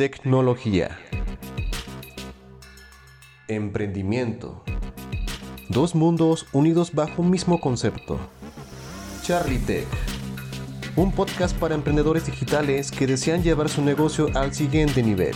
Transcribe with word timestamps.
Tecnología. 0.00 0.98
Emprendimiento. 3.48 4.64
Dos 5.68 5.94
mundos 5.94 6.46
unidos 6.54 6.94
bajo 6.94 7.20
un 7.20 7.28
mismo 7.28 7.60
concepto. 7.60 8.18
Charlie 9.22 9.58
Tech. 9.58 9.86
Un 10.96 11.12
podcast 11.12 11.54
para 11.58 11.74
emprendedores 11.74 12.24
digitales 12.24 12.90
que 12.90 13.06
desean 13.06 13.42
llevar 13.42 13.68
su 13.68 13.82
negocio 13.82 14.28
al 14.34 14.54
siguiente 14.54 15.02
nivel. 15.02 15.34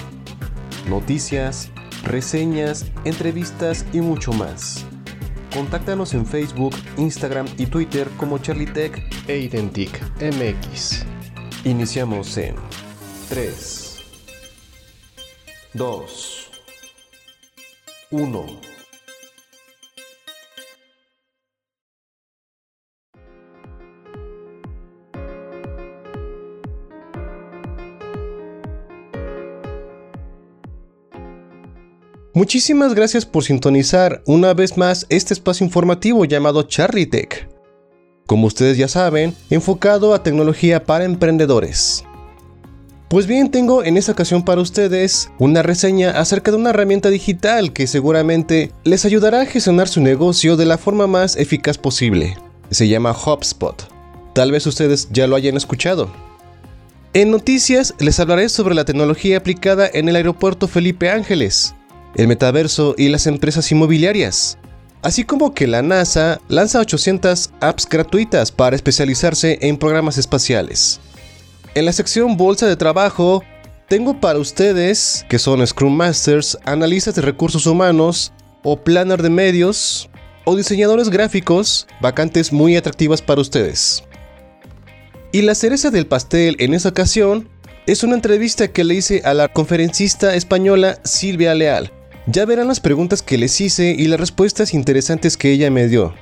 Noticias, 0.89 1.71
reseñas, 2.03 2.87
entrevistas 3.05 3.85
y 3.93 4.01
mucho 4.01 4.33
más. 4.33 4.87
Contáctanos 5.53 6.15
en 6.15 6.25
Facebook, 6.25 6.75
Instagram 6.97 7.49
y 7.59 7.67
Twitter 7.67 8.09
como 8.17 8.39
Charlie 8.39 8.73
Tech 8.73 8.99
e 9.29 9.41
Identic 9.41 10.01
MX. 10.23 11.05
Iniciamos 11.67 12.39
en 12.39 12.55
3, 13.29 13.84
2, 15.75 16.51
1. 18.13 18.47
Muchísimas 32.35 32.95
gracias 32.95 33.27
por 33.27 33.43
sintonizar 33.43 34.23
una 34.27 34.55
vez 34.55 34.77
más 34.77 35.07
este 35.09 35.35
espacio 35.35 35.67
informativo 35.67 36.25
llamado 36.25 36.63
Charlie 36.63 37.07
Tech. 37.07 37.49
Como 38.27 38.47
ustedes 38.47 38.79
ya 38.79 38.87
saben, 38.87 39.35
enfocado 39.51 40.15
a 40.15 40.23
tecnología 40.23 40.85
para 40.85 41.05
emprendedores. 41.05 42.05
Pues 43.15 43.29
bien, 43.29 43.49
tengo 43.49 43.85
en 43.85 43.97
esta 43.97 44.11
ocasión 44.11 44.43
para 44.43 44.61
ustedes 44.61 45.31
una 45.39 45.63
reseña 45.63 46.19
acerca 46.19 46.51
de 46.51 46.57
una 46.57 46.71
herramienta 46.71 47.11
digital 47.11 47.73
que 47.73 47.87
seguramente 47.87 48.73
les 48.83 49.05
ayudará 49.05 49.43
a 49.43 49.47
gestionar 49.47 49.87
su 49.87 50.01
negocio 50.01 50.57
de 50.57 50.67
la 50.67 50.79
forma 50.79 51.07
más 51.07 51.37
eficaz 51.37 51.79
posible. 51.79 52.37
Se 52.73 52.89
llama 52.89 53.13
HubSpot. 53.13 53.89
Tal 54.33 54.51
vez 54.51 54.67
ustedes 54.67 55.11
ya 55.13 55.29
lo 55.29 55.37
hayan 55.37 55.57
escuchado. 55.57 56.11
En 57.13 57.31
noticias 57.31 57.95
les 58.01 58.19
hablaré 58.19 58.49
sobre 58.49 58.75
la 58.75 58.85
tecnología 58.85 59.37
aplicada 59.37 59.89
en 59.95 60.09
el 60.09 60.17
aeropuerto 60.17 60.67
Felipe 60.67 61.09
Ángeles, 61.09 61.77
el 62.17 62.27
metaverso 62.27 62.97
y 62.99 63.11
las 63.11 63.29
empresas 63.29 63.71
inmobiliarias. 63.71 64.59
Así 65.03 65.23
como 65.23 65.55
que 65.55 65.69
la 65.69 65.83
NASA 65.83 66.41
lanza 66.49 66.81
800 66.81 67.53
apps 67.61 67.89
gratuitas 67.89 68.51
para 68.51 68.75
especializarse 68.75 69.61
en 69.61 69.77
programas 69.77 70.19
espaciales. 70.19 70.99
En 71.75 71.87
la 71.87 71.93
sección 71.93 72.37
Bolsa 72.37 72.69
de 72.69 72.77
Trabajo, 72.77 73.43
tengo 73.89 74.21
para 74.21 74.39
ustedes, 74.39 75.27
que 75.29 75.41
son 75.41 75.67
Scrum 75.67 75.93
Masters, 75.93 76.57
analistas 76.65 77.17
de 77.17 77.23
recursos 77.23 77.67
humanos, 77.67 78.33
o 78.63 78.77
planner 78.77 79.21
de 79.21 79.31
medios, 79.31 80.09
o 80.45 80.55
diseñadores 80.55 81.11
gráficos, 81.11 81.89
vacantes 82.01 82.53
muy 82.53 82.77
atractivas 82.77 83.23
para 83.23 83.41
ustedes. 83.41 84.05
Y 85.33 85.43
la 85.43 85.57
cereza 85.57 85.91
del 85.91 86.07
pastel 86.07 86.55
en 86.61 86.75
esta 86.75 86.91
ocasión 86.91 87.49
es 87.87 88.05
una 88.05 88.15
entrevista 88.15 88.69
que 88.69 88.85
le 88.85 88.95
hice 88.95 89.23
a 89.25 89.35
la 89.35 89.49
conferencista 89.49 90.37
española 90.37 91.01
Silvia 91.03 91.55
Leal, 91.55 91.91
ya 92.29 92.47
verán 92.47 92.69
las 92.69 92.79
preguntas 92.79 93.21
que 93.21 93.37
les 93.37 93.61
hice 93.61 93.97
y 93.99 94.07
las 94.07 94.21
respuestas 94.21 94.75
interesantes 94.75 95.37
que 95.37 95.51
ella 95.51 95.73
me 95.73 95.89
dio. 95.89 96.15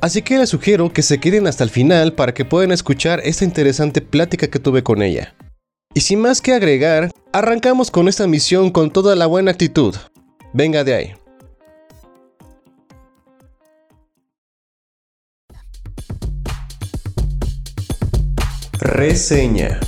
Así 0.00 0.22
que 0.22 0.38
les 0.38 0.48
sugiero 0.48 0.92
que 0.92 1.02
se 1.02 1.20
queden 1.20 1.46
hasta 1.46 1.62
el 1.62 1.68
final 1.68 2.14
para 2.14 2.32
que 2.32 2.46
puedan 2.46 2.72
escuchar 2.72 3.20
esta 3.22 3.44
interesante 3.44 4.00
plática 4.00 4.48
que 4.48 4.58
tuve 4.58 4.82
con 4.82 5.02
ella. 5.02 5.34
Y 5.92 6.00
sin 6.00 6.20
más 6.20 6.40
que 6.40 6.54
agregar, 6.54 7.10
arrancamos 7.32 7.90
con 7.90 8.08
esta 8.08 8.26
misión 8.26 8.70
con 8.70 8.90
toda 8.90 9.14
la 9.14 9.26
buena 9.26 9.50
actitud. 9.50 9.94
Venga 10.54 10.84
de 10.84 10.94
ahí. 10.94 11.14
Reseña. 18.80 19.78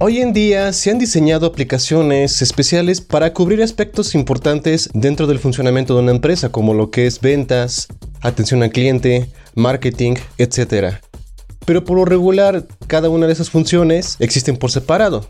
Hoy 0.00 0.18
en 0.18 0.32
día 0.32 0.72
se 0.72 0.90
han 0.90 0.98
diseñado 0.98 1.46
aplicaciones 1.46 2.42
especiales 2.42 3.00
para 3.00 3.32
cubrir 3.32 3.62
aspectos 3.62 4.16
importantes 4.16 4.90
dentro 4.92 5.28
del 5.28 5.38
funcionamiento 5.38 5.94
de 5.94 6.02
una 6.02 6.10
empresa, 6.10 6.50
como 6.50 6.74
lo 6.74 6.90
que 6.90 7.06
es 7.06 7.20
ventas, 7.20 7.86
atención 8.20 8.64
al 8.64 8.72
cliente, 8.72 9.30
marketing, 9.54 10.16
etc. 10.36 10.96
Pero 11.64 11.84
por 11.84 11.96
lo 11.96 12.04
regular, 12.04 12.66
cada 12.88 13.08
una 13.08 13.28
de 13.28 13.34
esas 13.34 13.50
funciones 13.50 14.16
existen 14.18 14.56
por 14.56 14.72
separado. 14.72 15.28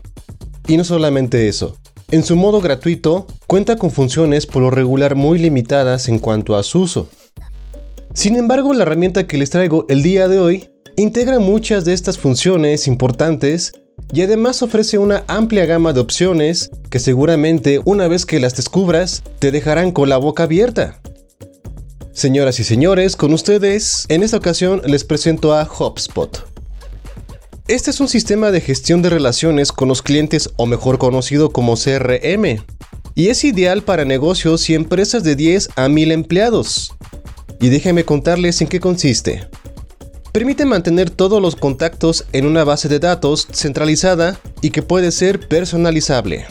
Y 0.67 0.77
no 0.77 0.83
solamente 0.83 1.47
eso. 1.47 1.77
En 2.09 2.23
su 2.23 2.35
modo 2.35 2.59
gratuito, 2.59 3.27
cuenta 3.45 3.75
con 3.75 3.91
funciones 3.91 4.47
por 4.47 4.63
lo 4.63 4.71
regular 4.71 5.13
muy 5.13 5.37
limitadas 5.37 6.09
en 6.09 6.17
cuanto 6.17 6.55
a 6.55 6.63
su 6.63 6.81
uso. 6.81 7.07
Sin 8.15 8.35
embargo, 8.35 8.73
la 8.73 8.81
herramienta 8.81 9.27
que 9.27 9.37
les 9.37 9.51
traigo 9.51 9.85
el 9.89 10.01
día 10.01 10.27
de 10.27 10.39
hoy 10.39 10.69
integra 10.95 11.37
muchas 11.37 11.85
de 11.85 11.93
estas 11.93 12.17
funciones 12.17 12.87
importantes 12.87 13.73
y 14.15 14.21
además 14.21 14.61
ofrece 14.61 14.97
una 14.97 15.25
amplia 15.27 15.65
gama 15.65 15.91
de 15.91 15.99
opciones 15.99 16.71
que 16.89 16.99
seguramente 16.99 17.81
una 17.83 18.07
vez 18.07 18.25
que 18.25 18.39
las 18.39 18.55
descubras 18.55 19.23
te 19.39 19.51
dejarán 19.51 19.91
con 19.91 20.07
la 20.07 20.15
boca 20.15 20.43
abierta. 20.43 21.01
Señoras 22.13 22.61
y 22.61 22.63
señores, 22.63 23.17
con 23.17 23.33
ustedes, 23.33 24.05
en 24.07 24.23
esta 24.23 24.37
ocasión 24.37 24.81
les 24.85 25.03
presento 25.03 25.53
a 25.53 25.65
HubSpot. 25.65 26.47
Este 27.67 27.91
es 27.91 27.99
un 27.99 28.07
sistema 28.07 28.51
de 28.51 28.61
gestión 28.61 29.01
de 29.01 29.09
relaciones 29.09 29.73
con 29.73 29.89
los 29.89 30.01
clientes 30.01 30.49
o 30.55 30.65
mejor 30.65 30.97
conocido 30.97 31.49
como 31.49 31.75
CRM, 31.75 32.63
y 33.15 33.27
es 33.27 33.43
ideal 33.43 33.83
para 33.83 34.05
negocios 34.05 34.69
y 34.69 34.75
empresas 34.75 35.25
de 35.25 35.35
10 35.35 35.71
a 35.75 35.89
1000 35.89 36.13
empleados. 36.13 36.93
Y 37.59 37.67
déjenme 37.67 38.05
contarles 38.05 38.61
en 38.61 38.69
qué 38.69 38.79
consiste. 38.79 39.49
Permite 40.35 40.65
mantener 40.65 41.11
todos 41.11 41.41
los 41.41 41.55
contactos 41.55 42.25
en 42.33 42.45
una 42.45 42.65
base 42.65 42.89
de 42.89 42.99
datos 42.99 43.47
centralizada 43.53 44.37
y 44.61 44.71
que 44.71 44.81
puede 44.81 45.13
ser 45.13 45.47
personalizable. 45.47 46.45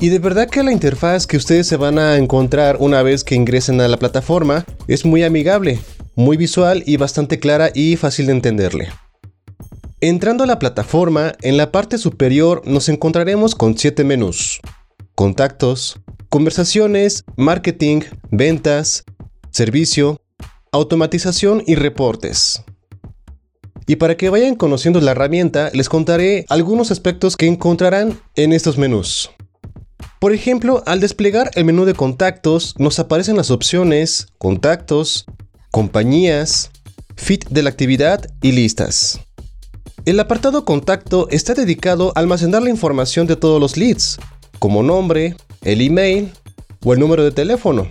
Y 0.00 0.08
de 0.08 0.18
verdad 0.18 0.50
que 0.50 0.64
la 0.64 0.72
interfaz 0.72 1.28
que 1.28 1.36
ustedes 1.36 1.68
se 1.68 1.76
van 1.76 2.00
a 2.00 2.16
encontrar 2.16 2.78
una 2.80 3.04
vez 3.04 3.22
que 3.22 3.36
ingresen 3.36 3.80
a 3.80 3.86
la 3.86 3.96
plataforma 3.96 4.66
es 4.88 5.04
muy 5.04 5.22
amigable, 5.22 5.78
muy 6.16 6.36
visual 6.36 6.82
y 6.84 6.96
bastante 6.96 7.38
clara 7.38 7.70
y 7.72 7.94
fácil 7.94 8.26
de 8.26 8.32
entenderle. 8.32 8.88
Entrando 10.00 10.42
a 10.42 10.48
la 10.48 10.58
plataforma, 10.58 11.34
en 11.42 11.56
la 11.56 11.70
parte 11.70 11.96
superior 11.96 12.62
nos 12.64 12.88
encontraremos 12.88 13.54
con 13.54 13.78
7 13.78 14.02
menús. 14.02 14.58
Contactos, 15.14 16.00
conversaciones, 16.28 17.22
marketing, 17.36 18.00
ventas, 18.32 19.04
servicio, 19.52 20.20
automatización 20.72 21.62
y 21.68 21.76
reportes. 21.76 22.64
Y 23.90 23.96
para 23.96 24.16
que 24.16 24.30
vayan 24.30 24.54
conociendo 24.54 25.00
la 25.00 25.10
herramienta, 25.10 25.70
les 25.72 25.88
contaré 25.88 26.46
algunos 26.48 26.92
aspectos 26.92 27.36
que 27.36 27.48
encontrarán 27.48 28.20
en 28.36 28.52
estos 28.52 28.78
menús. 28.78 29.32
Por 30.20 30.32
ejemplo, 30.32 30.84
al 30.86 31.00
desplegar 31.00 31.50
el 31.56 31.64
menú 31.64 31.84
de 31.84 31.94
contactos, 31.94 32.76
nos 32.78 33.00
aparecen 33.00 33.36
las 33.36 33.50
opciones 33.50 34.28
Contactos, 34.38 35.26
Compañías, 35.72 36.70
Fit 37.16 37.48
de 37.48 37.64
la 37.64 37.70
actividad 37.70 38.30
y 38.40 38.52
Listas. 38.52 39.18
El 40.04 40.20
apartado 40.20 40.64
Contacto 40.64 41.26
está 41.32 41.54
dedicado 41.54 42.12
a 42.14 42.20
almacenar 42.20 42.62
la 42.62 42.70
información 42.70 43.26
de 43.26 43.34
todos 43.34 43.60
los 43.60 43.76
leads, 43.76 44.20
como 44.60 44.84
nombre, 44.84 45.34
el 45.62 45.80
email 45.80 46.30
o 46.84 46.92
el 46.92 47.00
número 47.00 47.24
de 47.24 47.32
teléfono. 47.32 47.88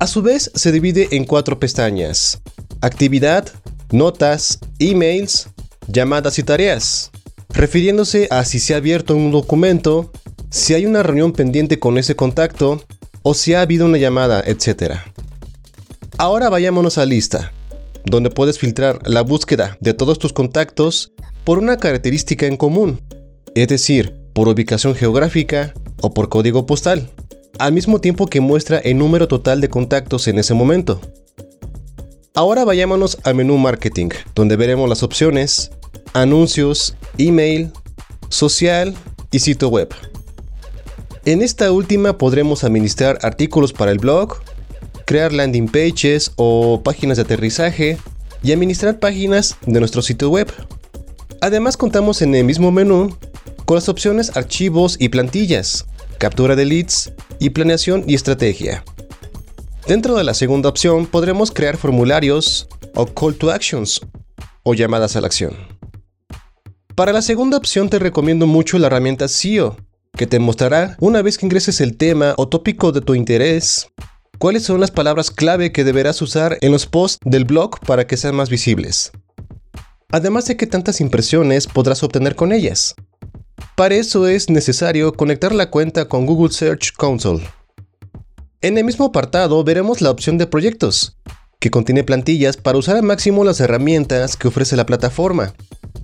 A 0.00 0.08
su 0.08 0.22
vez, 0.22 0.50
se 0.56 0.72
divide 0.72 1.06
en 1.12 1.24
cuatro 1.24 1.60
pestañas. 1.60 2.40
Actividad, 2.80 3.52
notas, 3.90 4.58
emails, 4.78 5.48
llamadas 5.86 6.38
y 6.38 6.42
tareas, 6.42 7.10
refiriéndose 7.50 8.28
a 8.30 8.44
si 8.44 8.58
se 8.60 8.74
ha 8.74 8.78
abierto 8.78 9.16
un 9.16 9.30
documento, 9.30 10.12
si 10.50 10.74
hay 10.74 10.86
una 10.86 11.02
reunión 11.02 11.32
pendiente 11.32 11.78
con 11.78 11.98
ese 11.98 12.16
contacto 12.16 12.82
o 13.22 13.34
si 13.34 13.54
ha 13.54 13.62
habido 13.62 13.86
una 13.86 13.98
llamada, 13.98 14.42
etc. 14.46 14.94
Ahora 16.16 16.48
vayámonos 16.48 16.98
a 16.98 17.06
lista, 17.06 17.52
donde 18.04 18.30
puedes 18.30 18.58
filtrar 18.58 19.00
la 19.06 19.22
búsqueda 19.22 19.76
de 19.80 19.94
todos 19.94 20.18
tus 20.18 20.32
contactos 20.32 21.12
por 21.44 21.58
una 21.58 21.76
característica 21.76 22.46
en 22.46 22.56
común, 22.56 23.00
es 23.54 23.68
decir, 23.68 24.14
por 24.32 24.48
ubicación 24.48 24.94
geográfica 24.94 25.74
o 26.00 26.14
por 26.14 26.28
código 26.28 26.66
postal, 26.66 27.10
al 27.58 27.72
mismo 27.72 28.00
tiempo 28.00 28.26
que 28.26 28.40
muestra 28.40 28.78
el 28.78 28.98
número 28.98 29.28
total 29.28 29.60
de 29.60 29.68
contactos 29.68 30.28
en 30.28 30.38
ese 30.38 30.54
momento. 30.54 31.00
Ahora 32.34 32.64
vayámonos 32.64 33.18
al 33.24 33.34
menú 33.34 33.56
marketing, 33.58 34.10
donde 34.34 34.56
veremos 34.56 34.88
las 34.88 35.02
opciones 35.02 35.70
anuncios, 36.12 36.96
email, 37.18 37.72
social 38.28 38.94
y 39.30 39.40
sitio 39.40 39.68
web. 39.68 39.88
En 41.24 41.42
esta 41.42 41.70
última 41.72 42.16
podremos 42.16 42.64
administrar 42.64 43.18
artículos 43.22 43.72
para 43.72 43.90
el 43.90 43.98
blog, 43.98 44.36
crear 45.04 45.32
landing 45.32 45.68
pages 45.68 46.32
o 46.36 46.82
páginas 46.82 47.16
de 47.16 47.24
aterrizaje 47.24 47.98
y 48.42 48.52
administrar 48.52 48.98
páginas 48.98 49.56
de 49.66 49.80
nuestro 49.80 50.02
sitio 50.02 50.30
web. 50.30 50.52
Además 51.40 51.76
contamos 51.76 52.22
en 52.22 52.34
el 52.34 52.44
mismo 52.44 52.70
menú 52.70 53.16
con 53.64 53.74
las 53.74 53.88
opciones 53.88 54.36
archivos 54.36 54.96
y 54.98 55.08
plantillas, 55.10 55.86
captura 56.18 56.56
de 56.56 56.64
leads 56.64 57.12
y 57.38 57.50
planeación 57.50 58.04
y 58.06 58.14
estrategia. 58.14 58.84
Dentro 59.88 60.16
de 60.16 60.22
la 60.22 60.34
segunda 60.34 60.68
opción 60.68 61.06
podremos 61.06 61.50
crear 61.50 61.78
formularios 61.78 62.68
o 62.94 63.06
call 63.06 63.34
to 63.36 63.50
actions 63.50 64.02
o 64.62 64.74
llamadas 64.74 65.16
a 65.16 65.22
la 65.22 65.28
acción. 65.28 65.56
Para 66.94 67.14
la 67.14 67.22
segunda 67.22 67.56
opción 67.56 67.88
te 67.88 67.98
recomiendo 67.98 68.46
mucho 68.46 68.78
la 68.78 68.88
herramienta 68.88 69.28
SEO, 69.28 69.78
que 70.14 70.26
te 70.26 70.40
mostrará 70.40 70.98
una 71.00 71.22
vez 71.22 71.38
que 71.38 71.46
ingreses 71.46 71.80
el 71.80 71.96
tema 71.96 72.34
o 72.36 72.48
tópico 72.48 72.92
de 72.92 73.00
tu 73.00 73.14
interés, 73.14 73.88
cuáles 74.36 74.64
son 74.64 74.78
las 74.78 74.90
palabras 74.90 75.30
clave 75.30 75.72
que 75.72 75.84
deberás 75.84 76.20
usar 76.20 76.58
en 76.60 76.70
los 76.70 76.84
posts 76.84 77.20
del 77.24 77.46
blog 77.46 77.80
para 77.80 78.06
que 78.06 78.18
sean 78.18 78.36
más 78.36 78.50
visibles. 78.50 79.10
Además 80.12 80.44
de 80.44 80.58
qué 80.58 80.66
tantas 80.66 81.00
impresiones 81.00 81.66
podrás 81.66 82.02
obtener 82.02 82.36
con 82.36 82.52
ellas. 82.52 82.94
Para 83.74 83.94
eso 83.94 84.28
es 84.28 84.50
necesario 84.50 85.14
conectar 85.14 85.54
la 85.54 85.70
cuenta 85.70 86.10
con 86.10 86.26
Google 86.26 86.52
Search 86.52 86.92
Console. 86.92 87.42
En 88.60 88.76
el 88.76 88.84
mismo 88.84 89.04
apartado 89.04 89.62
veremos 89.62 90.00
la 90.00 90.10
opción 90.10 90.36
de 90.36 90.48
proyectos, 90.48 91.16
que 91.60 91.70
contiene 91.70 92.02
plantillas 92.02 92.56
para 92.56 92.76
usar 92.76 92.96
al 92.96 93.04
máximo 93.04 93.44
las 93.44 93.60
herramientas 93.60 94.36
que 94.36 94.48
ofrece 94.48 94.74
la 94.74 94.84
plataforma, 94.84 95.54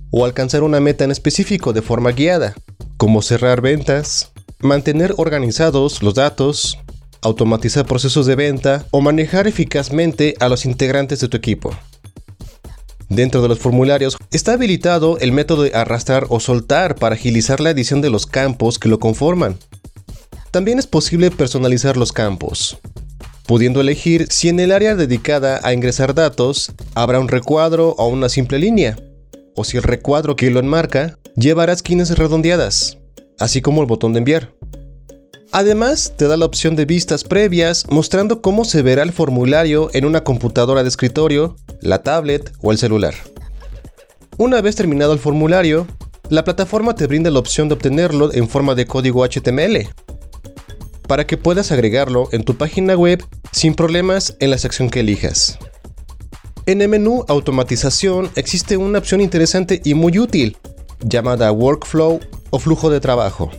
o 0.09 0.23
alcanzar 0.23 0.63
una 0.63 0.79
meta 0.79 1.03
en 1.03 1.11
específico 1.11 1.73
de 1.73 1.81
forma 1.81 2.13
guiada, 2.13 2.55
como 2.95 3.21
cerrar 3.21 3.59
ventas, 3.59 4.31
mantener 4.59 5.13
organizados 5.17 6.01
los 6.01 6.13
datos, 6.13 6.77
automatizar 7.21 7.85
procesos 7.85 8.25
de 8.25 8.35
venta 8.35 8.85
o 8.91 9.01
manejar 9.01 9.47
eficazmente 9.47 10.35
a 10.39 10.47
los 10.47 10.65
integrantes 10.65 11.19
de 11.19 11.27
tu 11.27 11.35
equipo. 11.35 11.75
Dentro 13.09 13.41
de 13.41 13.49
los 13.49 13.59
formularios 13.59 14.15
está 14.31 14.53
habilitado 14.53 15.17
el 15.19 15.33
método 15.33 15.63
de 15.63 15.75
arrastrar 15.75 16.25
o 16.29 16.39
soltar 16.39 16.95
para 16.95 17.15
agilizar 17.15 17.59
la 17.59 17.71
edición 17.71 17.99
de 17.99 18.09
los 18.09 18.25
campos 18.25 18.79
que 18.79 18.87
lo 18.87 18.99
conforman. 18.99 19.57
También 20.55 20.79
es 20.79 20.87
posible 20.87 21.31
personalizar 21.31 21.97
los 21.97 22.13
campos, 22.13 22.77
pudiendo 23.45 23.81
elegir 23.81 24.27
si 24.29 24.47
en 24.47 24.61
el 24.61 24.71
área 24.71 24.95
dedicada 24.95 25.59
a 25.63 25.73
ingresar 25.73 26.13
datos 26.15 26.71
habrá 26.93 27.19
un 27.19 27.27
recuadro 27.27 27.89
o 27.97 28.07
una 28.07 28.29
simple 28.29 28.57
línea, 28.57 28.97
o 29.53 29.65
si 29.65 29.75
el 29.75 29.83
recuadro 29.83 30.37
que 30.37 30.49
lo 30.49 30.61
enmarca 30.61 31.19
llevará 31.35 31.73
esquinas 31.73 32.17
redondeadas, 32.17 32.99
así 33.37 33.61
como 33.61 33.81
el 33.81 33.87
botón 33.87 34.13
de 34.13 34.19
enviar. 34.19 34.53
Además, 35.51 36.13
te 36.15 36.25
da 36.25 36.37
la 36.37 36.45
opción 36.45 36.77
de 36.77 36.85
vistas 36.85 37.25
previas 37.25 37.85
mostrando 37.89 38.41
cómo 38.41 38.63
se 38.63 38.81
verá 38.81 39.03
el 39.03 39.11
formulario 39.11 39.89
en 39.91 40.05
una 40.05 40.23
computadora 40.23 40.83
de 40.83 40.87
escritorio, 40.87 41.57
la 41.81 42.01
tablet 42.01 42.53
o 42.61 42.71
el 42.71 42.77
celular. 42.77 43.13
Una 44.37 44.61
vez 44.61 44.77
terminado 44.77 45.11
el 45.11 45.19
formulario, 45.19 45.85
la 46.29 46.45
plataforma 46.45 46.95
te 46.95 47.07
brinda 47.07 47.29
la 47.29 47.39
opción 47.39 47.67
de 47.67 47.73
obtenerlo 47.73 48.33
en 48.33 48.47
forma 48.47 48.73
de 48.73 48.87
código 48.87 49.25
HTML, 49.25 49.89
para 51.07 51.27
que 51.27 51.37
puedas 51.37 51.71
agregarlo 51.71 52.29
en 52.31 52.43
tu 52.43 52.55
página 52.57 52.95
web 52.95 53.23
sin 53.51 53.75
problemas 53.75 54.35
en 54.39 54.49
la 54.49 54.57
sección 54.57 54.89
que 54.89 55.01
elijas. 55.01 55.57
En 56.65 56.81
el 56.81 56.89
menú 56.89 57.25
Automatización 57.27 58.29
existe 58.35 58.77
una 58.77 58.99
opción 58.99 59.21
interesante 59.21 59.81
y 59.83 59.93
muy 59.93 60.17
útil, 60.17 60.57
llamada 60.99 61.51
Workflow 61.51 62.19
o 62.49 62.59
flujo 62.59 62.89
de 62.89 62.99
trabajo 62.99 63.51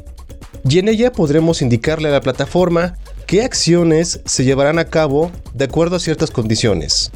y 0.68 0.78
en 0.78 0.88
ella 0.88 1.12
podremos 1.12 1.62
indicarle 1.62 2.08
a 2.08 2.12
la 2.12 2.20
plataforma 2.20 2.96
qué 3.26 3.42
acciones 3.42 4.20
se 4.24 4.44
llevarán 4.44 4.78
a 4.78 4.86
cabo 4.86 5.30
de 5.54 5.64
acuerdo 5.66 5.96
a 5.96 6.00
ciertas 6.00 6.30
condiciones. 6.30 7.12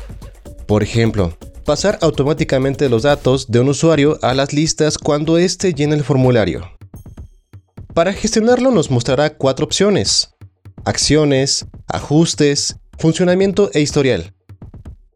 Por 0.67 0.83
ejemplo, 0.83 1.37
pasar 1.65 1.99
automáticamente 2.01 2.89
los 2.89 3.03
datos 3.03 3.51
de 3.51 3.61
un 3.61 3.69
usuario 3.69 4.19
a 4.23 4.35
las 4.35 4.53
listas 4.53 4.99
cuando 4.99 5.39
éste 5.39 5.75
llene 5.75 5.97
el 5.97 6.05
formulario. 6.05 6.71
Para 7.95 8.13
gestionarlo 8.13 8.71
nos 8.71 8.91
mostrará 8.91 9.31
cuatro 9.31 9.65
opciones. 9.67 10.31
Acciones, 10.85 11.67
ajustes, 11.89 12.77
funcionamiento 12.99 13.71
e 13.75 13.81
historial. 13.81 14.33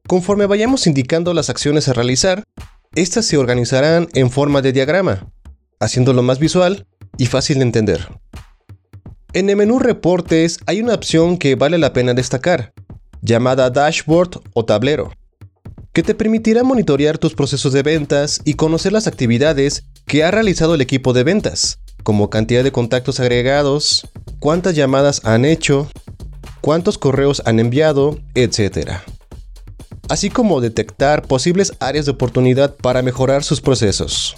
Conforme 0.09 0.47
vayamos 0.47 0.89
indicando 0.89 1.33
las 1.35 1.51
acciones 1.51 1.89
a 1.89 1.93
realizar, 1.93 2.43
estas 2.97 3.27
se 3.27 3.39
organizarán 3.39 4.09
en 4.15 4.29
forma 4.31 4.61
de 4.61 4.73
diagrama, 4.73 5.31
haciéndolo 5.79 6.23
más 6.23 6.41
visual 6.41 6.87
y 7.17 7.27
fácil 7.27 7.59
de 7.59 7.65
entender. 7.65 8.09
En 9.33 9.49
el 9.51 9.57
menú 9.57 9.79
Reportes 9.79 10.59
hay 10.67 10.81
una 10.81 10.95
opción 10.95 11.39
que 11.39 11.55
vale 11.55 11.79
la 11.79 11.93
pena 11.93 12.13
destacar, 12.13 12.73
llamada 13.23 13.71
Dashboard 13.71 14.43
o 14.53 14.65
Tablero, 14.65 15.13
que 15.93 16.03
te 16.03 16.15
permitirá 16.15 16.65
monitorear 16.65 17.19
tus 17.19 17.35
procesos 17.35 17.73
de 17.73 17.83
ventas 17.83 18.41
y 18.45 18.55
conocer 18.55 18.93
las 18.93 19.07
actividades 19.07 19.85
que 20.07 20.25
ha 20.25 20.33
realizado 20.33 20.75
el 20.75 20.81
equipo 20.81 21.13
de 21.13 21.23
ventas, 21.23 21.79
como 22.05 22.31
cantidad 22.31 22.63
de 22.63 22.71
contactos 22.71 23.19
agregados, 23.19 24.09
cuántas 24.39 24.77
llamadas 24.77 25.23
han 25.25 25.45
hecho, 25.45 25.89
cuántos 26.61 26.99
correos 26.99 27.43
han 27.47 27.59
enviado, 27.59 28.21
etc. 28.35 28.91
Así 30.09 30.31
como 30.31 30.61
detectar 30.61 31.23
posibles 31.23 31.73
áreas 31.81 32.05
de 32.05 32.13
oportunidad 32.13 32.77
para 32.77 33.03
mejorar 33.03 33.43
sus 33.43 33.61
procesos. 33.61 34.37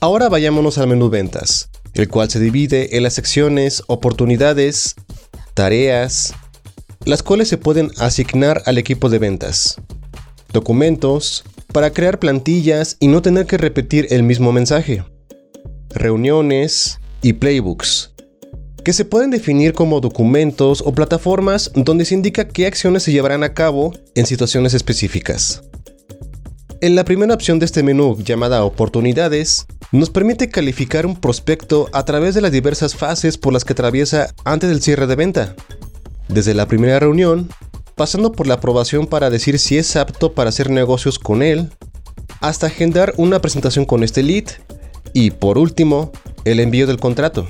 Ahora 0.00 0.28
vayámonos 0.28 0.78
al 0.78 0.86
menú 0.86 1.10
ventas, 1.10 1.70
el 1.92 2.08
cual 2.08 2.30
se 2.30 2.40
divide 2.40 2.96
en 2.96 3.02
las 3.02 3.14
secciones 3.14 3.82
oportunidades, 3.88 4.94
tareas, 5.54 6.34
las 7.04 7.22
cuales 7.22 7.48
se 7.48 7.58
pueden 7.58 7.90
asignar 7.98 8.62
al 8.66 8.78
equipo 8.78 9.08
de 9.08 9.18
ventas, 9.18 9.76
documentos, 10.52 11.44
para 11.72 11.90
crear 11.90 12.20
plantillas 12.20 12.96
y 13.00 13.08
no 13.08 13.22
tener 13.22 13.46
que 13.46 13.58
repetir 13.58 14.06
el 14.10 14.22
mismo 14.22 14.52
mensaje, 14.52 15.04
reuniones 15.94 17.00
y 17.22 17.34
playbooks, 17.34 18.12
que 18.84 18.92
se 18.92 19.04
pueden 19.04 19.30
definir 19.30 19.72
como 19.72 20.00
documentos 20.00 20.82
o 20.84 20.92
plataformas 20.92 21.70
donde 21.74 22.04
se 22.04 22.14
indica 22.14 22.48
qué 22.48 22.66
acciones 22.66 23.02
se 23.02 23.12
llevarán 23.12 23.42
a 23.42 23.54
cabo 23.54 23.92
en 24.14 24.26
situaciones 24.26 24.74
específicas. 24.74 25.62
En 26.80 26.96
la 26.96 27.04
primera 27.04 27.32
opción 27.32 27.58
de 27.58 27.64
este 27.64 27.82
menú, 27.82 28.18
llamada 28.22 28.62
Oportunidades, 28.64 29.66
nos 29.90 30.10
permite 30.10 30.50
calificar 30.50 31.06
un 31.06 31.16
prospecto 31.16 31.88
a 31.92 32.04
través 32.04 32.34
de 32.34 32.42
las 32.42 32.52
diversas 32.52 32.94
fases 32.94 33.38
por 33.38 33.54
las 33.54 33.64
que 33.64 33.72
atraviesa 33.72 34.34
antes 34.44 34.68
del 34.68 34.82
cierre 34.82 35.06
de 35.06 35.16
venta. 35.16 35.54
Desde 36.28 36.52
la 36.52 36.66
primera 36.66 37.00
reunión, 37.00 37.48
pasando 37.94 38.32
por 38.32 38.46
la 38.46 38.54
aprobación 38.54 39.06
para 39.06 39.30
decir 39.30 39.58
si 39.58 39.78
es 39.78 39.96
apto 39.96 40.34
para 40.34 40.50
hacer 40.50 40.68
negocios 40.68 41.18
con 41.18 41.42
él, 41.42 41.70
hasta 42.40 42.66
agendar 42.66 43.14
una 43.16 43.40
presentación 43.40 43.86
con 43.86 44.04
este 44.04 44.22
lead 44.22 44.44
y, 45.12 45.30
por 45.30 45.58
último, 45.58 46.12
el 46.44 46.60
envío 46.60 46.86
del 46.86 46.98
contrato. 46.98 47.46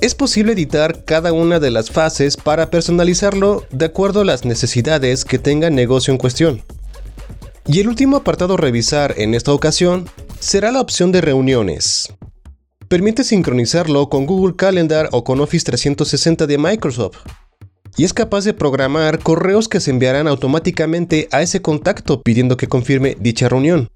Es 0.00 0.14
posible 0.14 0.52
editar 0.52 1.04
cada 1.04 1.32
una 1.32 1.58
de 1.58 1.72
las 1.72 1.90
fases 1.90 2.36
para 2.36 2.70
personalizarlo 2.70 3.64
de 3.70 3.86
acuerdo 3.86 4.20
a 4.20 4.24
las 4.24 4.44
necesidades 4.44 5.24
que 5.24 5.40
tenga 5.40 5.68
el 5.68 5.74
negocio 5.74 6.12
en 6.12 6.18
cuestión. 6.18 6.62
Y 7.66 7.80
el 7.80 7.88
último 7.88 8.16
apartado 8.16 8.54
a 8.54 8.56
revisar 8.58 9.14
en 9.18 9.34
esta 9.34 9.52
ocasión 9.52 10.08
será 10.38 10.70
la 10.70 10.80
opción 10.80 11.10
de 11.10 11.20
reuniones. 11.20 12.14
Permite 12.88 13.24
sincronizarlo 13.24 14.08
con 14.08 14.24
Google 14.24 14.56
Calendar 14.56 15.08
o 15.12 15.24
con 15.24 15.40
Office 15.40 15.66
360 15.66 16.46
de 16.46 16.58
Microsoft. 16.58 17.18
Y 17.96 18.04
es 18.04 18.14
capaz 18.14 18.44
de 18.44 18.54
programar 18.54 19.18
correos 19.18 19.68
que 19.68 19.80
se 19.80 19.90
enviarán 19.90 20.28
automáticamente 20.28 21.28
a 21.32 21.42
ese 21.42 21.60
contacto 21.60 22.22
pidiendo 22.22 22.56
que 22.56 22.68
confirme 22.68 23.16
dicha 23.18 23.48
reunión. 23.48 23.88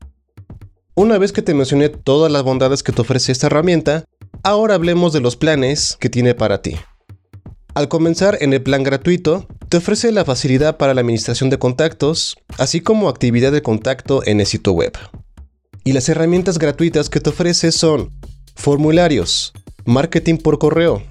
Una 0.95 1.17
vez 1.17 1.33
que 1.33 1.41
te 1.41 1.55
mencioné 1.55 1.89
todas 1.89 2.31
las 2.31 2.43
bondades 2.43 2.83
que 2.83 2.93
te 2.93 3.01
ofrece 3.01 3.33
esta 3.33 3.47
herramienta, 3.47 4.05
ahora 4.43 4.75
hablemos 4.75 5.15
de 5.15 5.21
los 5.21 5.37
planes 5.37 5.97
que 5.99 6.11
tiene 6.11 6.35
para 6.35 6.61
ti. 6.61 6.77
Al 7.75 7.89
comenzar 7.89 8.37
en 8.43 8.53
el 8.53 8.63
plan 8.63 8.83
gratuito, 8.83 9.47
te 9.71 9.79
ofrece 9.79 10.13
la 10.13 10.27
facilidad 10.27 10.77
para 10.77 10.93
la 10.93 11.01
administración 11.01 11.49
de 11.49 11.59
contactos, 11.59 12.37
así 12.59 12.83
como 12.83 13.09
actividad 13.09 13.53
de 13.53 13.63
contacto 13.63 14.23
en 14.27 14.41
el 14.41 14.47
sitio 14.47 14.75
web. 14.75 14.93
Y 15.83 15.93
las 15.93 16.11
herramientas 16.11 16.59
gratuitas 16.59 17.09
que 17.09 17.21
te 17.21 17.31
ofrece 17.31 17.73
son 17.73 18.13
formularios, 18.55 19.55
marketing 19.87 20.37
por 20.37 20.59
correo, 20.59 21.03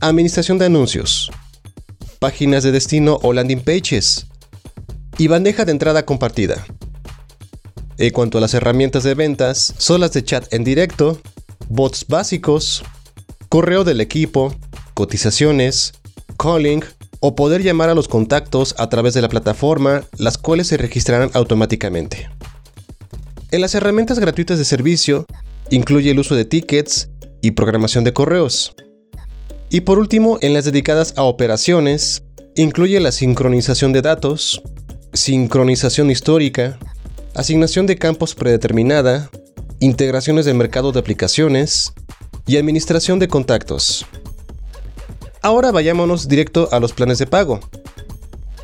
administración 0.00 0.58
de 0.58 0.66
anuncios, 0.66 1.32
páginas 2.20 2.62
de 2.62 2.70
destino 2.70 3.18
o 3.22 3.32
landing 3.32 3.64
pages 3.64 4.28
y 5.18 5.26
bandeja 5.26 5.64
de 5.64 5.72
entrada 5.72 6.06
compartida. 6.06 6.64
En 7.98 8.10
cuanto 8.10 8.38
a 8.38 8.40
las 8.40 8.54
herramientas 8.54 9.02
de 9.02 9.14
ventas, 9.14 9.74
son 9.76 10.00
las 10.00 10.12
de 10.12 10.22
chat 10.22 10.52
en 10.54 10.62
directo, 10.62 11.20
bots 11.68 12.06
básicos, 12.06 12.84
correo 13.48 13.82
del 13.82 14.00
equipo, 14.00 14.54
cotizaciones, 14.94 15.94
calling 16.38 16.84
o 17.18 17.34
poder 17.34 17.64
llamar 17.64 17.88
a 17.88 17.96
los 17.96 18.06
contactos 18.06 18.76
a 18.78 18.88
través 18.88 19.14
de 19.14 19.22
la 19.22 19.28
plataforma, 19.28 20.04
las 20.16 20.38
cuales 20.38 20.68
se 20.68 20.76
registrarán 20.76 21.30
automáticamente. 21.34 22.30
En 23.50 23.60
las 23.60 23.74
herramientas 23.74 24.20
gratuitas 24.20 24.58
de 24.58 24.64
servicio, 24.64 25.26
incluye 25.70 26.12
el 26.12 26.20
uso 26.20 26.36
de 26.36 26.44
tickets 26.44 27.08
y 27.40 27.50
programación 27.52 28.04
de 28.04 28.12
correos. 28.12 28.76
Y 29.70 29.80
por 29.80 29.98
último, 29.98 30.38
en 30.40 30.54
las 30.54 30.64
dedicadas 30.64 31.14
a 31.16 31.24
operaciones, 31.24 32.22
incluye 32.54 33.00
la 33.00 33.10
sincronización 33.10 33.92
de 33.92 34.02
datos, 34.02 34.62
sincronización 35.12 36.10
histórica, 36.12 36.78
asignación 37.38 37.86
de 37.86 37.96
campos 37.96 38.34
predeterminada, 38.34 39.30
integraciones 39.78 40.44
de 40.44 40.54
mercado 40.54 40.90
de 40.90 40.98
aplicaciones 40.98 41.92
y 42.48 42.56
administración 42.56 43.20
de 43.20 43.28
contactos. 43.28 44.04
Ahora 45.40 45.70
vayámonos 45.70 46.26
directo 46.26 46.68
a 46.72 46.80
los 46.80 46.92
planes 46.92 47.18
de 47.18 47.28
pago. 47.28 47.60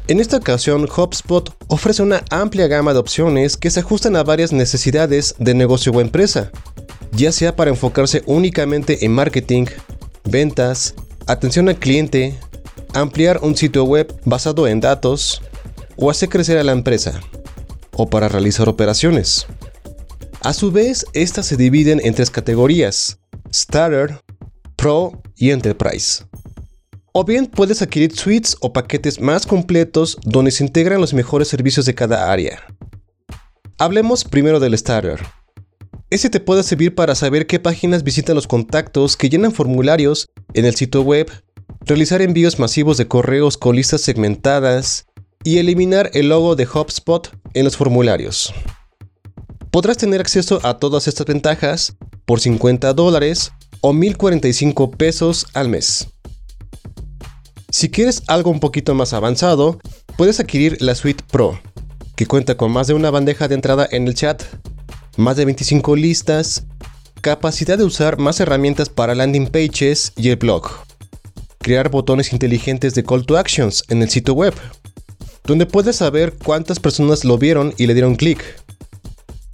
En 0.09 0.19
esta 0.19 0.39
ocasión, 0.39 0.89
HubSpot 0.89 1.55
ofrece 1.69 2.03
una 2.03 2.25
amplia 2.31 2.67
gama 2.67 2.93
de 2.93 2.99
opciones 2.99 3.57
que 3.57 3.71
se 3.71 3.79
ajustan 3.79 4.17
a 4.17 4.25
varias 4.25 4.53
necesidades 4.53 5.37
de 5.39 5.55
negocio 5.55 5.93
o 5.93 6.01
empresa, 6.01 6.51
ya 7.13 7.31
sea 7.31 7.55
para 7.55 7.71
enfocarse 7.71 8.25
únicamente 8.27 9.05
en 9.05 9.13
marketing, 9.13 9.67
ventas, 10.25 10.97
atención 11.29 11.69
al 11.69 11.79
cliente, 11.79 12.37
ampliar 12.93 13.39
un 13.41 13.57
sitio 13.57 13.85
web 13.85 14.13
basado 14.25 14.67
en 14.67 14.81
datos 14.81 15.43
o 15.95 16.11
hacer 16.11 16.29
crecer 16.29 16.59
a 16.59 16.65
la 16.65 16.73
empresa, 16.73 17.21
o 17.97 18.09
para 18.09 18.29
realizar 18.29 18.69
operaciones. 18.69 19.47
A 20.41 20.53
su 20.53 20.71
vez, 20.71 21.07
estas 21.15 21.47
se 21.47 21.57
dividen 21.57 22.01
en 22.05 22.15
tres 22.15 22.31
categorías, 22.31 23.19
Starter, 23.53 24.21
Pro 24.77 25.23
y 25.37 25.51
Enterprise. 25.51 26.25
O 27.13 27.25
bien 27.25 27.47
puedes 27.47 27.81
adquirir 27.81 28.15
suites 28.15 28.57
o 28.61 28.73
paquetes 28.73 29.21
más 29.21 29.47
completos 29.47 30.19
donde 30.25 30.51
se 30.51 30.65
integran 30.65 31.01
los 31.01 31.15
mejores 31.15 31.49
servicios 31.49 31.87
de 31.87 31.95
cada 31.95 32.31
área. 32.31 32.61
Hablemos 33.79 34.25
primero 34.25 34.61
del 34.61 34.77
Starter. 34.77 35.21
Ese 36.11 36.29
te 36.29 36.41
puede 36.41 36.63
servir 36.63 36.95
para 36.95 37.15
saber 37.15 37.47
qué 37.47 37.59
páginas 37.59 38.05
visitan 38.05 38.35
los 38.35 38.47
contactos 38.47 39.17
que 39.17 39.29
llenan 39.29 39.53
formularios 39.53 40.29
en 40.53 40.65
el 40.65 40.75
sitio 40.75 41.03
web, 41.03 41.31
realizar 41.81 42.21
envíos 42.21 42.59
masivos 42.59 42.99
de 42.99 43.09
correos 43.09 43.57
con 43.57 43.77
listas 43.77 44.01
segmentadas 44.01 45.07
y 45.45 45.59
eliminar 45.59 46.11
el 46.15 46.31
logo 46.31 46.57
de 46.57 46.67
HubSpot 46.67 47.31
en 47.53 47.65
los 47.65 47.77
formularios. 47.77 48.53
Podrás 49.71 49.99
tener 49.99 50.21
acceso 50.21 50.61
a 50.63 50.79
todas 50.79 51.07
estas 51.07 51.27
ventajas 51.27 51.97
por 52.25 52.41
50 52.41 52.93
dólares 52.95 53.53
o 53.81 53.93
1045 53.93 54.91
pesos 54.93 55.47
al 55.53 55.69
mes. 55.69 56.09
Si 57.71 57.91
quieres 57.91 58.23
algo 58.29 58.51
un 58.51 58.61
poquito 58.61 58.95
más 58.95 59.13
avanzado, 59.13 59.79
puedes 60.17 60.41
adquirir 60.41 60.81
la 60.81 60.95
Suite 60.95 61.25
Pro, 61.31 61.61
que 62.17 62.27
cuenta 62.27 62.57
con 62.57 62.71
más 62.71 62.87
de 62.87 62.95
una 62.95 63.11
bandeja 63.11 63.49
de 63.49 63.57
entrada 63.57 63.87
en 63.91 64.07
el 64.07 64.15
chat, 64.15 64.43
más 65.17 65.37
de 65.37 65.45
25 65.45 65.97
listas, 65.97 66.67
capacidad 67.21 67.77
de 67.77 67.85
usar 67.85 68.19
más 68.19 68.39
herramientas 68.41 68.89
para 68.89 69.15
landing 69.15 69.49
pages 69.49 70.13
y 70.17 70.29
el 70.29 70.37
blog, 70.37 70.71
crear 71.59 71.91
botones 71.91 72.33
inteligentes 72.33 72.95
de 72.95 73.03
call 73.03 73.27
to 73.27 73.37
actions 73.37 73.83
en 73.89 74.03
el 74.03 74.11
sitio 74.11 74.35
web, 74.35 74.55
donde 75.47 75.67
puedes 75.67 75.97
saber 75.97 76.35
cuántas 76.35 76.81
personas 76.81 77.25
lo 77.25 77.39
vieron 77.39 77.75
y 77.77 77.87
le 77.87 77.95
dieron 77.95 78.17
clic, 78.17 78.43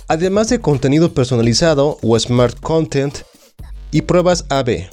además 0.08 0.48
de 0.48 0.60
contenido 0.60 1.12
personalizado 1.12 1.98
o 2.02 2.18
smart 2.18 2.58
content 2.60 3.18
y 3.90 4.02
pruebas 4.02 4.44
AB. 4.48 4.88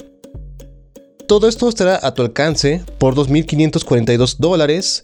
Todo 1.26 1.48
esto 1.48 1.68
estará 1.68 2.00
a 2.02 2.14
tu 2.14 2.22
alcance 2.22 2.82
por 2.98 3.14
2.542 3.14 4.36
dólares 4.38 5.02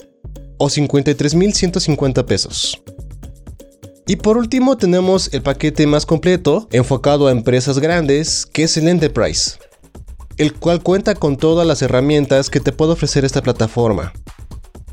o 0.59 0.69
53.150 0.69 2.25
pesos. 2.25 2.83
Y 4.07 4.17
por 4.17 4.37
último 4.37 4.77
tenemos 4.77 5.33
el 5.33 5.43
paquete 5.43 5.87
más 5.87 6.07
completo 6.07 6.69
enfocado 6.73 7.27
a 7.27 7.33
empresas 7.33 7.79
grandes 7.79 8.47
que 8.47 8.65
es 8.65 8.77
el 8.77 8.89
Enterprise, 8.89 9.53
el 10.37 10.55
cual 10.55 10.83
cuenta 10.83 11.15
con 11.15 11.37
todas 11.37 11.67
las 11.67 11.83
herramientas 11.83 12.51
que 12.51 12.61
te 12.61 12.73
puede 12.73 12.93
ofrecer 12.93 13.25
esta 13.25 13.43
plataforma, 13.43 14.13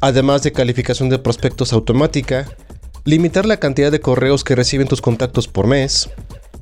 además 0.01 0.41
de 0.43 0.51
calificación 0.51 1.09
de 1.09 1.19
prospectos 1.19 1.71
automática, 1.71 2.47
limitar 3.05 3.45
la 3.45 3.57
cantidad 3.57 3.91
de 3.91 4.01
correos 4.01 4.43
que 4.43 4.55
reciben 4.55 4.87
tus 4.87 5.01
contactos 5.01 5.47
por 5.47 5.67
mes, 5.67 6.09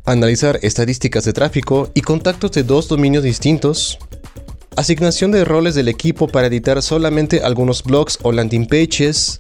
analizar 0.06 0.60
estadísticas 0.62 1.24
de 1.24 1.34
tráfico 1.34 1.90
y 1.94 2.02
contactos 2.02 2.52
de 2.52 2.64
dos 2.64 2.88
dominios 2.88 3.24
distintos, 3.24 3.98
asignación 4.76 5.32
de 5.32 5.46
roles 5.46 5.76
del 5.76 5.88
equipo 5.88 6.28
para 6.28 6.48
editar 6.48 6.82
solamente 6.82 7.42
algunos 7.42 7.84
blogs 7.84 8.20
o 8.22 8.32
landing 8.32 8.68
pages, 8.68 9.40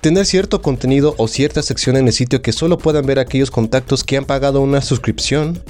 tener 0.00 0.26
cierto 0.26 0.62
contenido 0.62 1.14
o 1.18 1.28
cierta 1.28 1.62
sección 1.62 1.96
en 1.96 2.06
el 2.06 2.12
sitio 2.12 2.42
que 2.42 2.52
solo 2.52 2.78
puedan 2.78 3.06
ver 3.06 3.18
aquellos 3.18 3.50
contactos 3.50 4.04
que 4.04 4.16
han 4.16 4.24
pagado 4.24 4.60
una 4.60 4.80
suscripción, 4.80 5.62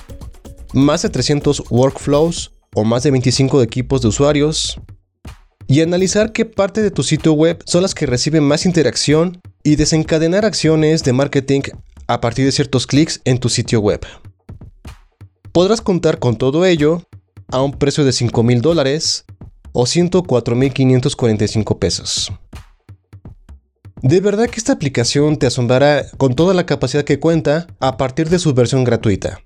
más 0.73 1.02
de 1.02 1.11
300 1.11 1.64
workflows 1.71 2.52
o 2.75 2.85
más 2.85 3.02
de 3.02 3.11
25 3.11 3.62
equipos 3.62 4.02
de 4.02 4.09
usuarios, 4.09 4.81
y 5.71 5.81
analizar 5.83 6.33
qué 6.33 6.45
parte 6.45 6.83
de 6.83 6.91
tu 6.91 7.05
sitio 7.05 7.33
web 7.33 7.62
son 7.65 7.83
las 7.83 7.95
que 7.95 8.05
reciben 8.05 8.43
más 8.43 8.67
interacción 8.67 9.41
y 9.62 9.77
desencadenar 9.77 10.45
acciones 10.45 11.05
de 11.05 11.12
marketing 11.12 11.61
a 12.09 12.21
partir 12.21 12.45
de 12.45 12.50
ciertos 12.50 12.89
clics 12.89 13.21
en 13.25 13.39
tu 13.39 13.49
sitio 13.49 13.79
web. 13.79 14.05
Podrás 15.53 15.81
contar 15.81 16.19
con 16.19 16.37
todo 16.37 16.67
ello 16.67 17.05
a 17.53 17.62
un 17.62 17.71
precio 17.71 18.05
de 18.05 18.11
5 18.11 18.43
mil 18.43 18.62
dólares 18.62 19.25
o 19.71 19.85
104.545 19.85 21.79
pesos. 21.79 22.33
De 24.03 24.21
verdad 24.21 24.50
que 24.50 24.59
esta 24.59 24.73
aplicación 24.73 25.37
te 25.37 25.47
asombrará 25.47 26.05
con 26.17 26.35
toda 26.35 26.53
la 26.53 26.67
capacidad 26.67 27.05
que 27.05 27.21
cuenta 27.21 27.69
a 27.79 27.97
partir 27.97 28.29
de 28.29 28.41
su 28.41 28.55
versión 28.55 28.83
gratuita. 28.83 29.39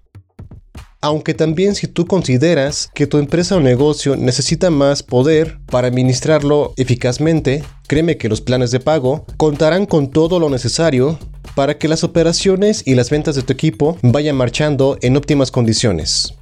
Aunque 1.04 1.34
también 1.34 1.74
si 1.74 1.86
tú 1.86 2.06
consideras 2.06 2.88
que 2.94 3.06
tu 3.06 3.18
empresa 3.18 3.56
o 3.56 3.60
negocio 3.60 4.16
necesita 4.16 4.70
más 4.70 5.02
poder 5.02 5.58
para 5.66 5.88
administrarlo 5.88 6.72
eficazmente, 6.78 7.62
créeme 7.86 8.16
que 8.16 8.30
los 8.30 8.40
planes 8.40 8.70
de 8.70 8.80
pago 8.80 9.26
contarán 9.36 9.84
con 9.84 10.08
todo 10.08 10.40
lo 10.40 10.48
necesario 10.48 11.18
para 11.54 11.76
que 11.76 11.88
las 11.88 12.04
operaciones 12.04 12.82
y 12.86 12.94
las 12.94 13.10
ventas 13.10 13.34
de 13.34 13.42
tu 13.42 13.52
equipo 13.52 13.98
vayan 14.00 14.36
marchando 14.36 14.96
en 15.02 15.18
óptimas 15.18 15.50
condiciones. 15.50 16.36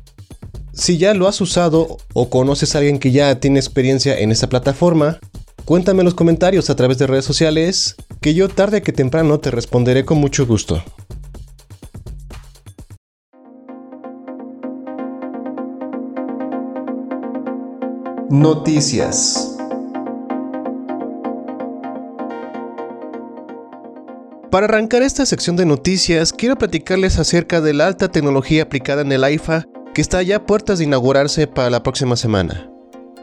Si 0.73 0.97
ya 0.97 1.13
lo 1.13 1.27
has 1.27 1.41
usado 1.41 1.97
o 2.15 2.31
conoces 2.31 2.77
a 2.77 2.79
alguien 2.79 3.01
que 3.01 3.11
ya 3.11 3.41
tiene 3.41 3.59
experiencia 3.59 4.17
en 4.17 4.31
esta 4.31 4.49
plataforma, 4.49 5.19
Cuéntame 5.65 6.01
en 6.01 6.07
los 6.07 6.15
comentarios 6.15 6.71
a 6.71 6.75
través 6.77 6.99
de 6.99 7.07
redes 7.07 7.25
sociales, 7.25 7.95
que 8.21 8.35
yo 8.35 8.49
tarde 8.49 8.83
que 8.83 8.93
temprano 8.93 9.39
te 9.39 9.53
responderé 9.53 10.05
con 10.05 10.19
mucho 10.19 10.45
gusto. 10.45 10.83
Noticias. 18.33 19.59
Para 24.51 24.65
arrancar 24.65 25.03
esta 25.03 25.27
sección 25.27 25.57
de 25.57 25.67
noticias, 25.67 26.33
quiero 26.33 26.57
platicarles 26.57 27.19
acerca 27.19 27.61
de 27.61 27.75
la 27.75 27.89
alta 27.89 28.11
tecnología 28.11 28.63
aplicada 28.63 29.03
en 29.03 29.13
el 29.13 29.23
AIFA 29.23 29.67
que 29.93 30.01
está 30.01 30.23
ya 30.23 30.37
a 30.37 30.47
puertas 30.47 30.79
de 30.79 30.85
inaugurarse 30.85 31.47
para 31.47 31.69
la 31.69 31.83
próxima 31.83 32.17
semana. 32.17 32.71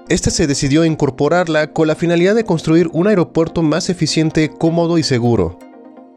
Este 0.10 0.30
se 0.30 0.46
decidió 0.46 0.86
incorporarla 0.86 1.74
con 1.74 1.88
la 1.88 1.96
finalidad 1.96 2.36
de 2.36 2.44
construir 2.44 2.88
un 2.94 3.08
aeropuerto 3.08 3.63
más 3.63 3.89
eficiente, 3.89 4.51
cómodo 4.51 5.00
y 5.00 5.04
seguro, 5.04 5.58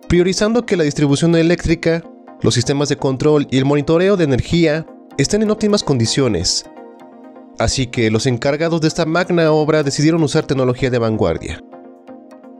priorizando 0.07 0.67
que 0.67 0.77
la 0.77 0.85
distribución 0.85 1.35
eléctrica, 1.35 2.05
los 2.43 2.53
sistemas 2.53 2.91
de 2.91 2.97
control 2.97 3.49
y 3.51 3.57
el 3.57 3.65
monitoreo 3.65 4.19
de 4.19 4.25
energía 4.25 4.85
estén 5.17 5.41
en 5.41 5.51
óptimas 5.51 5.83
condiciones. 5.83 6.67
Así 7.63 7.87
que 7.87 8.11
los 8.11 8.27
encargados 8.27 8.81
de 8.81 8.89
esta 8.89 9.07
magna 9.07 9.53
obra 9.53 9.85
decidieron 9.85 10.25
usar 10.25 10.45
tecnología 10.45 10.91
de 10.91 10.99
vanguardia. 10.99 11.61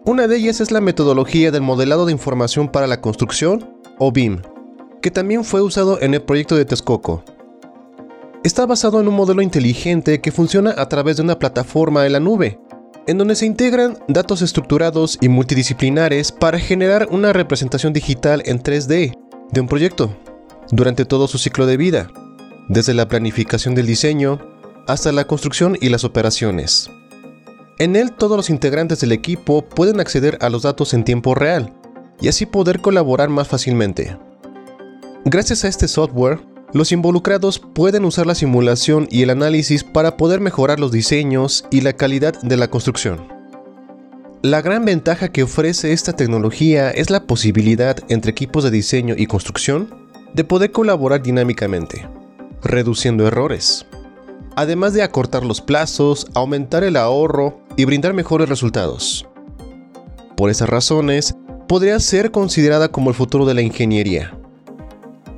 Una 0.05 0.29
de 0.29 0.37
ellas 0.37 0.61
es 0.61 0.71
la 0.71 0.81
metodología 0.81 1.51
del 1.51 1.63
modelado 1.63 2.07
de 2.07 2.13
información 2.13 2.69
para 2.69 2.87
la 2.87 3.01
construcción, 3.01 3.69
o 3.99 4.13
BIM, 4.13 4.43
que 5.01 5.11
también 5.11 5.43
fue 5.43 5.61
usado 5.61 6.01
en 6.01 6.15
el 6.15 6.23
proyecto 6.23 6.55
de 6.55 6.67
Texcoco, 6.67 7.25
está 8.45 8.65
basado 8.65 9.01
en 9.01 9.09
un 9.09 9.15
modelo 9.15 9.43
inteligente 9.43 10.21
que 10.21 10.31
funciona 10.31 10.73
a 10.79 10.89
través 10.89 11.17
de 11.17 11.25
una 11.25 11.37
plataforma 11.37 12.07
en 12.07 12.13
la 12.13 12.21
nube, 12.21 12.61
en 13.09 13.19
donde 13.19 13.35
se 13.35 13.47
integran 13.47 13.99
datos 14.07 14.41
estructurados 14.41 15.19
y 15.21 15.29
multidisciplinares 15.29 16.31
para 16.31 16.61
generar 16.61 17.09
una 17.11 17.33
representación 17.33 17.93
digital 17.93 18.41
en 18.47 18.63
3D 18.63 19.19
de 19.51 19.61
un 19.61 19.67
proyecto 19.67 20.17
durante 20.71 21.05
todo 21.05 21.27
su 21.27 21.39
ciclo 21.39 21.67
de 21.67 21.77
vida, 21.77 22.09
desde 22.69 22.95
la 22.95 23.09
planificación 23.09 23.75
del 23.75 23.87
diseño 23.87 24.52
hasta 24.87 25.13
la 25.13 25.25
construcción 25.27 25.77
y 25.81 25.89
las 25.89 26.05
operaciones. 26.05 26.91
En 27.79 27.97
él 27.97 28.13
todos 28.13 28.37
los 28.37 28.51
integrantes 28.51 29.01
del 29.01 29.13
equipo 29.13 29.63
pueden 29.63 30.01
acceder 30.01 30.39
a 30.41 30.51
los 30.51 30.63
datos 30.63 30.95
en 30.95 31.05
tiempo 31.05 31.35
real 31.35 31.73
y 32.21 32.29
así 32.29 32.47
poder 32.47 32.81
colaborar 32.81 33.29
más 33.29 33.49
fácilmente. 33.49 34.17
Gracias 35.25 35.65
a 35.65 35.69
este 35.69 35.89
software, 35.89 36.41
los 36.73 36.93
involucrados 36.93 37.59
pueden 37.59 38.05
usar 38.05 38.27
la 38.27 38.35
simulación 38.35 39.07
y 39.11 39.23
el 39.23 39.31
análisis 39.31 39.85
para 39.85 40.17
poder 40.17 40.41
mejorar 40.41 40.81
los 40.81 40.93
diseños 40.93 41.65
y 41.71 41.83
la 41.83 41.93
calidad 41.93 42.41
de 42.41 42.57
la 42.57 42.69
construcción. 42.69 43.29
La 44.43 44.63
gran 44.63 44.85
ventaja 44.85 45.29
que 45.29 45.45
ofrece 45.45 45.93
esta 45.93 46.15
tecnología 46.15 46.91
es 46.91 47.11
la 47.11 47.27
posibilidad 47.27 47.97
entre 48.09 48.33
equipos 48.33 48.65
de 48.65 48.71
diseño 48.71 49.15
y 49.17 49.27
construcción 49.27 49.95
de 50.35 50.45
poder 50.45 50.73
colaborar 50.73 51.23
dinámicamente, 51.23 52.09
reduciendo 52.63 53.27
errores, 53.27 53.87
además 54.57 54.93
de 54.93 55.03
acortar 55.03 55.45
los 55.45 55.61
plazos, 55.61 56.27
aumentar 56.35 56.85
el 56.85 56.97
ahorro 56.97 57.61
y 57.77 57.85
brindar 57.85 58.15
mejores 58.15 58.49
resultados. 58.49 59.27
Por 60.37 60.51
esas 60.51 60.69
razones, 60.69 61.35
podría 61.69 61.99
ser 62.01 62.31
considerada 62.31 62.89
como 62.89 63.11
el 63.11 63.17
futuro 63.17 63.47
de 63.47 63.55
la 63.55 63.63
ingeniería 63.63 64.37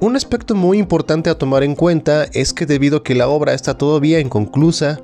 Un 0.01 0.17
aspecto 0.17 0.55
muy 0.55 0.79
importante 0.79 1.31
a 1.31 1.39
tomar 1.39 1.63
en 1.63 1.75
cuenta 1.75 2.25
es 2.33 2.53
que 2.53 2.67
debido 2.67 2.99
a 2.99 3.03
que 3.05 3.15
la 3.15 3.29
obra 3.29 3.55
está 3.55 3.79
todavía 3.79 4.21
inconclusa, 4.21 5.01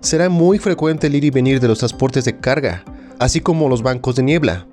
será 0.00 0.28
muy 0.28 0.58
frecuente 0.58 1.06
el 1.06 1.14
ir 1.14 1.24
y 1.24 1.30
venir 1.30 1.60
de 1.60 1.68
los 1.68 1.78
transportes 1.78 2.24
de 2.24 2.38
carga, 2.38 2.84
así 3.18 3.40
como 3.40 3.68
los 3.68 3.82
bancos 3.82 4.16
de 4.16 4.24
niebla. 4.24 4.66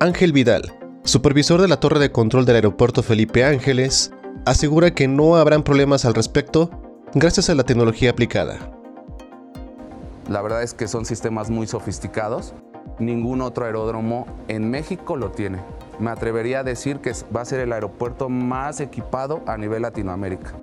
Ángel 0.00 0.32
Vidal, 0.32 0.72
supervisor 1.04 1.60
de 1.60 1.68
la 1.68 1.78
torre 1.78 2.00
de 2.00 2.10
control 2.10 2.44
del 2.44 2.56
aeropuerto 2.56 3.02
Felipe 3.02 3.44
Ángeles, 3.44 4.10
asegura 4.44 4.92
que 4.92 5.06
no 5.06 5.36
habrán 5.36 5.62
problemas 5.62 6.04
al 6.04 6.14
respecto 6.14 6.81
gracias 7.14 7.50
a 7.50 7.54
la 7.54 7.64
tecnología 7.64 8.10
aplicada. 8.10 8.58
La 10.28 10.40
verdad 10.40 10.62
es 10.62 10.72
que 10.74 10.88
son 10.88 11.04
sistemas 11.04 11.50
muy 11.50 11.66
sofisticados. 11.66 12.54
Ningún 12.98 13.40
otro 13.40 13.64
aeródromo 13.64 14.26
en 14.48 14.70
México 14.70 15.16
lo 15.16 15.30
tiene. 15.30 15.58
Me 15.98 16.10
atrevería 16.10 16.60
a 16.60 16.64
decir 16.64 16.98
que 16.98 17.12
va 17.34 17.42
a 17.42 17.44
ser 17.44 17.60
el 17.60 17.72
aeropuerto 17.72 18.28
más 18.28 18.80
equipado 18.80 19.42
a 19.46 19.56
nivel 19.56 19.82
Latinoamérica. 19.82 20.54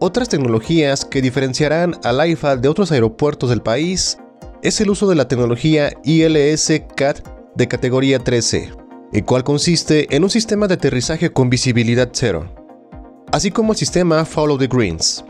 Otras 0.00 0.28
tecnologías 0.28 1.04
que 1.04 1.22
diferenciarán 1.22 1.96
al 2.04 2.20
AIFA 2.20 2.56
de 2.56 2.68
otros 2.68 2.92
aeropuertos 2.92 3.50
del 3.50 3.62
país 3.62 4.18
es 4.62 4.80
el 4.80 4.90
uso 4.90 5.08
de 5.08 5.16
la 5.16 5.28
tecnología 5.28 5.92
ILS 6.04 6.72
CAT 6.96 7.26
de 7.54 7.68
categoría 7.68 8.18
13, 8.18 8.72
el 9.12 9.24
cual 9.24 9.44
consiste 9.44 10.14
en 10.14 10.24
un 10.24 10.30
sistema 10.30 10.68
de 10.68 10.74
aterrizaje 10.74 11.30
con 11.30 11.50
visibilidad 11.50 12.10
cero, 12.12 12.48
así 13.32 13.50
como 13.50 13.72
el 13.72 13.78
sistema 13.78 14.24
Follow 14.24 14.58
the 14.58 14.66
Greens, 14.66 15.24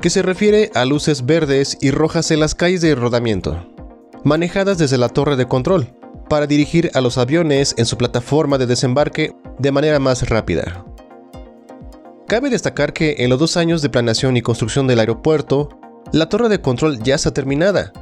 que 0.00 0.10
se 0.10 0.22
refiere 0.22 0.70
a 0.74 0.84
luces 0.84 1.24
verdes 1.24 1.78
y 1.80 1.90
rojas 1.90 2.30
en 2.30 2.40
las 2.40 2.54
calles 2.54 2.80
de 2.80 2.94
rodamiento, 2.94 3.66
manejadas 4.24 4.78
desde 4.78 4.98
la 4.98 5.08
torre 5.08 5.36
de 5.36 5.46
control, 5.46 5.94
para 6.28 6.46
dirigir 6.46 6.90
a 6.94 7.00
los 7.00 7.18
aviones 7.18 7.74
en 7.76 7.86
su 7.86 7.96
plataforma 7.96 8.58
de 8.58 8.66
desembarque 8.66 9.34
de 9.58 9.72
manera 9.72 9.98
más 9.98 10.28
rápida. 10.28 10.84
Cabe 12.26 12.48
destacar 12.48 12.92
que 12.92 13.16
en 13.18 13.28
los 13.28 13.38
dos 13.38 13.56
años 13.56 13.82
de 13.82 13.90
planeación 13.90 14.36
y 14.36 14.42
construcción 14.42 14.86
del 14.86 15.00
aeropuerto, 15.00 15.68
la 16.12 16.28
torre 16.28 16.48
de 16.48 16.60
control 16.60 17.02
ya 17.02 17.16
está 17.16 17.32
terminada, 17.32 17.92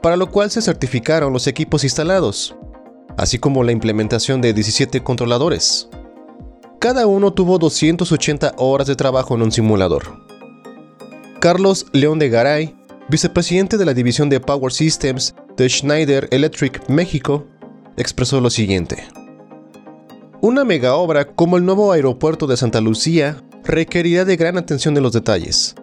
para 0.00 0.16
lo 0.16 0.30
cual 0.30 0.50
se 0.50 0.62
certificaron 0.62 1.32
los 1.32 1.46
equipos 1.46 1.84
instalados, 1.84 2.56
así 3.18 3.38
como 3.38 3.64
la 3.64 3.72
implementación 3.72 4.40
de 4.40 4.54
17 4.54 5.02
controladores. 5.02 5.88
Cada 6.78 7.08
uno 7.08 7.32
tuvo 7.32 7.58
280 7.58 8.54
horas 8.56 8.86
de 8.86 8.94
trabajo 8.94 9.34
en 9.34 9.42
un 9.42 9.50
simulador. 9.50 10.22
Carlos 11.40 11.86
León 11.92 12.20
de 12.20 12.28
Garay, 12.28 12.76
vicepresidente 13.08 13.76
de 13.76 13.84
la 13.84 13.94
división 13.94 14.30
de 14.30 14.38
Power 14.38 14.72
Systems 14.72 15.34
de 15.56 15.68
Schneider 15.68 16.28
Electric 16.30 16.88
México, 16.88 17.46
expresó 17.96 18.40
lo 18.40 18.48
siguiente. 18.48 19.08
Una 20.40 20.64
mega 20.64 20.94
obra 20.94 21.26
como 21.26 21.56
el 21.56 21.64
nuevo 21.64 21.90
aeropuerto 21.90 22.46
de 22.46 22.56
Santa 22.56 22.80
Lucía 22.80 23.42
requerirá 23.64 24.24
de 24.24 24.36
gran 24.36 24.56
atención 24.56 24.96
en 24.96 25.02
los 25.02 25.12
detalles, 25.12 25.74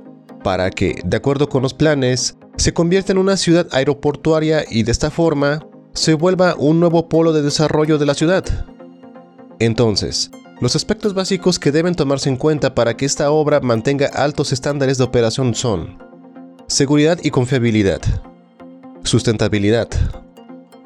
para 0.46 0.70
que, 0.70 1.02
de 1.04 1.18
acuerdo 1.18 1.50
con 1.50 1.62
los 1.62 1.74
planes, 1.74 2.38
se 2.56 2.74
convierta 2.74 3.12
en 3.12 3.18
una 3.18 3.36
ciudad 3.36 3.68
aeroportuaria 3.72 4.64
y 4.70 4.84
de 4.84 4.94
esta 4.94 5.12
forma 5.12 5.68
se 5.94 6.14
vuelva 6.14 6.56
un 6.58 6.80
nuevo 6.80 7.10
polo 7.10 7.34
de 7.34 7.42
desarrollo 7.42 7.98
de 7.98 8.06
la 8.06 8.14
ciudad. 8.14 8.46
Entonces, 9.60 10.32
los 10.62 10.76
aspectos 10.76 11.14
básicos 11.14 11.60
que 11.60 11.72
deben 11.72 11.96
tomarse 11.96 12.30
en 12.30 12.38
cuenta 12.38 12.74
para 12.74 12.96
que 12.96 13.06
esta 13.06 13.30
obra 13.32 13.60
mantenga 13.60 14.08
altos 14.08 14.54
estándares 14.54 14.98
de 14.98 15.04
operación 15.04 15.54
son 15.54 15.98
seguridad 16.68 17.20
y 17.22 17.30
confiabilidad, 17.30 18.02
sustentabilidad, 19.04 19.90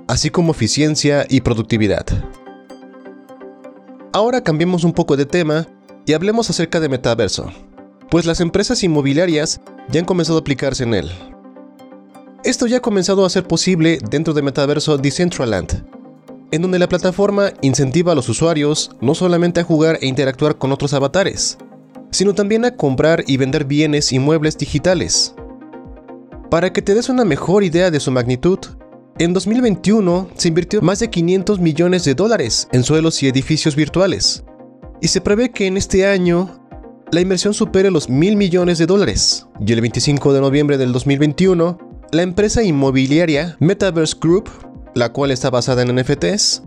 así 0.07 0.29
como 0.29 0.51
eficiencia 0.51 1.25
y 1.29 1.41
productividad. 1.41 2.05
Ahora 4.11 4.43
cambiemos 4.43 4.83
un 4.83 4.93
poco 4.93 5.15
de 5.15 5.25
tema 5.25 5.67
y 6.05 6.13
hablemos 6.13 6.49
acerca 6.49 6.79
de 6.79 6.89
metaverso, 6.89 7.51
pues 8.09 8.25
las 8.25 8.41
empresas 8.41 8.83
inmobiliarias 8.83 9.62
ya 9.89 9.99
han 9.99 10.05
comenzado 10.05 10.39
a 10.39 10.41
aplicarse 10.41 10.84
en 10.84 10.95
él. 10.95 11.12
Esto 12.43 12.65
ya 12.65 12.77
ha 12.77 12.82
comenzado 12.82 13.23
a 13.25 13.29
ser 13.29 13.45
posible 13.45 13.99
dentro 14.10 14.34
de 14.34 14.41
Metaverso 14.41 14.97
Decentraland, 14.97 15.86
en 16.51 16.62
donde 16.62 16.79
la 16.79 16.89
plataforma 16.89 17.51
incentiva 17.62 18.12
a 18.12 18.15
los 18.15 18.29
usuarios 18.29 18.91
no 19.01 19.15
solamente 19.15 19.59
a 19.59 19.63
jugar 19.63 19.99
e 20.01 20.07
interactuar 20.07 20.57
con 20.57 20.71
otros 20.71 20.93
avatares, 20.93 21.57
sino 22.12 22.33
también 22.33 22.65
a 22.65 22.75
comprar 22.75 23.23
y 23.27 23.38
vender 23.38 23.65
bienes 23.65 24.12
y 24.12 24.19
muebles 24.19 24.57
digitales. 24.57 25.35
Para 26.49 26.73
que 26.73 26.81
te 26.81 26.95
des 26.95 27.09
una 27.09 27.25
mejor 27.25 27.63
idea 27.63 27.91
de 27.91 27.99
su 27.99 28.12
magnitud, 28.12 28.59
en 29.19 29.33
2021 29.33 30.29
se 30.35 30.47
invirtió 30.47 30.81
más 30.81 30.99
de 30.99 31.09
500 31.09 31.59
millones 31.59 32.05
de 32.05 32.15
dólares 32.15 32.67
en 32.71 32.83
suelos 32.83 33.21
y 33.21 33.27
edificios 33.27 33.75
virtuales, 33.75 34.43
y 35.01 35.09
se 35.09 35.21
prevé 35.21 35.51
que 35.51 35.67
en 35.67 35.77
este 35.77 36.07
año 36.07 36.59
la 37.12 37.21
inversión 37.21 37.53
supere 37.53 37.91
los 37.91 38.09
mil 38.09 38.35
millones 38.35 38.77
de 38.77 38.85
dólares, 38.85 39.47
y 39.65 39.73
el 39.73 39.81
25 39.81 40.33
de 40.33 40.41
noviembre 40.41 40.77
del 40.77 40.91
2021 40.93 41.89
la 42.12 42.23
empresa 42.23 42.63
inmobiliaria 42.63 43.55
Metaverse 43.59 44.17
Group, 44.19 44.49
la 44.99 45.12
cual 45.12 45.31
está 45.31 45.49
basada 45.49 45.81
en 45.81 45.95
NFTs, 45.95 46.63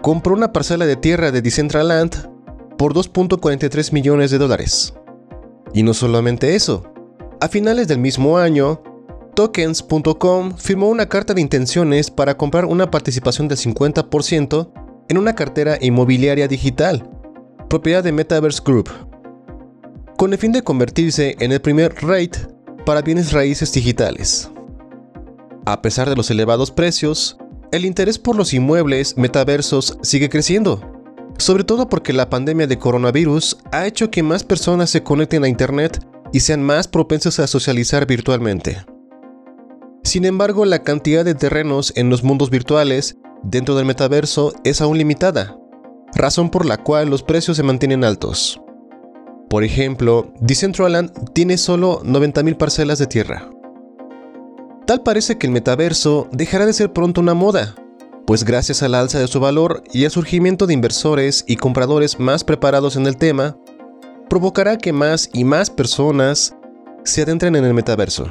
compró 0.00 0.34
una 0.34 0.52
parcela 0.52 0.86
de 0.86 0.96
tierra 0.96 1.30
de 1.30 1.42
Decentraland 1.42 2.30
por 2.76 2.94
2.43 2.94 3.92
millones 3.92 4.30
de 4.30 4.38
dólares. 4.38 4.94
Y 5.72 5.82
no 5.82 5.94
solamente 5.94 6.56
eso, 6.56 6.92
a 7.40 7.48
finales 7.48 7.88
del 7.88 7.98
mismo 7.98 8.38
año, 8.38 8.82
Tokens.com 9.34 10.56
firmó 10.56 10.88
una 10.88 11.08
carta 11.08 11.34
de 11.34 11.40
intenciones 11.40 12.10
para 12.10 12.36
comprar 12.36 12.66
una 12.66 12.90
participación 12.90 13.48
del 13.48 13.58
50% 13.58 14.72
en 15.08 15.18
una 15.18 15.34
cartera 15.34 15.78
inmobiliaria 15.80 16.48
digital, 16.48 17.08
propiedad 17.68 18.04
de 18.04 18.12
Metaverse 18.12 18.62
Group, 18.64 18.90
con 20.18 20.32
el 20.32 20.38
fin 20.38 20.52
de 20.52 20.62
convertirse 20.62 21.36
en 21.38 21.52
el 21.52 21.60
primer 21.60 21.94
REIT 21.94 22.36
para 22.84 23.02
bienes 23.02 23.32
raíces 23.32 23.72
digitales. 23.72 24.50
A 25.64 25.80
pesar 25.80 26.08
de 26.08 26.16
los 26.16 26.30
elevados 26.30 26.70
precios, 26.70 27.38
el 27.72 27.86
interés 27.86 28.18
por 28.18 28.36
los 28.36 28.52
inmuebles 28.52 29.16
metaversos 29.16 29.98
sigue 30.02 30.28
creciendo, 30.28 30.80
sobre 31.38 31.64
todo 31.64 31.88
porque 31.88 32.12
la 32.12 32.28
pandemia 32.28 32.66
de 32.66 32.78
coronavirus 32.78 33.56
ha 33.72 33.86
hecho 33.86 34.10
que 34.10 34.22
más 34.22 34.44
personas 34.44 34.90
se 34.90 35.02
conecten 35.02 35.42
a 35.42 35.48
Internet 35.48 36.06
y 36.32 36.40
sean 36.40 36.62
más 36.62 36.86
propensos 36.86 37.40
a 37.40 37.46
socializar 37.46 38.06
virtualmente. 38.06 38.84
Sin 40.04 40.26
embargo, 40.26 40.66
la 40.66 40.82
cantidad 40.82 41.24
de 41.24 41.34
terrenos 41.34 41.94
en 41.96 42.10
los 42.10 42.22
mundos 42.22 42.50
virtuales 42.50 43.16
dentro 43.42 43.74
del 43.74 43.86
metaverso 43.86 44.52
es 44.64 44.82
aún 44.82 44.98
limitada, 44.98 45.56
razón 46.14 46.50
por 46.50 46.66
la 46.66 46.76
cual 46.76 47.08
los 47.08 47.22
precios 47.22 47.56
se 47.56 47.62
mantienen 47.62 48.04
altos. 48.04 48.60
Por 49.48 49.64
ejemplo, 49.64 50.32
Decentraland 50.40 51.32
tiene 51.32 51.56
solo 51.56 52.02
90.000 52.02 52.56
parcelas 52.56 52.98
de 52.98 53.06
tierra. 53.06 53.50
Tal 54.92 55.02
parece 55.02 55.38
que 55.38 55.46
el 55.46 55.54
metaverso 55.54 56.28
dejará 56.32 56.66
de 56.66 56.74
ser 56.74 56.92
pronto 56.92 57.22
una 57.22 57.32
moda, 57.32 57.74
pues 58.26 58.44
gracias 58.44 58.82
al 58.82 58.94
alza 58.94 59.18
de 59.18 59.26
su 59.26 59.40
valor 59.40 59.82
y 59.90 60.04
al 60.04 60.10
surgimiento 60.10 60.66
de 60.66 60.74
inversores 60.74 61.46
y 61.48 61.56
compradores 61.56 62.20
más 62.20 62.44
preparados 62.44 62.96
en 62.96 63.06
el 63.06 63.16
tema, 63.16 63.56
provocará 64.28 64.76
que 64.76 64.92
más 64.92 65.30
y 65.32 65.44
más 65.44 65.70
personas 65.70 66.54
se 67.04 67.22
adentren 67.22 67.56
en 67.56 67.64
el 67.64 67.72
metaverso. 67.72 68.30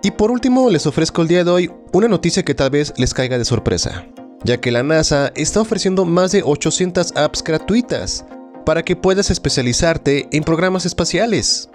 Y 0.00 0.12
por 0.12 0.30
último, 0.30 0.70
les 0.70 0.86
ofrezco 0.86 1.22
el 1.22 1.26
día 1.26 1.42
de 1.42 1.50
hoy 1.50 1.72
una 1.92 2.06
noticia 2.06 2.44
que 2.44 2.54
tal 2.54 2.70
vez 2.70 2.94
les 2.96 3.12
caiga 3.12 3.36
de 3.36 3.44
sorpresa, 3.44 4.06
ya 4.44 4.60
que 4.60 4.70
la 4.70 4.84
NASA 4.84 5.32
está 5.34 5.60
ofreciendo 5.60 6.04
más 6.04 6.30
de 6.30 6.44
800 6.44 7.16
apps 7.16 7.42
gratuitas 7.42 8.24
para 8.64 8.84
que 8.84 8.94
puedas 8.94 9.32
especializarte 9.32 10.28
en 10.30 10.44
programas 10.44 10.86
espaciales. 10.86 11.68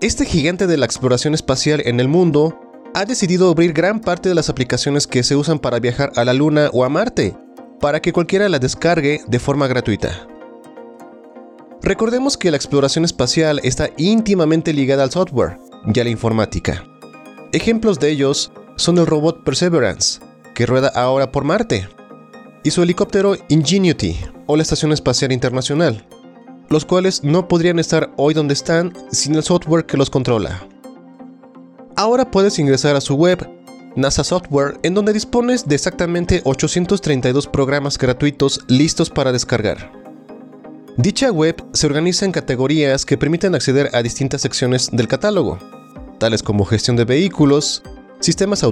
Este 0.00 0.24
gigante 0.24 0.66
de 0.66 0.78
la 0.78 0.86
exploración 0.86 1.34
espacial 1.34 1.82
en 1.84 2.00
el 2.00 2.08
mundo 2.08 2.58
ha 2.94 3.04
decidido 3.04 3.50
abrir 3.50 3.74
gran 3.74 4.00
parte 4.00 4.30
de 4.30 4.34
las 4.34 4.48
aplicaciones 4.48 5.06
que 5.06 5.22
se 5.22 5.36
usan 5.36 5.58
para 5.58 5.78
viajar 5.78 6.10
a 6.16 6.24
la 6.24 6.32
Luna 6.32 6.70
o 6.72 6.84
a 6.84 6.88
Marte, 6.88 7.36
para 7.80 8.00
que 8.00 8.14
cualquiera 8.14 8.48
la 8.48 8.58
descargue 8.58 9.20
de 9.26 9.38
forma 9.38 9.66
gratuita. 9.66 10.26
Recordemos 11.82 12.38
que 12.38 12.50
la 12.50 12.56
exploración 12.56 13.04
espacial 13.04 13.60
está 13.62 13.90
íntimamente 13.98 14.72
ligada 14.72 15.02
al 15.02 15.10
software 15.10 15.58
y 15.94 16.00
a 16.00 16.04
la 16.04 16.10
informática. 16.10 16.82
Ejemplos 17.52 18.00
de 18.00 18.08
ellos 18.08 18.52
son 18.76 18.96
el 18.96 19.06
robot 19.06 19.44
Perseverance, 19.44 20.20
que 20.54 20.64
rueda 20.64 20.90
ahora 20.94 21.30
por 21.30 21.44
Marte, 21.44 21.90
y 22.64 22.70
su 22.70 22.82
helicóptero 22.82 23.36
Ingenuity, 23.50 24.16
o 24.46 24.56
la 24.56 24.62
Estación 24.62 24.92
Espacial 24.92 25.30
Internacional, 25.30 26.06
los 26.70 26.84
cuales 26.84 27.24
no 27.24 27.48
podrían 27.48 27.80
estar 27.80 28.12
hoy 28.16 28.32
donde 28.32 28.54
están 28.54 28.92
sin 29.10 29.34
el 29.34 29.42
software 29.42 29.86
que 29.86 29.96
los 29.96 30.08
controla. 30.08 30.66
Ahora 31.96 32.30
puedes 32.30 32.60
ingresar 32.60 32.94
a 32.94 33.00
su 33.00 33.16
web, 33.16 33.46
NASA 33.96 34.22
Software, 34.22 34.78
en 34.84 34.94
donde 34.94 35.12
dispones 35.12 35.66
de 35.66 35.74
exactamente 35.74 36.42
832 36.44 37.48
programas 37.48 37.98
gratuitos 37.98 38.60
listos 38.68 39.10
para 39.10 39.32
descargar. 39.32 39.92
Dicha 40.96 41.32
web 41.32 41.56
se 41.72 41.86
organiza 41.86 42.24
en 42.24 42.32
categorías 42.32 43.04
que 43.04 43.18
permiten 43.18 43.54
acceder 43.56 43.90
a 43.92 44.02
distintas 44.02 44.42
secciones 44.42 44.90
del 44.92 45.08
catálogo, 45.08 45.58
tales 46.18 46.42
como 46.42 46.64
gestión 46.64 46.96
de 46.96 47.04
vehículos, 47.04 47.82
sistemas 48.20 48.62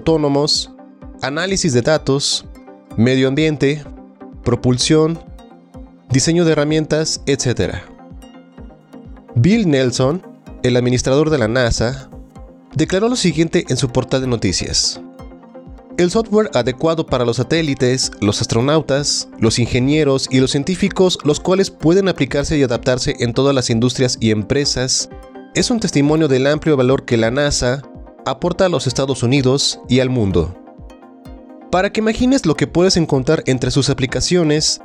diseño 6.11 6.45
de 6.45 6.53
herramientas, 6.53 7.21
etc. 7.27 7.77
Bill 9.35 9.69
Nelson, 9.69 10.23
el 10.63 10.77
administrador 10.77 11.31
de 11.31 11.39
la 11.39 11.49
NASA, 11.49 12.11
declaró 12.75 13.09
lo 13.09 13.17
siguiente 13.17 13.65
en 13.69 13.77
su 13.77 13.91
portal 13.91 14.23
de 14.23 14.27
noticias. 14.27 15.01
El 15.99 16.13
software 16.13 16.51
adecuado 16.55 17.07
para 17.07 17.25
los 17.25 17.39
satélites, 17.39 18.13
los 18.21 18.41
astronautas, 18.41 19.29
los 19.41 19.59
ingenieros 19.59 20.29
y 20.31 20.39
los 20.39 20.53
científicos, 20.53 21.19
los 21.25 21.41
cuales 21.41 21.71
pueden 21.71 22.09
aplicarse 22.09 22.57
y 22.57 22.63
adaptarse 22.63 23.17
en 23.19 23.35
todas 23.35 23.55
las 23.55 23.69
industrias 23.69 24.17
y 24.21 24.31
empresas, 24.31 25.11
es 25.57 25.73
un 25.73 25.81
testimonio 25.81 26.29
del 26.29 26.47
amplio 26.47 26.77
valor 26.77 27.05
que 27.05 27.17
la 27.17 27.33
NASA 27.33 27.83
aporta 28.27 28.67
a 28.67 28.69
los 28.69 28.87
Estados 28.87 29.25
Unidos 29.25 29.81
y 29.89 29.99
al 29.99 30.09
mundo. 30.09 30.55
Para 31.73 31.91
que 31.91 32.01
imagines 32.01 32.47
lo 32.47 32.55
que 32.55 32.67
puedes 32.67 32.97
encontrar 32.97 33.43
entre 33.47 33.73
sus 33.73 33.91
aplicaciones, 33.91 34.81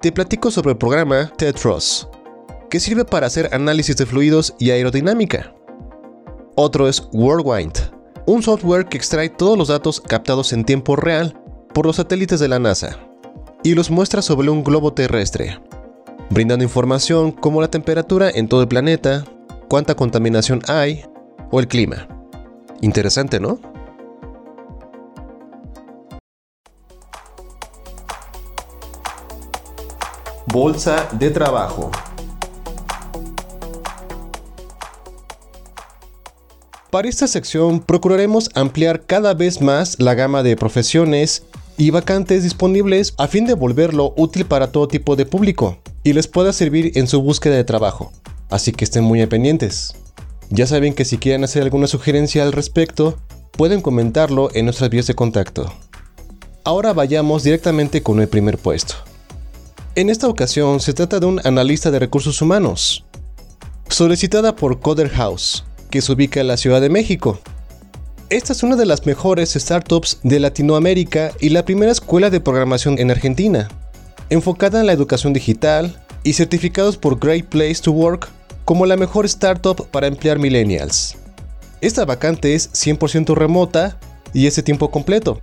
te 0.00 0.12
platico 0.12 0.50
sobre 0.50 0.70
el 0.70 0.78
programa 0.78 1.30
TETROS, 1.36 2.08
que 2.70 2.80
sirve 2.80 3.04
para 3.04 3.26
hacer 3.26 3.50
análisis 3.52 3.96
de 3.96 4.06
fluidos 4.06 4.54
y 4.58 4.70
aerodinámica. 4.70 5.54
Otro 6.56 6.88
es 6.88 7.06
Whirlwind, 7.12 7.74
un 8.24 8.42
software 8.42 8.86
que 8.86 8.96
extrae 8.96 9.28
todos 9.28 9.58
los 9.58 9.68
datos 9.68 10.00
captados 10.00 10.54
en 10.54 10.64
tiempo 10.64 10.96
real 10.96 11.38
por 11.74 11.84
los 11.84 11.96
satélites 11.96 12.40
de 12.40 12.48
la 12.48 12.58
NASA 12.58 12.98
y 13.62 13.74
los 13.74 13.90
muestra 13.90 14.22
sobre 14.22 14.48
un 14.48 14.64
globo 14.64 14.94
terrestre, 14.94 15.60
brindando 16.30 16.64
información 16.64 17.30
como 17.30 17.60
la 17.60 17.70
temperatura 17.70 18.30
en 18.30 18.48
todo 18.48 18.62
el 18.62 18.68
planeta, 18.68 19.24
cuánta 19.68 19.94
contaminación 19.94 20.62
hay 20.66 21.04
o 21.50 21.60
el 21.60 21.68
clima. 21.68 22.08
Interesante, 22.80 23.38
¿no? 23.38 23.60
Bolsa 30.46 31.08
de 31.12 31.30
trabajo. 31.30 31.90
Para 36.90 37.08
esta 37.08 37.28
sección 37.28 37.80
procuraremos 37.80 38.50
ampliar 38.54 39.02
cada 39.06 39.34
vez 39.34 39.60
más 39.60 40.00
la 40.00 40.14
gama 40.14 40.42
de 40.42 40.56
profesiones 40.56 41.44
y 41.76 41.90
vacantes 41.90 42.42
disponibles 42.42 43.14
a 43.18 43.28
fin 43.28 43.44
de 43.44 43.54
volverlo 43.54 44.12
útil 44.16 44.44
para 44.46 44.72
todo 44.72 44.88
tipo 44.88 45.14
de 45.14 45.26
público 45.26 45.78
y 46.02 46.14
les 46.14 46.26
pueda 46.26 46.52
servir 46.52 46.92
en 46.96 47.06
su 47.06 47.20
búsqueda 47.22 47.54
de 47.54 47.64
trabajo. 47.64 48.10
Así 48.48 48.72
que 48.72 48.84
estén 48.84 49.04
muy 49.04 49.24
pendientes. 49.26 49.94
Ya 50.48 50.66
saben 50.66 50.94
que 50.94 51.04
si 51.04 51.18
quieren 51.18 51.44
hacer 51.44 51.62
alguna 51.62 51.86
sugerencia 51.86 52.42
al 52.42 52.52
respecto, 52.52 53.18
pueden 53.52 53.82
comentarlo 53.82 54.48
en 54.54 54.64
nuestras 54.64 54.90
vías 54.90 55.06
de 55.06 55.14
contacto. 55.14 55.72
Ahora 56.64 56.92
vayamos 56.92 57.44
directamente 57.44 58.02
con 58.02 58.20
el 58.20 58.28
primer 58.28 58.58
puesto. 58.58 59.09
En 60.00 60.08
esta 60.08 60.28
ocasión 60.28 60.80
se 60.80 60.94
trata 60.94 61.20
de 61.20 61.26
un 61.26 61.42
analista 61.44 61.90
de 61.90 61.98
recursos 61.98 62.40
humanos, 62.40 63.04
solicitada 63.90 64.56
por 64.56 64.80
Coder 64.80 65.10
House, 65.10 65.62
que 65.90 66.00
se 66.00 66.10
ubica 66.10 66.40
en 66.40 66.46
la 66.46 66.56
Ciudad 66.56 66.80
de 66.80 66.88
México. 66.88 67.38
Esta 68.30 68.54
es 68.54 68.62
una 68.62 68.76
de 68.76 68.86
las 68.86 69.04
mejores 69.04 69.52
startups 69.52 70.18
de 70.22 70.40
Latinoamérica 70.40 71.32
y 71.38 71.50
la 71.50 71.66
primera 71.66 71.92
escuela 71.92 72.30
de 72.30 72.40
programación 72.40 72.98
en 72.98 73.10
Argentina, 73.10 73.68
enfocada 74.30 74.80
en 74.80 74.86
la 74.86 74.94
educación 74.94 75.34
digital 75.34 76.02
y 76.22 76.32
certificados 76.32 76.96
por 76.96 77.18
Great 77.18 77.44
Place 77.44 77.82
to 77.82 77.92
Work 77.92 78.30
como 78.64 78.86
la 78.86 78.96
mejor 78.96 79.26
startup 79.26 79.86
para 79.90 80.06
emplear 80.06 80.38
millennials. 80.38 81.18
Esta 81.82 82.06
vacante 82.06 82.54
es 82.54 82.72
100% 82.72 83.34
remota 83.34 83.98
y 84.32 84.46
es 84.46 84.56
de 84.56 84.62
tiempo 84.62 84.90
completo. 84.90 85.42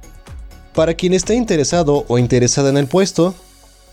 Para 0.74 0.96
quien 0.96 1.14
esté 1.14 1.36
interesado 1.36 2.06
o 2.08 2.18
interesada 2.18 2.72
en 2.72 2.78
el 2.78 2.88
puesto, 2.88 3.36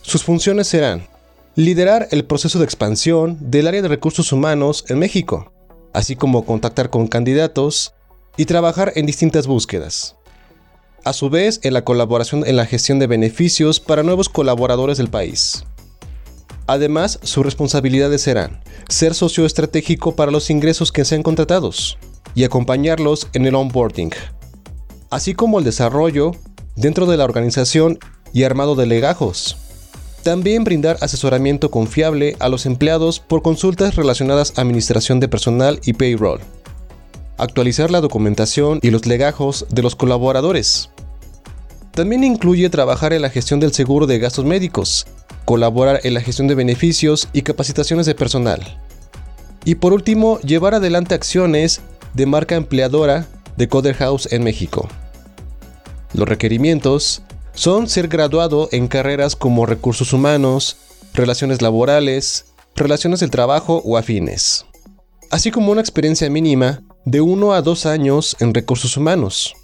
sus 0.04 0.22
funciones 0.22 0.68
serán 0.68 1.08
liderar 1.54 2.08
el 2.10 2.26
proceso 2.26 2.58
de 2.58 2.66
expansión 2.66 3.38
del 3.40 3.66
área 3.66 3.80
de 3.80 3.88
recursos 3.88 4.32
humanos 4.32 4.84
en 4.88 4.98
México, 4.98 5.50
así 5.94 6.14
como 6.14 6.44
contactar 6.44 6.90
con 6.90 7.06
candidatos 7.08 7.94
y 8.36 8.44
trabajar 8.44 8.92
en 8.96 9.06
distintas 9.06 9.46
búsquedas. 9.46 10.16
A 11.04 11.14
su 11.14 11.30
vez, 11.30 11.58
en 11.62 11.72
la 11.72 11.84
colaboración 11.84 12.46
en 12.46 12.56
la 12.56 12.66
gestión 12.66 12.98
de 12.98 13.06
beneficios 13.06 13.80
para 13.80 14.02
nuevos 14.02 14.28
colaboradores 14.28 14.98
del 14.98 15.08
país. 15.08 15.64
Además, 16.66 17.18
sus 17.22 17.44
responsabilidades 17.44 18.20
serán 18.20 18.62
ser 18.90 19.14
socio 19.14 19.46
estratégico 19.46 20.14
para 20.16 20.30
los 20.30 20.50
ingresos 20.50 20.92
que 20.92 21.06
sean 21.06 21.22
contratados 21.22 21.96
y 22.34 22.44
acompañarlos 22.44 23.28
en 23.32 23.46
el 23.46 23.54
onboarding, 23.54 24.12
así 25.08 25.32
como 25.32 25.58
el 25.58 25.64
desarrollo 25.64 26.32
dentro 26.76 27.06
de 27.06 27.16
la 27.16 27.24
organización 27.24 27.98
y 28.34 28.42
armado 28.42 28.74
de 28.74 28.86
legajos, 28.86 29.56
también 30.24 30.64
brindar 30.64 30.96
asesoramiento 31.00 31.70
confiable 31.70 32.34
a 32.40 32.48
los 32.48 32.66
empleados 32.66 33.20
por 33.20 33.42
consultas 33.42 33.94
relacionadas 33.94 34.54
a 34.56 34.62
administración 34.62 35.20
de 35.20 35.28
personal 35.28 35.78
y 35.84 35.92
payroll. 35.92 36.40
Actualizar 37.36 37.90
la 37.90 38.00
documentación 38.00 38.80
y 38.82 38.90
los 38.90 39.06
legajos 39.06 39.66
de 39.70 39.82
los 39.82 39.94
colaboradores. 39.94 40.90
También 41.92 42.24
incluye 42.24 42.70
trabajar 42.70 43.12
en 43.12 43.22
la 43.22 43.30
gestión 43.30 43.60
del 43.60 43.72
seguro 43.72 44.06
de 44.06 44.18
gastos 44.18 44.44
médicos, 44.44 45.06
colaborar 45.44 46.00
en 46.02 46.14
la 46.14 46.20
gestión 46.20 46.48
de 46.48 46.56
beneficios 46.56 47.28
y 47.32 47.42
capacitaciones 47.42 48.06
de 48.06 48.14
personal. 48.14 48.78
Y 49.64 49.76
por 49.76 49.92
último, 49.92 50.40
llevar 50.40 50.74
adelante 50.74 51.14
acciones 51.14 51.82
de 52.14 52.26
marca 52.26 52.56
empleadora 52.56 53.26
de 53.56 53.68
Coder 53.68 53.94
House 53.96 54.28
en 54.32 54.42
México. 54.42 54.88
Los 56.14 56.28
requerimientos 56.28 57.22
son 57.54 57.88
ser 57.88 58.08
graduado 58.08 58.68
en 58.72 58.88
carreras 58.88 59.36
como 59.36 59.66
recursos 59.66 60.12
humanos, 60.12 60.76
relaciones 61.14 61.62
laborales, 61.62 62.46
relaciones 62.74 63.20
del 63.20 63.30
trabajo 63.30 63.80
o 63.84 63.96
afines, 63.96 64.66
así 65.30 65.50
como 65.50 65.70
una 65.72 65.80
experiencia 65.80 66.28
mínima 66.28 66.82
de 67.04 67.20
1 67.20 67.52
a 67.52 67.62
2 67.62 67.86
años 67.86 68.36
en 68.40 68.52
recursos 68.52 68.96
humanos, 68.96 69.54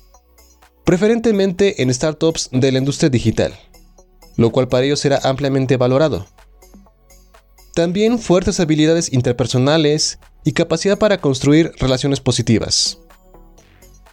preferentemente 0.84 1.82
en 1.82 1.92
startups 1.92 2.48
de 2.52 2.70
la 2.70 2.78
industria 2.78 3.10
digital, 3.10 3.54
lo 4.36 4.50
cual 4.50 4.68
para 4.68 4.84
ellos 4.84 5.00
será 5.00 5.18
ampliamente 5.24 5.76
valorado. 5.76 6.26
También 7.74 8.18
fuertes 8.18 8.60
habilidades 8.60 9.12
interpersonales 9.12 10.18
y 10.44 10.52
capacidad 10.52 10.98
para 10.98 11.20
construir 11.20 11.72
relaciones 11.78 12.20
positivas, 12.20 12.98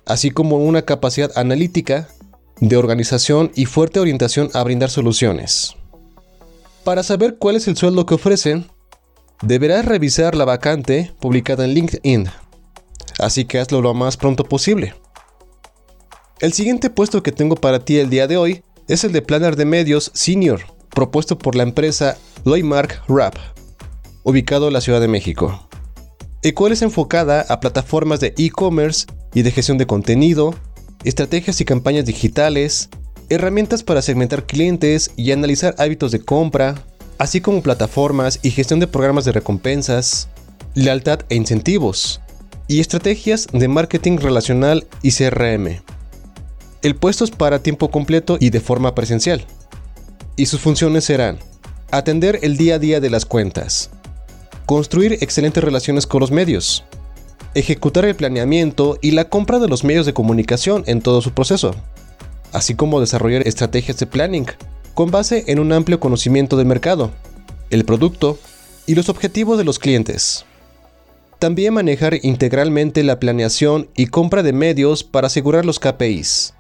así 0.06 0.32
como 0.32 0.58
una 0.58 0.84
capacidad 0.84 1.32
analítica 1.36 2.08
de 2.60 2.78
organización 2.78 3.52
y 3.56 3.66
fuerte 3.66 4.00
orientación 4.00 4.50
a 4.54 4.64
brindar 4.64 4.90
soluciones. 4.90 5.76
Para 6.84 7.04
saber 7.04 7.38
cuál 7.38 7.56
es 7.56 7.68
el 7.68 7.78
sueldo 7.78 8.06
que 8.06 8.16
ofrecen, 8.16 8.68
deberás 9.42 9.86
revisar 9.86 10.36
la 10.36 10.46
vacante 10.46 11.14
publicada 11.20 11.66
en 11.66 11.72
LinkedIn, 11.72 12.30
así 13.20 13.46
que 13.46 13.60
hazlo 13.60 13.82
lo 13.82 13.94
más 13.94 14.18
pronto 14.18 14.44
posible. 14.44 14.96
El 16.40 16.54
siguiente 16.54 16.90
puesto 16.90 17.24
que 17.24 17.32
tengo 17.32 17.56
para 17.56 17.80
ti 17.80 17.98
el 17.98 18.10
día 18.10 18.28
de 18.28 18.38
hoy 18.38 18.64
es 18.88 19.04
el 19.04 19.12
de 19.12 19.22
Planner 19.22 19.56
de 19.56 19.66
Medios 19.66 20.12
Senior, 20.14 20.62
propuesto 20.90 21.38
por 21.38 21.56
la 21.56 21.64
empresa 21.64 22.18
Loymark 22.46 23.04
Rap, 23.08 23.36
ubicado 24.24 24.68
en 24.68 24.74
la 24.74 24.82
Ciudad 24.82 25.02
de 25.02 25.08
México, 25.08 25.68
el 26.44 26.54
cual 26.54 26.72
es 26.72 26.82
enfocada 26.82 27.46
a 27.50 27.60
plataformas 27.60 28.20
de 28.20 28.34
e-commerce 28.38 29.08
y 29.34 29.42
de 29.42 29.52
gestión 29.52 29.78
de 29.78 29.88
contenido, 29.88 30.56
estrategias 31.04 31.62
y 31.62 31.66
campañas 31.66 32.06
digitales, 32.06 32.90
herramientas 33.30 33.84
para 33.84 34.02
segmentar 34.02 34.46
clientes 34.46 35.12
y 35.16 35.32
analizar 35.32 35.76
hábitos 35.78 36.12
de 36.12 36.20
compra, 36.20 36.76
así 37.18 37.42
como 37.42 37.62
plataformas 37.62 38.40
y 38.44 38.52
gestión 38.52 38.80
de 38.80 38.88
programas 38.88 39.26
de 39.26 39.32
recompensas, 39.32 40.30
lealtad 40.74 41.22
e 41.30 41.36
incentivos, 41.36 42.22
y 42.68 42.80
estrategias 42.80 43.48
de 43.52 43.68
marketing 43.68 44.18
relacional 44.18 44.86
y 45.02 45.12
CRM. 45.12 45.82
El 46.82 46.96
puesto 46.96 47.24
es 47.24 47.32
para 47.32 47.64
tiempo 47.64 47.90
completo 47.90 48.38
y 48.40 48.50
de 48.50 48.60
forma 48.60 48.94
presencial. 48.94 49.46
Y 50.36 50.46
sus 50.46 50.60
funciones 50.62 51.06
serán 51.06 51.40
atender 51.92 52.40
el 52.44 52.58
día 52.58 52.76
a 52.76 52.80
día 52.80 53.00
de 53.00 53.10
las 53.10 53.26
cuentas, 53.26 53.90
construir 54.66 55.14
excelentes 55.22 55.64
relaciones 55.64 56.06
con 56.06 56.20
los 56.20 56.32
medios, 56.32 56.84
ejecutar 57.58 58.06
el 58.06 58.16
planeamiento 58.16 59.00
y 59.02 59.12
la 59.12 59.30
compra 59.30 59.58
de 59.58 59.68
los 59.68 59.84
medios 59.84 60.06
de 60.06 60.14
comunicación 60.14 60.84
en 60.86 61.02
todo 61.02 61.24
su 61.24 61.32
proceso, 61.32 61.74
así 62.54 62.76
como 62.76 63.00
desarrollar 63.00 63.48
estrategias 63.48 63.98
de 63.98 64.06
planning 64.06 64.46
con 64.94 65.10
base 65.10 65.44
en 65.48 65.60
un 65.60 65.72
amplio 65.72 66.00
conocimiento 66.00 66.56
del 66.56 66.68
mercado, 66.68 67.12
el 67.72 67.84
producto 67.84 68.38
y 68.86 68.94
los 68.94 69.10
objetivos 69.10 69.58
de 69.58 69.64
los 69.64 69.80
clientes. 69.80 70.46
También 71.40 71.74
manejar 71.74 72.20
integralmente 72.24 73.04
la 73.04 73.20
planeación 73.20 73.90
y 73.96 74.08
compra 74.08 74.44
de 74.44 74.54
medios 74.54 75.04
para 75.04 75.28
asegurar 75.28 75.66
los 75.66 75.80
KPIs. 75.80 76.54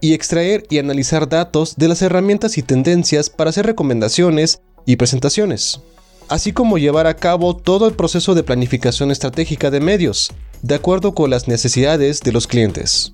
Y 0.00 0.14
extraer 0.14 0.66
y 0.70 0.78
analizar 0.78 1.28
datos 1.28 1.76
de 1.76 1.86
las 1.86 2.02
herramientas 2.02 2.58
y 2.58 2.62
tendencias 2.62 3.30
para 3.30 3.50
hacer 3.50 3.66
recomendaciones 3.66 4.60
y 4.86 4.96
presentaciones 4.96 5.80
así 6.28 6.52
como 6.52 6.78
llevar 6.78 7.06
a 7.06 7.16
cabo 7.16 7.56
todo 7.56 7.86
el 7.88 7.94
proceso 7.94 8.34
de 8.34 8.42
planificación 8.42 9.10
estratégica 9.10 9.70
de 9.70 9.80
medios, 9.80 10.30
de 10.62 10.74
acuerdo 10.74 11.14
con 11.14 11.30
las 11.30 11.48
necesidades 11.48 12.20
de 12.20 12.32
los 12.32 12.46
clientes. 12.46 13.12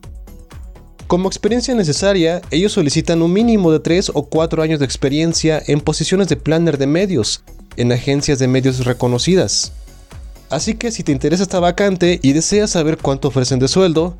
Como 1.06 1.28
experiencia 1.28 1.74
necesaria, 1.74 2.42
ellos 2.50 2.72
solicitan 2.72 3.22
un 3.22 3.32
mínimo 3.32 3.72
de 3.72 3.80
3 3.80 4.12
o 4.14 4.26
4 4.26 4.62
años 4.62 4.78
de 4.78 4.84
experiencia 4.84 5.62
en 5.66 5.80
posiciones 5.80 6.28
de 6.28 6.36
planner 6.36 6.76
de 6.76 6.86
medios, 6.86 7.42
en 7.76 7.92
agencias 7.92 8.38
de 8.38 8.46
medios 8.46 8.84
reconocidas. 8.84 9.72
Así 10.50 10.74
que 10.74 10.90
si 10.90 11.02
te 11.02 11.12
interesa 11.12 11.42
esta 11.42 11.60
vacante 11.60 12.20
y 12.22 12.32
deseas 12.32 12.70
saber 12.70 12.98
cuánto 12.98 13.28
ofrecen 13.28 13.58
de 13.58 13.68
sueldo, 13.68 14.16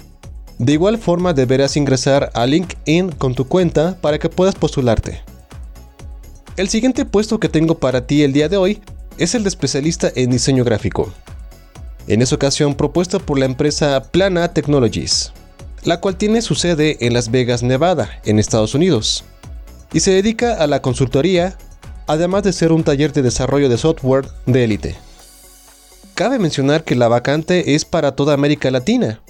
de 0.59 0.73
igual 0.73 0.99
forma 0.99 1.35
deberás 1.35 1.77
ingresar 1.77 2.31
a 2.35 2.47
LinkedIn 2.47 3.13
con 3.13 3.35
tu 3.35 3.47
cuenta 3.47 3.99
para 4.01 4.19
que 4.19 4.29
puedas 4.29 4.55
postularte. 4.55 5.23
El 6.59 6.69
siguiente 6.69 7.07
puesto 7.07 7.41
que 7.41 7.49
tengo 7.49 7.79
para 7.79 8.07
ti 8.07 8.23
el 8.23 8.35
día 8.35 8.51
de 8.51 8.59
hoy 8.59 8.83
es 9.17 9.35
el 9.35 9.45
de 9.45 9.49
especialista 9.49 10.13
en 10.15 10.31
diseño 10.31 10.65
gráfico. 10.65 11.11
En 12.07 12.21
esa 12.21 12.35
ocasión 12.35 12.75
propuesta 12.75 13.19
por 13.19 13.39
la 13.39 13.47
empresa 13.47 14.03
Plana 14.11 14.53
Technologies 14.53 15.33
la 15.85 16.01
cual 16.01 16.17
tiene 16.17 16.43
su 16.43 16.55
sede 16.55 16.97
en 17.01 17.15
Las 17.15 17.31
Vegas, 17.31 17.63
Nevada, 17.63 18.21
en 18.25 18.39
Estados 18.39 18.75
Unidos, 18.75 19.25
y 19.93 20.01
se 20.01 20.11
dedica 20.11 20.55
a 20.55 20.67
la 20.67 20.83
consultoría, 20.83 21.57
además 22.07 22.43
de 22.43 22.53
ser 22.53 22.73
un 22.73 22.85
taller 22.85 23.13
de 23.13 23.23
desarrollo 23.23 23.69
de 23.69 23.79
software 23.79 24.27
de 24.47 24.65
élite. 24.65 24.97
Cabe 26.15 26.39
mencionar 26.39 26.85
que 26.85 26.97
la 26.97 27.09
vacante 27.09 27.75
es 27.75 27.85
para 27.85 28.17
toda 28.17 28.35
América 28.35 28.71
Latina 28.71 29.23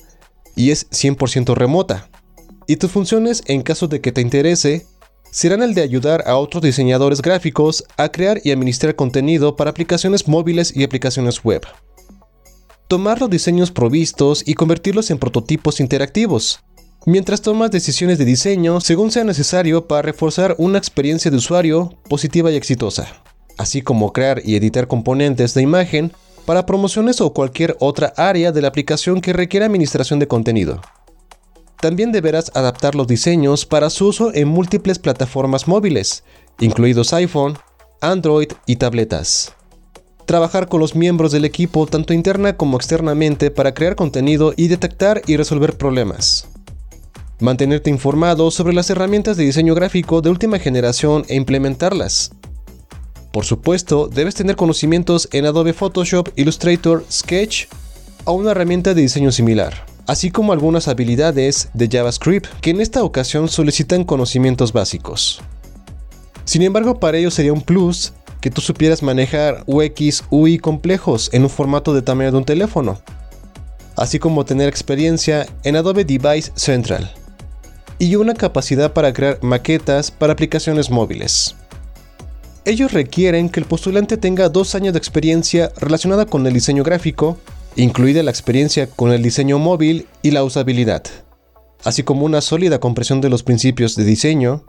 y 0.56 0.70
es 0.70 0.90
100% 0.90 1.54
remota, 1.54 2.08
y 2.66 2.76
tus 2.76 2.90
funciones, 2.90 3.42
en 3.46 3.62
caso 3.62 3.88
de 3.88 4.00
que 4.00 4.12
te 4.12 4.20
interese, 4.20 4.86
serán 5.30 5.62
el 5.62 5.74
de 5.74 5.82
ayudar 5.82 6.24
a 6.26 6.36
otros 6.36 6.62
diseñadores 6.62 7.22
gráficos 7.22 7.84
a 7.96 8.10
crear 8.10 8.40
y 8.44 8.52
administrar 8.52 8.96
contenido 8.96 9.56
para 9.56 9.70
aplicaciones 9.70 10.26
móviles 10.26 10.74
y 10.74 10.84
aplicaciones 10.84 11.42
web 11.44 11.62
tomar 12.88 13.20
los 13.20 13.28
diseños 13.28 13.70
provistos 13.70 14.42
y 14.46 14.54
convertirlos 14.54 15.10
en 15.10 15.18
prototipos 15.18 15.78
interactivos, 15.78 16.60
mientras 17.04 17.42
tomas 17.42 17.70
decisiones 17.70 18.16
de 18.16 18.24
diseño 18.24 18.80
según 18.80 19.10
sea 19.10 19.24
necesario 19.24 19.86
para 19.86 20.02
reforzar 20.02 20.54
una 20.58 20.78
experiencia 20.78 21.30
de 21.30 21.36
usuario 21.36 21.92
positiva 22.08 22.50
y 22.50 22.56
exitosa, 22.56 23.06
así 23.58 23.82
como 23.82 24.14
crear 24.14 24.40
y 24.42 24.56
editar 24.56 24.88
componentes 24.88 25.52
de 25.52 25.62
imagen 25.62 26.12
para 26.46 26.64
promociones 26.64 27.20
o 27.20 27.34
cualquier 27.34 27.76
otra 27.78 28.14
área 28.16 28.52
de 28.52 28.62
la 28.62 28.68
aplicación 28.68 29.20
que 29.20 29.34
requiera 29.34 29.66
administración 29.66 30.18
de 30.18 30.28
contenido. 30.28 30.80
También 31.80 32.12
deberás 32.12 32.50
adaptar 32.54 32.94
los 32.94 33.06
diseños 33.06 33.66
para 33.66 33.90
su 33.90 34.08
uso 34.08 34.32
en 34.34 34.48
múltiples 34.48 34.98
plataformas 34.98 35.68
móviles, 35.68 36.24
incluidos 36.58 37.12
iPhone, 37.12 37.56
Android 38.00 38.48
y 38.66 38.76
tabletas 38.76 39.54
trabajar 40.28 40.68
con 40.68 40.78
los 40.78 40.94
miembros 40.94 41.32
del 41.32 41.46
equipo 41.46 41.86
tanto 41.86 42.12
interna 42.12 42.54
como 42.54 42.76
externamente 42.76 43.50
para 43.50 43.72
crear 43.72 43.96
contenido 43.96 44.52
y 44.54 44.68
detectar 44.68 45.22
y 45.26 45.38
resolver 45.38 45.78
problemas. 45.78 46.48
Mantenerte 47.40 47.88
informado 47.88 48.50
sobre 48.50 48.74
las 48.74 48.90
herramientas 48.90 49.38
de 49.38 49.44
diseño 49.44 49.74
gráfico 49.74 50.20
de 50.20 50.28
última 50.28 50.58
generación 50.58 51.24
e 51.28 51.34
implementarlas. 51.34 52.32
Por 53.32 53.46
supuesto, 53.46 54.06
debes 54.06 54.34
tener 54.34 54.56
conocimientos 54.56 55.30
en 55.32 55.46
Adobe 55.46 55.72
Photoshop, 55.72 56.28
Illustrator, 56.36 57.06
Sketch 57.10 57.64
o 58.24 58.32
una 58.32 58.50
herramienta 58.50 58.92
de 58.92 59.00
diseño 59.00 59.32
similar, 59.32 59.86
así 60.08 60.30
como 60.30 60.52
algunas 60.52 60.88
habilidades 60.88 61.68
de 61.74 61.88
JavaScript 61.88 62.48
que 62.60 62.70
en 62.70 62.80
esta 62.80 63.04
ocasión 63.04 63.46
solicitan 63.46 64.04
conocimientos 64.04 64.72
básicos. 64.72 65.40
Sin 66.44 66.62
embargo, 66.62 66.98
para 66.98 67.18
ello 67.18 67.30
sería 67.30 67.52
un 67.52 67.60
plus 67.60 68.14
que 68.40 68.50
tú 68.50 68.62
supieras 68.62 69.02
manejar 69.02 69.64
UX, 69.66 70.24
UI 70.30 70.58
complejos 70.58 71.28
en 71.32 71.42
un 71.42 71.50
formato 71.50 71.92
de 71.92 72.02
tamaño 72.02 72.32
de 72.32 72.38
un 72.38 72.44
teléfono, 72.44 73.00
así 73.96 74.18
como 74.18 74.46
tener 74.46 74.66
experiencia 74.66 75.46
en 75.62 75.76
Adobe 75.76 76.04
Device 76.04 76.52
Central 76.54 77.12
y 77.98 78.16
una 78.16 78.32
capacidad 78.32 78.94
para 78.94 79.12
crear 79.12 79.38
maquetas 79.42 80.10
para 80.10 80.32
aplicaciones 80.32 80.90
móviles. 80.90 81.54
Ellos 82.64 82.92
requieren 82.92 83.50
que 83.50 83.60
el 83.60 83.66
postulante 83.66 84.16
tenga 84.16 84.48
dos 84.48 84.74
años 84.74 84.94
de 84.94 84.98
experiencia 84.98 85.70
relacionada 85.76 86.24
con 86.24 86.46
el 86.46 86.54
diseño 86.54 86.82
gráfico, 86.82 87.38
incluida 87.78 88.24
la 88.24 88.32
experiencia 88.32 88.88
con 88.88 89.12
el 89.12 89.22
diseño 89.22 89.58
móvil 89.58 90.06
y 90.20 90.32
la 90.32 90.42
usabilidad, 90.42 91.04
así 91.84 92.02
como 92.02 92.26
una 92.26 92.40
sólida 92.40 92.80
comprensión 92.80 93.20
de 93.20 93.28
los 93.28 93.44
principios 93.44 93.94
de 93.94 94.04
diseño 94.04 94.64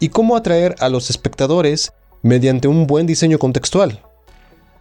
y 0.00 0.08
cómo 0.08 0.36
atraer 0.36 0.74
a 0.80 0.88
los 0.88 1.08
espectadores 1.08 1.92
mediante 2.22 2.66
un 2.66 2.88
buen 2.88 3.06
diseño 3.06 3.38
contextual, 3.38 4.02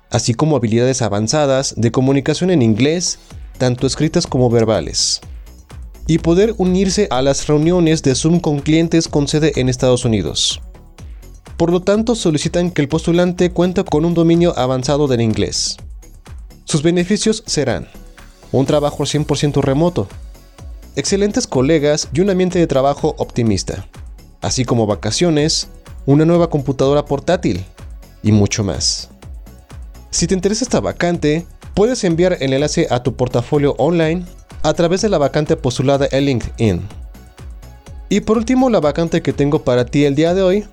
así 0.10 0.34
como 0.34 0.56
habilidades 0.56 1.04
avanzadas 1.04 1.76
de 1.78 1.92
comunicación 1.92 2.50
en 2.50 2.64
inglés, 2.64 3.20
tanto 3.60 3.86
escritas 3.86 4.26
como 4.26 4.50
verbales, 4.50 5.22
y 6.08 6.18
poder 6.18 6.56
unirse 6.58 7.08
a 7.12 7.22
las 7.22 7.46
reuniones 7.46 8.02
de 8.02 8.16
Zoom 8.16 8.40
con 8.40 8.60
clientes 8.60 9.08
con 9.08 9.28
sede 9.28 9.52
en 9.56 9.70
Estados 9.70 10.04
Unidos. 10.04 10.62
Por 11.58 11.72
lo 11.72 11.82
tanto, 11.82 12.16
solicitan 12.16 12.72
que 12.72 12.82
el 12.82 12.88
postulante 12.88 13.52
cuente 13.52 13.84
con 13.84 14.04
un 14.04 14.16
dominio 14.16 14.58
avanzado 14.58 15.08
del 15.08 15.22
inglés. 15.22 15.78
Sus 16.68 16.84
beneficios 16.84 17.44
serán 17.46 17.88
un 18.52 18.66
trabajo 18.66 19.06
100% 19.06 19.62
remoto, 19.62 20.10
excelentes 20.98 21.48
colegas 21.48 22.10
y 22.12 22.20
un 22.20 22.30
ambiente 22.30 22.60
de 22.60 22.68
trabajo 22.68 23.16
optimista, 23.20 23.88
así 24.42 24.66
como 24.66 24.86
vacaciones, 24.86 25.70
una 26.06 26.26
nueva 26.26 26.50
computadora 26.50 27.06
portátil 27.06 27.64
y 28.22 28.34
mucho 28.34 28.66
más. 28.66 29.08
Si 30.10 30.28
te 30.28 30.34
interesa 30.34 30.66
esta 30.66 30.82
vacante, 30.82 31.48
puedes 31.74 32.04
enviar 32.04 32.36
el 32.42 32.52
enlace 32.52 32.88
a 32.90 33.02
tu 33.02 33.16
portafolio 33.16 33.74
online 33.78 34.26
a 34.62 34.74
través 34.74 35.02
de 35.02 35.08
la 35.08 35.18
vacante 35.18 35.56
postulada 35.56 36.10
en 36.12 36.26
LinkedIn. 36.26 36.82
Y 38.10 38.20
por 38.20 38.38
último, 38.38 38.70
la 38.70 38.82
vacante 38.82 39.22
que 39.22 39.32
tengo 39.32 39.64
para 39.64 39.86
ti 39.86 40.04
el 40.04 40.16
día 40.16 40.34
de 40.34 40.42
hoy 40.42 40.66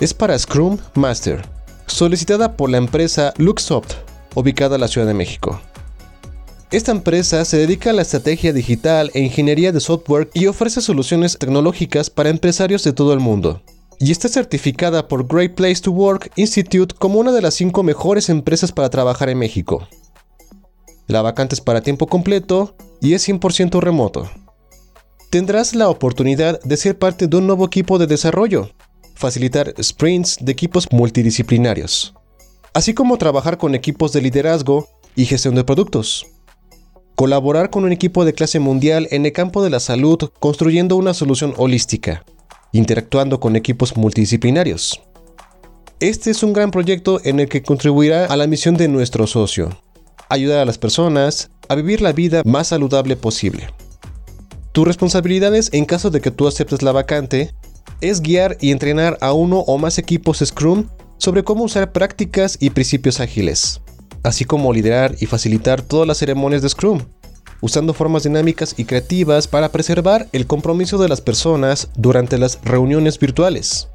es 0.00 0.14
para 0.14 0.38
Scrum 0.38 0.78
Master, 0.94 1.42
solicitada 1.86 2.56
por 2.56 2.70
la 2.70 2.78
empresa 2.78 3.34
Luxoft, 3.36 3.92
ubicada 4.34 4.76
en 4.76 4.80
la 4.80 4.88
Ciudad 4.88 5.06
de 5.06 5.14
México. 5.14 5.60
Esta 6.70 6.92
empresa 6.92 7.44
se 7.44 7.56
dedica 7.56 7.90
a 7.90 7.92
la 7.92 8.02
estrategia 8.02 8.52
digital 8.52 9.10
e 9.14 9.20
ingeniería 9.20 9.70
de 9.70 9.80
software 9.80 10.28
y 10.34 10.46
ofrece 10.46 10.80
soluciones 10.80 11.38
tecnológicas 11.38 12.10
para 12.10 12.30
empresarios 12.30 12.82
de 12.82 12.92
todo 12.92 13.12
el 13.12 13.20
mundo 13.20 13.62
y 13.98 14.10
está 14.10 14.28
certificada 14.28 15.08
por 15.08 15.26
Great 15.26 15.54
Place 15.54 15.80
to 15.80 15.90
Work 15.90 16.30
Institute 16.36 16.94
como 16.98 17.18
una 17.18 17.32
de 17.32 17.42
las 17.42 17.54
cinco 17.54 17.82
mejores 17.82 18.28
empresas 18.28 18.72
para 18.72 18.90
trabajar 18.90 19.28
en 19.28 19.38
México. 19.38 19.88
La 21.06 21.22
vacante 21.22 21.54
es 21.54 21.60
para 21.60 21.82
tiempo 21.82 22.06
completo 22.06 22.76
y 23.00 23.14
es 23.14 23.28
100% 23.28 23.80
remoto. 23.80 24.30
Tendrás 25.30 25.74
la 25.74 25.88
oportunidad 25.88 26.60
de 26.62 26.76
ser 26.76 26.98
parte 26.98 27.26
de 27.26 27.36
un 27.36 27.46
nuevo 27.46 27.66
equipo 27.66 27.98
de 27.98 28.06
desarrollo, 28.06 28.70
facilitar 29.14 29.74
sprints 29.82 30.38
de 30.40 30.52
equipos 30.52 30.86
multidisciplinarios, 30.90 32.14
así 32.74 32.92
como 32.92 33.16
trabajar 33.16 33.56
con 33.56 33.74
equipos 33.74 34.12
de 34.12 34.20
liderazgo 34.20 34.88
y 35.16 35.24
gestión 35.24 35.54
de 35.54 35.64
productos. 35.64 36.26
Colaborar 37.14 37.70
con 37.70 37.84
un 37.84 37.92
equipo 37.92 38.24
de 38.24 38.34
clase 38.34 38.58
mundial 38.58 39.06
en 39.12 39.24
el 39.24 39.32
campo 39.32 39.62
de 39.62 39.70
la 39.70 39.78
salud 39.78 40.18
construyendo 40.40 40.96
una 40.96 41.14
solución 41.14 41.54
holística 41.56 42.24
interactuando 42.72 43.38
con 43.38 43.54
equipos 43.54 43.96
multidisciplinarios. 43.96 45.00
Este 46.00 46.32
es 46.32 46.42
un 46.42 46.52
gran 46.52 46.72
proyecto 46.72 47.20
en 47.24 47.38
el 47.38 47.48
que 47.48 47.62
contribuirá 47.62 48.26
a 48.26 48.36
la 48.36 48.48
misión 48.48 48.76
de 48.76 48.88
nuestro 48.88 49.28
socio, 49.28 49.78
ayudar 50.28 50.58
a 50.58 50.64
las 50.64 50.76
personas 50.76 51.50
a 51.68 51.76
vivir 51.76 52.02
la 52.02 52.12
vida 52.12 52.42
más 52.44 52.68
saludable 52.68 53.14
posible. 53.14 53.68
Tus 54.72 54.88
responsabilidades 54.88 55.70
en 55.72 55.84
caso 55.84 56.10
de 56.10 56.20
que 56.20 56.32
tú 56.32 56.48
aceptes 56.48 56.82
la 56.82 56.90
vacante 56.90 57.54
es 58.00 58.20
guiar 58.20 58.58
y 58.60 58.72
entrenar 58.72 59.18
a 59.20 59.32
uno 59.32 59.60
o 59.60 59.78
más 59.78 59.98
equipos 59.98 60.42
Scrum 60.44 60.88
sobre 61.18 61.44
cómo 61.44 61.64
usar 61.64 61.92
prácticas 61.92 62.56
y 62.60 62.70
principios 62.70 63.20
ágiles, 63.20 63.80
así 64.22 64.44
como 64.44 64.72
liderar 64.72 65.16
y 65.20 65.26
facilitar 65.26 65.82
todas 65.82 66.06
las 66.06 66.18
ceremonias 66.18 66.62
de 66.62 66.68
Scrum, 66.68 67.00
usando 67.60 67.94
formas 67.94 68.24
dinámicas 68.24 68.74
y 68.76 68.84
creativas 68.84 69.48
para 69.48 69.70
preservar 69.70 70.28
el 70.32 70.46
compromiso 70.46 70.98
de 70.98 71.08
las 71.08 71.20
personas 71.20 71.88
durante 71.96 72.38
las 72.38 72.58
reuniones 72.62 73.18
virtuales. 73.18 73.88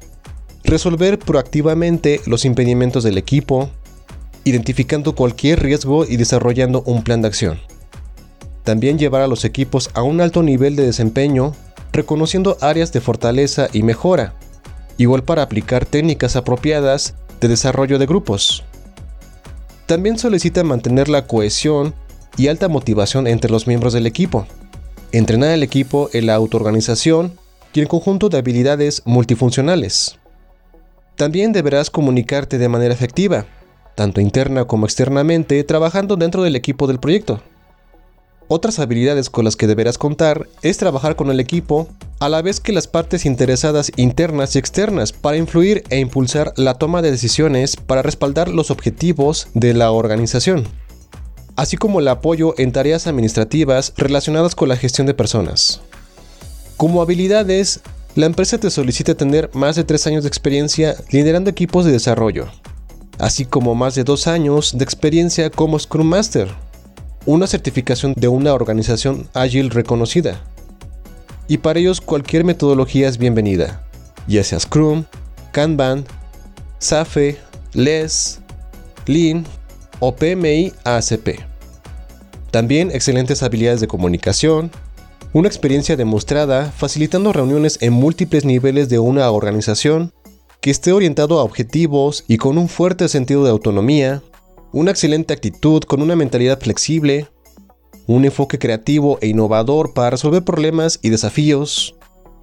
Resolver 0.64 1.18
proactivamente 1.18 2.20
los 2.26 2.44
impedimentos 2.44 3.04
del 3.04 3.16
equipo, 3.16 3.70
identificando 4.44 5.14
cualquier 5.14 5.60
riesgo 5.62 6.04
y 6.04 6.16
desarrollando 6.16 6.82
un 6.86 7.02
plan 7.02 7.22
de 7.22 7.28
acción. 7.28 7.60
También 8.64 8.98
llevar 8.98 9.22
a 9.22 9.26
los 9.26 9.44
equipos 9.44 9.90
a 9.94 10.02
un 10.02 10.20
alto 10.20 10.42
nivel 10.42 10.76
de 10.76 10.86
desempeño, 10.86 11.54
reconociendo 11.92 12.56
áreas 12.60 12.92
de 12.92 13.00
fortaleza 13.00 13.68
y 13.72 13.82
mejora, 13.82 14.34
igual 15.02 15.22
para 15.22 15.42
aplicar 15.42 15.86
técnicas 15.86 16.36
apropiadas 16.36 17.14
de 17.40 17.48
desarrollo 17.48 17.98
de 17.98 18.04
grupos. 18.04 18.64
También 19.86 20.18
solicita 20.18 20.62
mantener 20.62 21.08
la 21.08 21.26
cohesión 21.26 21.94
y 22.36 22.48
alta 22.48 22.68
motivación 22.68 23.26
entre 23.26 23.50
los 23.50 23.66
miembros 23.66 23.94
del 23.94 24.06
equipo. 24.06 24.46
Entrenar 25.12 25.50
al 25.50 25.62
equipo 25.62 26.10
en 26.12 26.26
la 26.26 26.34
autoorganización 26.34 27.38
y 27.72 27.80
el 27.80 27.88
conjunto 27.88 28.28
de 28.28 28.38
habilidades 28.38 29.02
multifuncionales. 29.06 30.18
También 31.16 31.52
deberás 31.52 31.88
comunicarte 31.88 32.58
de 32.58 32.68
manera 32.68 32.92
efectiva, 32.92 33.46
tanto 33.94 34.20
interna 34.20 34.66
como 34.66 34.84
externamente, 34.84 35.64
trabajando 35.64 36.16
dentro 36.16 36.42
del 36.42 36.56
equipo 36.56 36.86
del 36.86 37.00
proyecto. 37.00 37.42
Otras 38.52 38.80
habilidades 38.80 39.30
con 39.30 39.44
las 39.44 39.54
que 39.54 39.68
deberás 39.68 39.96
contar 39.96 40.48
es 40.62 40.76
trabajar 40.76 41.14
con 41.14 41.30
el 41.30 41.38
equipo, 41.38 41.86
a 42.18 42.28
la 42.28 42.42
vez 42.42 42.58
que 42.58 42.72
las 42.72 42.88
partes 42.88 43.24
interesadas 43.24 43.92
internas 43.94 44.56
y 44.56 44.58
externas 44.58 45.12
para 45.12 45.36
influir 45.36 45.84
e 45.88 46.00
impulsar 46.00 46.52
la 46.56 46.74
toma 46.74 47.00
de 47.00 47.12
decisiones 47.12 47.76
para 47.76 48.02
respaldar 48.02 48.48
los 48.48 48.72
objetivos 48.72 49.46
de 49.54 49.72
la 49.72 49.92
organización, 49.92 50.66
así 51.54 51.76
como 51.76 52.00
el 52.00 52.08
apoyo 52.08 52.56
en 52.58 52.72
tareas 52.72 53.06
administrativas 53.06 53.92
relacionadas 53.96 54.56
con 54.56 54.68
la 54.68 54.76
gestión 54.76 55.06
de 55.06 55.14
personas. 55.14 55.80
Como 56.76 57.02
habilidades, 57.02 57.82
la 58.16 58.26
empresa 58.26 58.58
te 58.58 58.70
solicita 58.70 59.14
tener 59.14 59.48
más 59.54 59.76
de 59.76 59.84
3 59.84 60.08
años 60.08 60.24
de 60.24 60.28
experiencia 60.28 60.96
liderando 61.12 61.50
equipos 61.50 61.84
de 61.84 61.92
desarrollo, 61.92 62.48
así 63.18 63.44
como 63.44 63.76
más 63.76 63.94
de 63.94 64.02
2 64.02 64.26
años 64.26 64.76
de 64.76 64.82
experiencia 64.82 65.50
como 65.50 65.78
Scrum 65.78 66.08
Master 66.08 66.48
una 67.26 67.46
certificación 67.46 68.14
de 68.16 68.28
una 68.28 68.54
organización 68.54 69.28
ágil 69.34 69.70
reconocida. 69.70 70.40
Y 71.48 71.58
para 71.58 71.78
ellos 71.80 72.00
cualquier 72.00 72.44
metodología 72.44 73.08
es 73.08 73.18
bienvenida, 73.18 73.82
ya 74.26 74.44
sea 74.44 74.60
Scrum, 74.60 75.04
Kanban, 75.52 76.04
SAFe, 76.78 77.38
LES, 77.74 78.40
Lean 79.06 79.44
o 79.98 80.14
PMI 80.14 80.72
ACP. 80.84 81.40
También 82.50 82.90
excelentes 82.90 83.42
habilidades 83.42 83.80
de 83.80 83.88
comunicación, 83.88 84.70
una 85.32 85.48
experiencia 85.48 85.96
demostrada 85.96 86.72
facilitando 86.76 87.32
reuniones 87.32 87.78
en 87.80 87.92
múltiples 87.92 88.44
niveles 88.44 88.88
de 88.88 88.98
una 88.98 89.30
organización 89.30 90.12
que 90.60 90.70
esté 90.70 90.92
orientado 90.92 91.38
a 91.38 91.44
objetivos 91.44 92.24
y 92.26 92.36
con 92.36 92.58
un 92.58 92.68
fuerte 92.68 93.08
sentido 93.08 93.44
de 93.44 93.50
autonomía, 93.50 94.22
una 94.72 94.92
excelente 94.92 95.34
actitud 95.34 95.82
con 95.82 96.02
una 96.02 96.16
mentalidad 96.16 96.60
flexible, 96.60 97.28
un 98.06 98.24
enfoque 98.24 98.58
creativo 98.58 99.18
e 99.20 99.28
innovador 99.28 99.94
para 99.94 100.10
resolver 100.10 100.44
problemas 100.44 100.98
y 101.02 101.10
desafíos, 101.10 101.96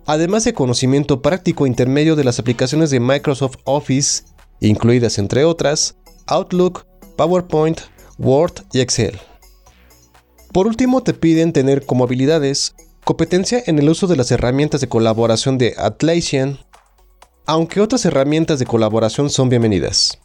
además 0.05 0.43
de 0.43 0.53
conocimiento 0.53 1.21
práctico 1.21 1.67
intermedio 1.67 2.15
de 2.15 2.23
las 2.23 2.39
aplicaciones 2.39 2.89
de 2.89 2.99
Microsoft 2.99 3.57
Office, 3.63 4.23
incluidas 4.59 5.17
entre 5.17 5.45
otras 5.45 5.97
Outlook, 6.27 6.85
PowerPoint, 7.15 7.81
Word 8.17 8.65
y 8.73 8.81
Excel. 8.81 9.17
Por 10.51 10.67
último, 10.67 11.03
te 11.03 11.13
piden 11.13 11.53
tener 11.53 11.85
como 11.85 12.03
habilidades 12.03 12.75
competencia 13.03 13.63
en 13.67 13.79
el 13.79 13.89
uso 13.89 14.07
de 14.07 14.17
las 14.17 14.31
herramientas 14.31 14.81
de 14.81 14.89
colaboración 14.89 15.57
de 15.57 15.75
Atlassian, 15.77 16.59
aunque 17.45 17.79
otras 17.79 18.03
herramientas 18.03 18.59
de 18.59 18.65
colaboración 18.65 19.29
son 19.29 19.47
bienvenidas 19.47 20.19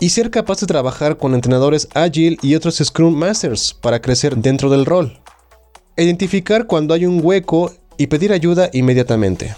y 0.00 0.08
ser 0.08 0.30
capaz 0.30 0.60
de 0.60 0.66
trabajar 0.66 1.18
con 1.18 1.34
entrenadores 1.34 1.86
Agile 1.94 2.38
y 2.42 2.54
otros 2.54 2.78
Scrum 2.82 3.14
Masters 3.14 3.74
para 3.74 4.00
crecer 4.00 4.36
dentro 4.36 4.70
del 4.70 4.86
rol. 4.86 5.20
Identificar 5.96 6.66
cuando 6.66 6.94
hay 6.94 7.04
un 7.04 7.20
hueco 7.22 7.72
y 7.98 8.06
pedir 8.06 8.32
ayuda 8.32 8.70
inmediatamente. 8.72 9.54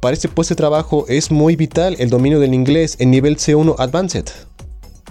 Para 0.00 0.12
este 0.12 0.28
puesto 0.28 0.52
de 0.52 0.58
trabajo 0.58 1.06
es 1.08 1.30
muy 1.30 1.56
vital 1.56 1.96
el 1.98 2.10
dominio 2.10 2.38
del 2.38 2.52
inglés 2.52 2.96
en 2.98 3.10
nivel 3.10 3.38
C1 3.38 3.76
Advanced. 3.78 4.26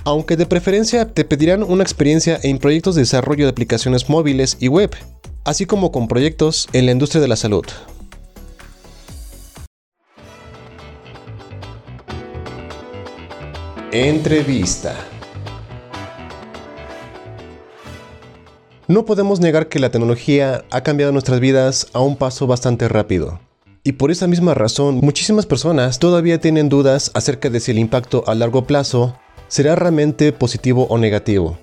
Aunque 0.05 0.37
de 0.37 0.45
preferencia 0.45 1.11
te 1.11 1.25
pedirán 1.25 1.63
una 1.63 1.81
experiencia 1.81 2.39
en 2.43 2.59
proyectos 2.59 2.93
de 2.93 3.01
desarrollo 3.01 3.45
de 3.45 3.51
aplicaciones 3.51 4.07
móviles 4.09 4.57
y 4.59 4.67
web, 4.67 4.91
así 5.45 5.65
como 5.65 5.91
con 5.91 6.07
proyectos 6.07 6.67
en 6.73 6.85
la 6.85 6.91
industria 6.91 7.21
de 7.21 7.29
la 7.29 7.35
salud. 7.35 7.65
Entrevista. 13.95 14.95
No 18.87 19.05
podemos 19.05 19.39
negar 19.39 19.69
que 19.69 19.77
la 19.77 19.91
tecnología 19.91 20.65
ha 20.71 20.81
cambiado 20.81 21.11
nuestras 21.11 21.39
vidas 21.39 21.85
a 21.93 21.99
un 21.99 22.17
paso 22.17 22.47
bastante 22.47 22.87
rápido. 22.87 23.39
Y 23.83 23.91
por 23.91 24.09
esa 24.09 24.25
misma 24.25 24.55
razón, 24.55 24.95
muchísimas 24.95 25.45
personas 25.45 25.99
todavía 25.99 26.41
tienen 26.41 26.69
dudas 26.69 27.11
acerca 27.13 27.51
de 27.51 27.59
si 27.59 27.69
el 27.69 27.77
impacto 27.77 28.23
a 28.25 28.33
largo 28.33 28.65
plazo 28.65 29.15
será 29.47 29.75
realmente 29.75 30.33
positivo 30.33 30.87
o 30.89 30.97
negativo. 30.97 31.59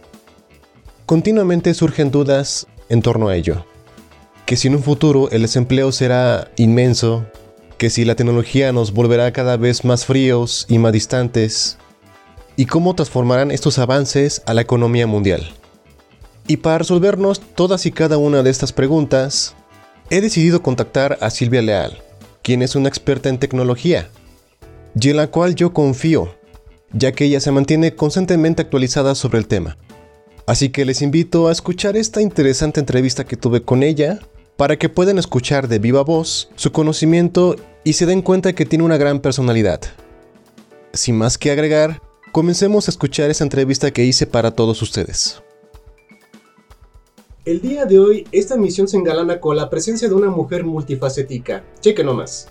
Continuamente 1.07 1.75
surgen 1.75 2.13
dudas 2.13 2.69
en 2.91 3.03
torno 3.03 3.27
a 3.27 3.35
ello. 3.35 3.67
Que 4.47 4.55
si 4.55 4.69
en 4.69 4.77
un 4.77 4.85
futuro 4.85 5.29
el 5.33 5.43
desempleo 5.43 5.91
será 5.91 6.49
inmenso, 6.55 7.27
que 7.77 7.91
si 7.91 8.05
la 8.05 8.15
tecnología 8.15 8.73
nos 8.73 8.93
volverá 8.93 9.33
cada 9.33 9.57
vez 9.57 9.85
más 9.85 10.07
fríos 10.07 10.65
y 10.69 10.79
más 10.79 10.93
distantes, 10.93 11.77
y 12.61 12.67
cómo 12.67 12.95
transformarán 12.95 13.51
estos 13.51 13.79
avances 13.79 14.43
a 14.45 14.53
la 14.53 14.61
economía 14.61 15.07
mundial. 15.07 15.49
Y 16.47 16.59
para 16.59 16.77
resolvernos 16.77 17.41
todas 17.41 17.87
y 17.87 17.91
cada 17.91 18.19
una 18.19 18.43
de 18.43 18.51
estas 18.51 18.75
preguntas, 18.75 19.55
he 20.11 20.21
decidido 20.21 20.63
contactar 20.63 21.17
a 21.23 21.31
Silvia 21.31 21.63
Leal, 21.63 22.03
quien 22.43 22.61
es 22.61 22.77
una 22.77 22.91
experta 22.91 23.31
en 23.31 23.39
tecnología, 23.39 24.11
y 24.95 25.09
en 25.09 25.17
la 25.17 25.29
cual 25.29 25.55
yo 25.55 25.73
confío, 25.73 26.35
ya 26.93 27.13
que 27.13 27.25
ella 27.25 27.41
se 27.41 27.51
mantiene 27.51 27.95
constantemente 27.95 28.61
actualizada 28.61 29.15
sobre 29.15 29.39
el 29.39 29.47
tema. 29.47 29.79
Así 30.45 30.69
que 30.69 30.85
les 30.85 31.01
invito 31.01 31.49
a 31.49 31.53
escuchar 31.53 31.97
esta 31.97 32.21
interesante 32.21 32.79
entrevista 32.79 33.25
que 33.25 33.39
tuve 33.39 33.63
con 33.63 33.83
ella 33.83 34.19
para 34.59 34.77
que 34.77 34.91
puedan 34.91 35.17
escuchar 35.17 35.67
de 35.67 35.79
viva 35.79 36.03
voz 36.03 36.51
su 36.57 36.73
conocimiento 36.73 37.57
y 37.85 37.95
se 37.95 38.05
den 38.05 38.21
cuenta 38.21 38.53
que 38.53 38.67
tiene 38.67 38.85
una 38.85 38.99
gran 38.99 39.21
personalidad. 39.21 39.81
Sin 40.93 41.17
más 41.17 41.39
que 41.39 41.53
agregar, 41.53 42.03
Comencemos 42.33 42.87
a 42.87 42.93
escuchar 42.93 43.29
esa 43.29 43.43
entrevista 43.43 43.91
que 43.91 44.05
hice 44.05 44.25
para 44.25 44.53
todos 44.53 44.83
ustedes. 44.83 45.43
El 47.45 47.61
día 47.61 47.87
de 47.87 47.99
hoy, 47.99 48.29
esta 48.31 48.57
misión 48.57 48.87
se 48.87 48.97
engalana 48.97 49.41
con 49.41 49.57
la 49.57 49.69
presencia 49.69 50.09
de 50.09 50.15
una 50.15 50.31
mujer 50.31 50.63
multifacética. 50.63 51.65
Cheque 51.81 52.05
nomás. 52.05 52.47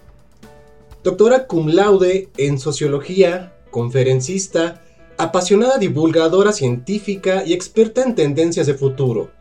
Doctora 1.02 1.48
cum 1.48 1.70
laude 1.70 2.28
en 2.36 2.60
sociología, 2.60 3.54
conferencista, 3.72 4.84
apasionada 5.18 5.78
divulgadora 5.78 6.52
científica 6.52 7.46
y 7.46 7.54
experta 7.54 8.04
en 8.04 8.16
tendencias 8.16 8.68
de 8.68 8.74
futuro. 8.74 9.32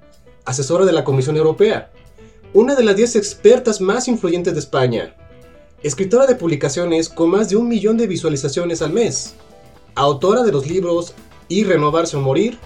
Asesora 0.44 0.84
de 0.84 0.92
la 0.92 1.02
Comisión 1.02 1.36
Europea. 1.36 1.90
Una 2.54 2.76
de 2.76 2.84
las 2.84 2.94
10 2.94 3.16
expertas 3.16 3.80
más 3.80 4.06
influyentes 4.06 4.54
de 4.54 4.60
España. 4.60 5.16
Escritora 5.82 6.26
de 6.26 6.36
publicaciones 6.36 7.08
con 7.08 7.28
más 7.30 7.48
de 7.48 7.56
un 7.56 7.66
millón 7.66 7.96
de 7.96 8.06
visualizaciones 8.06 8.82
al 8.82 8.92
mes 8.92 9.34
autora 9.98 10.42
de 10.44 10.52
los 10.52 10.66
libros 10.66 11.14
Y 11.48 11.64
renovarse 11.64 12.16
o 12.16 12.20
morir, 12.20 12.58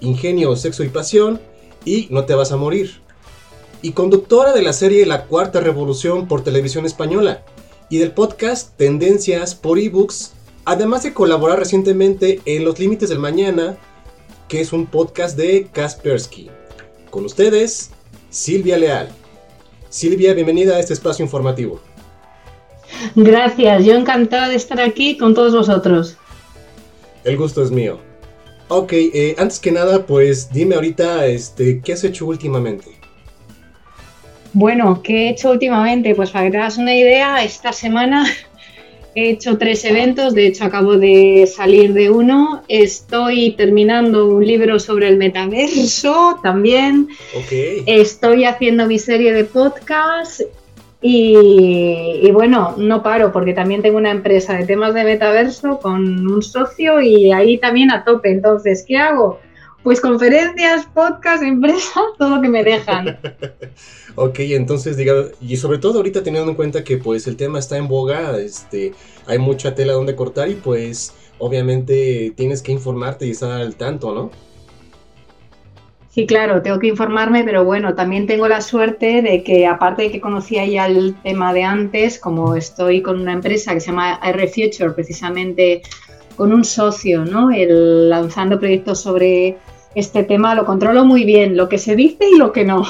Ingenio, 0.00 0.54
Sexo 0.54 0.84
y 0.84 0.88
Pasión 0.88 1.40
y 1.84 2.06
No 2.10 2.24
te 2.24 2.34
vas 2.34 2.52
a 2.52 2.56
morir. 2.56 3.00
Y 3.82 3.92
conductora 3.92 4.52
de 4.52 4.62
la 4.62 4.72
serie 4.72 5.06
La 5.06 5.24
Cuarta 5.24 5.60
Revolución 5.60 6.28
por 6.28 6.42
Televisión 6.42 6.86
Española 6.86 7.42
y 7.90 7.98
del 7.98 8.12
podcast 8.12 8.76
Tendencias 8.76 9.54
por 9.54 9.78
eBooks, 9.78 10.34
además 10.64 11.02
de 11.02 11.14
colaborar 11.14 11.58
recientemente 11.58 12.40
en 12.44 12.64
Los 12.64 12.78
Límites 12.78 13.08
del 13.08 13.18
Mañana, 13.18 13.76
que 14.48 14.60
es 14.60 14.72
un 14.72 14.86
podcast 14.86 15.36
de 15.36 15.68
Kaspersky. 15.72 16.50
Con 17.10 17.24
ustedes, 17.24 17.90
Silvia 18.30 18.76
Leal. 18.76 19.08
Silvia, 19.88 20.34
bienvenida 20.34 20.76
a 20.76 20.80
este 20.80 20.92
espacio 20.92 21.24
informativo. 21.24 21.80
Gracias, 23.14 23.84
yo 23.84 23.94
encantada 23.94 24.48
de 24.48 24.56
estar 24.56 24.80
aquí 24.80 25.16
con 25.16 25.34
todos 25.34 25.54
vosotros. 25.54 26.16
El 27.28 27.36
gusto 27.36 27.62
es 27.62 27.70
mío. 27.70 27.98
Ok, 28.68 28.92
eh, 28.94 29.34
antes 29.36 29.58
que 29.58 29.70
nada, 29.70 30.06
pues 30.06 30.50
dime 30.50 30.76
ahorita, 30.76 31.26
este, 31.26 31.80
¿qué 31.84 31.92
has 31.92 32.02
hecho 32.02 32.24
últimamente? 32.24 32.86
Bueno, 34.54 35.02
¿qué 35.02 35.26
he 35.26 35.30
hecho 35.30 35.50
últimamente? 35.50 36.14
Pues 36.14 36.30
para 36.30 36.46
que 36.46 36.52
te 36.52 36.56
hagas 36.56 36.78
una 36.78 36.94
idea, 36.94 37.44
esta 37.44 37.74
semana 37.74 38.26
he 39.14 39.28
hecho 39.30 39.58
tres 39.58 39.84
eventos, 39.84 40.32
de 40.32 40.46
hecho 40.46 40.64
acabo 40.64 40.96
de 40.96 41.46
salir 41.54 41.92
de 41.92 42.08
uno, 42.08 42.62
estoy 42.68 43.52
terminando 43.52 44.26
un 44.26 44.46
libro 44.46 44.78
sobre 44.78 45.08
el 45.08 45.18
metaverso 45.18 46.38
también, 46.42 47.08
okay. 47.36 47.82
estoy 47.86 48.44
haciendo 48.44 48.86
mi 48.86 48.98
serie 48.98 49.34
de 49.34 49.44
podcast 49.44 50.40
y, 51.00 52.30
bueno, 52.32 52.74
no 52.76 53.02
paro 53.02 53.30
porque 53.32 53.52
también 53.52 53.82
tengo 53.82 53.98
una 53.98 54.10
empresa 54.10 54.54
de 54.54 54.66
temas 54.66 54.94
de 54.94 55.04
metaverso 55.04 55.78
con 55.78 56.26
un 56.26 56.42
socio 56.42 57.00
y 57.00 57.30
ahí 57.30 57.58
también 57.58 57.90
a 57.92 58.04
tope. 58.04 58.30
Entonces, 58.30 58.84
¿qué 58.86 58.96
hago? 58.96 59.38
Pues 59.84 60.00
conferencias, 60.00 60.86
podcast, 60.92 61.42
empresa, 61.44 62.00
todo 62.18 62.36
lo 62.36 62.42
que 62.42 62.48
me 62.48 62.64
dejan. 62.64 63.18
ok, 64.16 64.40
entonces, 64.40 64.96
digamos, 64.96 65.30
y 65.40 65.56
sobre 65.56 65.78
todo 65.78 65.98
ahorita 65.98 66.24
teniendo 66.24 66.50
en 66.50 66.56
cuenta 66.56 66.82
que 66.82 66.96
pues 66.98 67.28
el 67.28 67.36
tema 67.36 67.60
está 67.60 67.76
en 67.76 67.86
boga, 67.86 68.36
este, 68.38 68.92
hay 69.26 69.38
mucha 69.38 69.76
tela 69.76 69.92
donde 69.92 70.16
cortar 70.16 70.48
y 70.48 70.54
pues 70.54 71.14
obviamente 71.38 72.32
tienes 72.36 72.60
que 72.60 72.72
informarte 72.72 73.24
y 73.24 73.30
estar 73.30 73.52
al 73.52 73.76
tanto, 73.76 74.12
¿no? 74.12 74.30
Sí, 76.18 76.26
claro, 76.26 76.62
tengo 76.62 76.80
que 76.80 76.88
informarme, 76.88 77.44
pero 77.44 77.64
bueno, 77.64 77.94
también 77.94 78.26
tengo 78.26 78.48
la 78.48 78.60
suerte 78.60 79.22
de 79.22 79.44
que 79.44 79.68
aparte 79.68 80.02
de 80.02 80.10
que 80.10 80.20
conocía 80.20 80.66
ya 80.66 80.86
el 80.86 81.14
tema 81.22 81.52
de 81.52 81.62
antes, 81.62 82.18
como 82.18 82.56
estoy 82.56 83.02
con 83.02 83.20
una 83.20 83.32
empresa 83.32 83.72
que 83.72 83.78
se 83.78 83.92
llama 83.92 84.18
R 84.24 84.48
Future, 84.48 84.90
precisamente 84.90 85.80
con 86.34 86.52
un 86.52 86.64
socio, 86.64 87.24
¿no? 87.24 87.52
El, 87.52 88.10
lanzando 88.10 88.58
proyectos 88.58 89.00
sobre 89.00 89.58
este 89.94 90.24
tema 90.24 90.56
lo 90.56 90.66
controlo 90.66 91.04
muy 91.04 91.22
bien, 91.22 91.56
lo 91.56 91.68
que 91.68 91.78
se 91.78 91.94
dice 91.94 92.24
y 92.28 92.36
lo 92.36 92.50
que 92.50 92.64
no. 92.64 92.84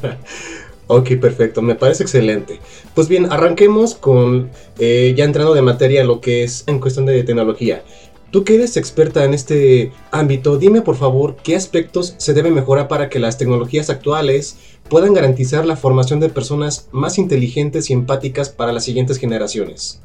ok, 0.86 1.16
perfecto, 1.20 1.60
me 1.60 1.74
parece 1.74 2.04
excelente. 2.04 2.60
Pues 2.94 3.08
bien, 3.08 3.30
arranquemos 3.30 3.94
con 3.94 4.48
eh, 4.78 5.12
ya 5.14 5.24
entrando 5.26 5.52
de 5.52 5.60
materia 5.60 6.02
lo 6.02 6.22
que 6.22 6.44
es 6.44 6.64
en 6.66 6.80
cuestión 6.80 7.04
de 7.04 7.22
tecnología. 7.24 7.82
Tú 8.30 8.44
que 8.44 8.56
eres 8.56 8.76
experta 8.76 9.24
en 9.24 9.34
este 9.34 9.92
ámbito, 10.10 10.58
dime 10.58 10.82
por 10.82 10.96
favor 10.96 11.36
qué 11.42 11.54
aspectos 11.54 12.14
se 12.18 12.34
deben 12.34 12.54
mejorar 12.54 12.88
para 12.88 13.08
que 13.08 13.20
las 13.20 13.38
tecnologías 13.38 13.88
actuales 13.88 14.58
puedan 14.88 15.14
garantizar 15.14 15.64
la 15.64 15.76
formación 15.76 16.20
de 16.20 16.28
personas 16.28 16.88
más 16.92 17.18
inteligentes 17.18 17.88
y 17.88 17.92
empáticas 17.92 18.50
para 18.50 18.72
las 18.72 18.84
siguientes 18.84 19.18
generaciones. 19.18 20.02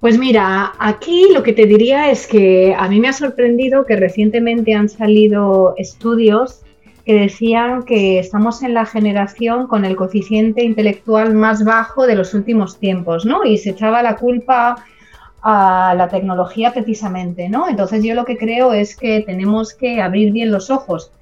Pues 0.00 0.18
mira, 0.18 0.72
aquí 0.78 1.26
lo 1.32 1.42
que 1.42 1.52
te 1.52 1.66
diría 1.66 2.10
es 2.10 2.26
que 2.26 2.74
a 2.78 2.88
mí 2.88 3.00
me 3.00 3.08
ha 3.08 3.12
sorprendido 3.12 3.84
que 3.84 3.96
recientemente 3.96 4.74
han 4.74 4.88
salido 4.88 5.74
estudios 5.78 6.60
que 7.04 7.14
decían 7.14 7.84
que 7.84 8.18
estamos 8.18 8.62
en 8.62 8.74
la 8.74 8.84
generación 8.84 9.66
con 9.68 9.84
el 9.84 9.96
coeficiente 9.96 10.62
intelectual 10.64 11.34
más 11.34 11.64
bajo 11.64 12.06
de 12.06 12.16
los 12.16 12.34
últimos 12.34 12.78
tiempos, 12.78 13.24
¿no? 13.24 13.44
Y 13.44 13.58
se 13.58 13.70
echaba 13.70 14.02
la 14.02 14.16
culpa 14.16 14.84
a 15.48 15.94
la 15.94 16.08
tecnología 16.08 16.72
precisamente, 16.72 17.48
¿no? 17.48 17.68
Entonces 17.68 18.02
yo 18.02 18.16
lo 18.16 18.24
que 18.24 18.36
creo 18.36 18.72
es 18.72 18.96
que 18.96 19.20
tenemos 19.20 19.72
que 19.74 20.02
abrir 20.02 20.32
bien 20.32 20.50
los 20.50 20.70
ojos, 20.70 21.12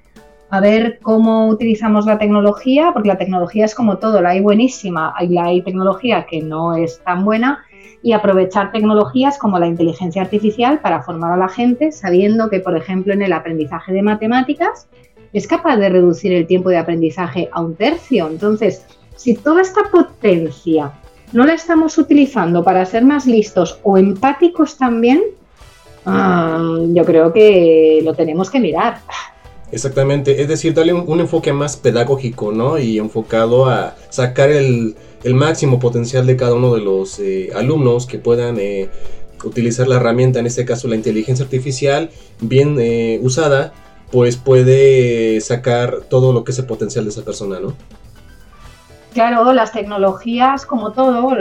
a 0.49 0.59
ver 0.59 0.97
cómo 1.03 1.47
utilizamos 1.47 2.07
la 2.07 2.17
tecnología, 2.17 2.89
porque 2.91 3.09
la 3.09 3.19
tecnología 3.19 3.65
es 3.65 3.75
como 3.75 3.99
todo, 3.99 4.23
la 4.23 4.29
hay 4.29 4.41
buenísima, 4.41 5.13
y 5.21 5.27
la 5.27 5.43
hay 5.43 5.61
tecnología 5.61 6.25
que 6.25 6.41
no 6.41 6.73
es 6.73 6.99
tan 7.03 7.23
buena, 7.23 7.65
y 8.01 8.13
aprovechar 8.13 8.71
tecnologías 8.71 9.37
como 9.37 9.59
la 9.59 9.67
inteligencia 9.67 10.23
artificial 10.23 10.79
para 10.79 11.03
formar 11.03 11.33
a 11.33 11.37
la 11.37 11.49
gente, 11.49 11.91
sabiendo 11.91 12.49
que, 12.49 12.59
por 12.59 12.75
ejemplo, 12.75 13.13
en 13.13 13.21
el 13.21 13.31
aprendizaje 13.31 13.93
de 13.93 14.01
matemáticas 14.01 14.87
es 15.33 15.45
capaz 15.45 15.77
de 15.77 15.89
reducir 15.89 16.33
el 16.33 16.47
tiempo 16.47 16.69
de 16.69 16.77
aprendizaje 16.77 17.47
a 17.51 17.61
un 17.61 17.75
tercio. 17.75 18.27
Entonces, 18.27 18.87
si 19.15 19.35
toda 19.35 19.61
esta 19.61 19.83
potencia 19.91 20.91
no 21.33 21.45
la 21.45 21.53
estamos 21.53 21.97
utilizando 21.97 22.63
para 22.63 22.85
ser 22.85 23.03
más 23.03 23.25
listos 23.25 23.79
o 23.83 23.97
empáticos 23.97 24.77
también, 24.77 25.21
ah, 26.05 26.79
yo 26.93 27.05
creo 27.05 27.33
que 27.33 28.01
lo 28.03 28.13
tenemos 28.13 28.49
que 28.49 28.59
mirar. 28.59 28.99
Exactamente, 29.71 30.41
es 30.41 30.47
decir, 30.47 30.73
darle 30.73 30.93
un, 30.93 31.19
enfoque 31.19 31.51
más 31.51 31.75
pedagógico, 31.75 32.51
¿no? 32.51 32.77
Y 32.77 32.99
enfocado 32.99 33.65
a 33.65 33.95
sacar 34.09 34.51
el, 34.51 34.95
máximo 35.33 35.79
potencial 35.79 36.27
de 36.27 36.37
cada 36.37 36.53
uno 36.53 36.75
de 36.75 36.81
los 36.81 37.19
eh, 37.19 37.49
alumnos 37.55 38.05
que 38.05 38.19
puedan 38.19 38.59
eh, 38.59 38.89
utilizar 39.43 39.87
la 39.87 39.95
herramienta, 39.95 40.39
en 40.39 40.45
este 40.45 40.65
caso 40.65 40.87
la 40.87 40.95
inteligencia 40.95 41.43
artificial, 41.43 42.11
bien 42.41 42.77
eh, 42.79 43.19
usada, 43.23 43.73
pues 44.11 44.37
puede 44.37 45.41
sacar 45.41 46.01
todo 46.09 46.31
lo 46.31 46.43
que 46.43 46.51
es 46.51 46.59
el 46.59 46.65
potencial 46.65 47.05
de 47.05 47.09
esa 47.09 47.23
persona, 47.23 47.59
¿no? 47.59 47.75
Claro, 49.15 49.53
las 49.53 49.71
tecnologías, 49.71 50.65
como 50.65 50.91
todo, 50.91 51.33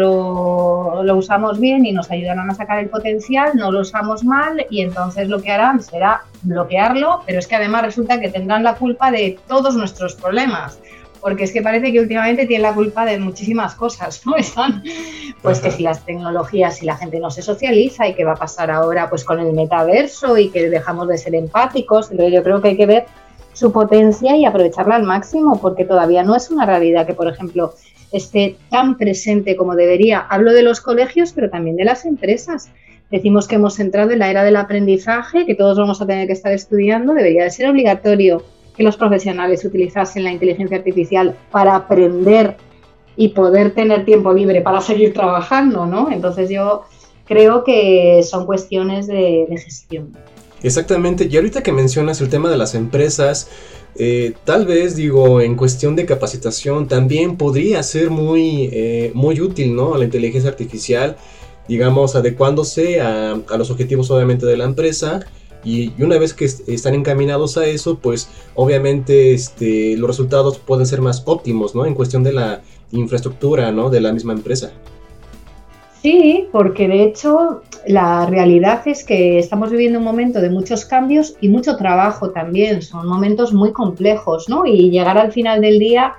lo, 1.02 1.16
usamos 1.16 1.58
bien 1.58 1.84
y 1.84 1.90
nos 1.90 2.08
ayudarán 2.08 2.48
a 2.48 2.54
sacar 2.54 2.78
el 2.78 2.88
potencial, 2.88 3.50
no 3.56 3.72
lo 3.72 3.80
usamos 3.80 4.22
mal 4.22 4.64
y 4.70 4.80
entonces 4.80 5.28
lo 5.28 5.42
que 5.42 5.50
harán 5.50 5.82
será 5.82 6.22
bloquearlo, 6.42 7.22
pero 7.26 7.40
es 7.40 7.48
que 7.48 7.56
además 7.56 7.82
resulta 7.82 8.20
que 8.20 8.28
tendrán 8.28 8.62
la 8.62 8.76
culpa 8.76 9.10
de 9.10 9.40
todos 9.48 9.74
nuestros 9.74 10.14
problemas, 10.14 10.78
porque 11.20 11.42
es 11.42 11.52
que 11.52 11.62
parece 11.62 11.90
que 11.90 11.98
últimamente 11.98 12.46
tienen 12.46 12.62
la 12.62 12.74
culpa 12.74 13.04
de 13.04 13.18
muchísimas 13.18 13.74
cosas, 13.74 14.24
¿no? 14.24 14.34
Pues 15.42 15.58
que 15.58 15.72
si 15.72 15.82
las 15.82 16.06
tecnologías, 16.06 16.76
si 16.76 16.86
la 16.86 16.96
gente 16.96 17.18
no 17.18 17.32
se 17.32 17.42
socializa 17.42 18.06
y 18.06 18.14
qué 18.14 18.24
va 18.24 18.34
a 18.34 18.36
pasar 18.36 18.70
ahora 18.70 19.10
pues 19.10 19.24
con 19.24 19.40
el 19.40 19.52
metaverso 19.52 20.38
y 20.38 20.48
que 20.50 20.70
dejamos 20.70 21.08
de 21.08 21.18
ser 21.18 21.34
empáticos, 21.34 22.08
yo 22.10 22.42
creo 22.44 22.62
que 22.62 22.68
hay 22.68 22.76
que 22.76 22.86
ver 22.86 23.06
su 23.54 23.72
potencia 23.72 24.36
y 24.36 24.44
aprovecharla 24.44 24.96
al 24.96 25.04
máximo, 25.04 25.58
porque 25.60 25.84
todavía 25.84 26.22
no 26.22 26.36
es 26.36 26.50
una 26.50 26.66
realidad 26.66 27.06
que, 27.06 27.14
por 27.14 27.28
ejemplo, 27.28 27.72
esté 28.12 28.56
tan 28.70 28.98
presente 28.98 29.56
como 29.56 29.74
debería. 29.74 30.20
Hablo 30.20 30.52
de 30.52 30.62
los 30.62 30.80
colegios, 30.80 31.32
pero 31.32 31.48
también 31.48 31.76
de 31.76 31.84
las 31.84 32.04
empresas. 32.04 32.70
Decimos 33.10 33.48
que 33.48 33.54
hemos 33.54 33.78
entrado 33.80 34.10
en 34.10 34.18
la 34.18 34.30
era 34.30 34.44
del 34.44 34.56
aprendizaje, 34.56 35.46
que 35.46 35.54
todos 35.54 35.78
vamos 35.78 36.00
a 36.02 36.06
tener 36.06 36.26
que 36.26 36.32
estar 36.32 36.52
estudiando. 36.52 37.14
Debería 37.14 37.44
de 37.44 37.50
ser 37.50 37.70
obligatorio 37.70 38.42
que 38.76 38.82
los 38.82 38.96
profesionales 38.96 39.64
utilizasen 39.64 40.24
la 40.24 40.32
inteligencia 40.32 40.76
artificial 40.76 41.36
para 41.50 41.76
aprender 41.76 42.56
y 43.16 43.28
poder 43.28 43.72
tener 43.72 44.04
tiempo 44.04 44.32
libre 44.32 44.60
para 44.60 44.80
seguir 44.80 45.12
trabajando, 45.12 45.86
¿no? 45.86 46.10
Entonces 46.10 46.50
yo 46.50 46.82
creo 47.24 47.62
que 47.62 48.20
son 48.24 48.46
cuestiones 48.46 49.06
de, 49.06 49.46
de 49.48 49.58
gestión. 49.58 50.12
Exactamente, 50.64 51.28
y 51.30 51.36
ahorita 51.36 51.62
que 51.62 51.72
mencionas 51.72 52.22
el 52.22 52.30
tema 52.30 52.48
de 52.48 52.56
las 52.56 52.74
empresas, 52.74 53.48
eh, 53.96 54.32
tal 54.44 54.64
vez 54.64 54.96
digo, 54.96 55.42
en 55.42 55.56
cuestión 55.56 55.94
de 55.94 56.06
capacitación 56.06 56.88
también 56.88 57.36
podría 57.36 57.82
ser 57.82 58.08
muy, 58.08 58.70
eh, 58.72 59.12
muy 59.14 59.42
útil, 59.42 59.76
¿no? 59.76 59.94
La 59.98 60.04
inteligencia 60.04 60.48
artificial, 60.48 61.18
digamos, 61.68 62.16
adecuándose 62.16 63.02
a, 63.02 63.42
los 63.58 63.70
objetivos 63.70 64.10
obviamente 64.10 64.46
de 64.46 64.56
la 64.56 64.64
empresa. 64.64 65.20
Y, 65.64 65.92
una 66.02 66.16
vez 66.16 66.32
que 66.32 66.46
están 66.46 66.94
encaminados 66.94 67.58
a 67.58 67.66
eso, 67.66 67.98
pues 67.98 68.28
obviamente 68.54 69.34
este, 69.34 69.98
los 69.98 70.08
resultados 70.08 70.58
pueden 70.58 70.86
ser 70.86 71.02
más 71.02 71.24
óptimos, 71.26 71.74
¿no? 71.74 71.84
En 71.84 71.94
cuestión 71.94 72.22
de 72.22 72.32
la 72.32 72.62
infraestructura, 72.90 73.70
¿no? 73.70 73.90
De 73.90 74.00
la 74.00 74.14
misma 74.14 74.32
empresa. 74.32 74.72
Sí, 76.04 76.48
porque 76.52 76.86
de 76.86 77.02
hecho 77.02 77.62
la 77.86 78.26
realidad 78.26 78.86
es 78.86 79.04
que 79.04 79.38
estamos 79.38 79.70
viviendo 79.70 80.00
un 80.00 80.04
momento 80.04 80.42
de 80.42 80.50
muchos 80.50 80.84
cambios 80.84 81.34
y 81.40 81.48
mucho 81.48 81.78
trabajo 81.78 82.28
también. 82.30 82.82
Son 82.82 83.08
momentos 83.08 83.54
muy 83.54 83.72
complejos, 83.72 84.50
¿no? 84.50 84.66
Y 84.66 84.90
llegar 84.90 85.16
al 85.16 85.32
final 85.32 85.62
del 85.62 85.78
día 85.78 86.12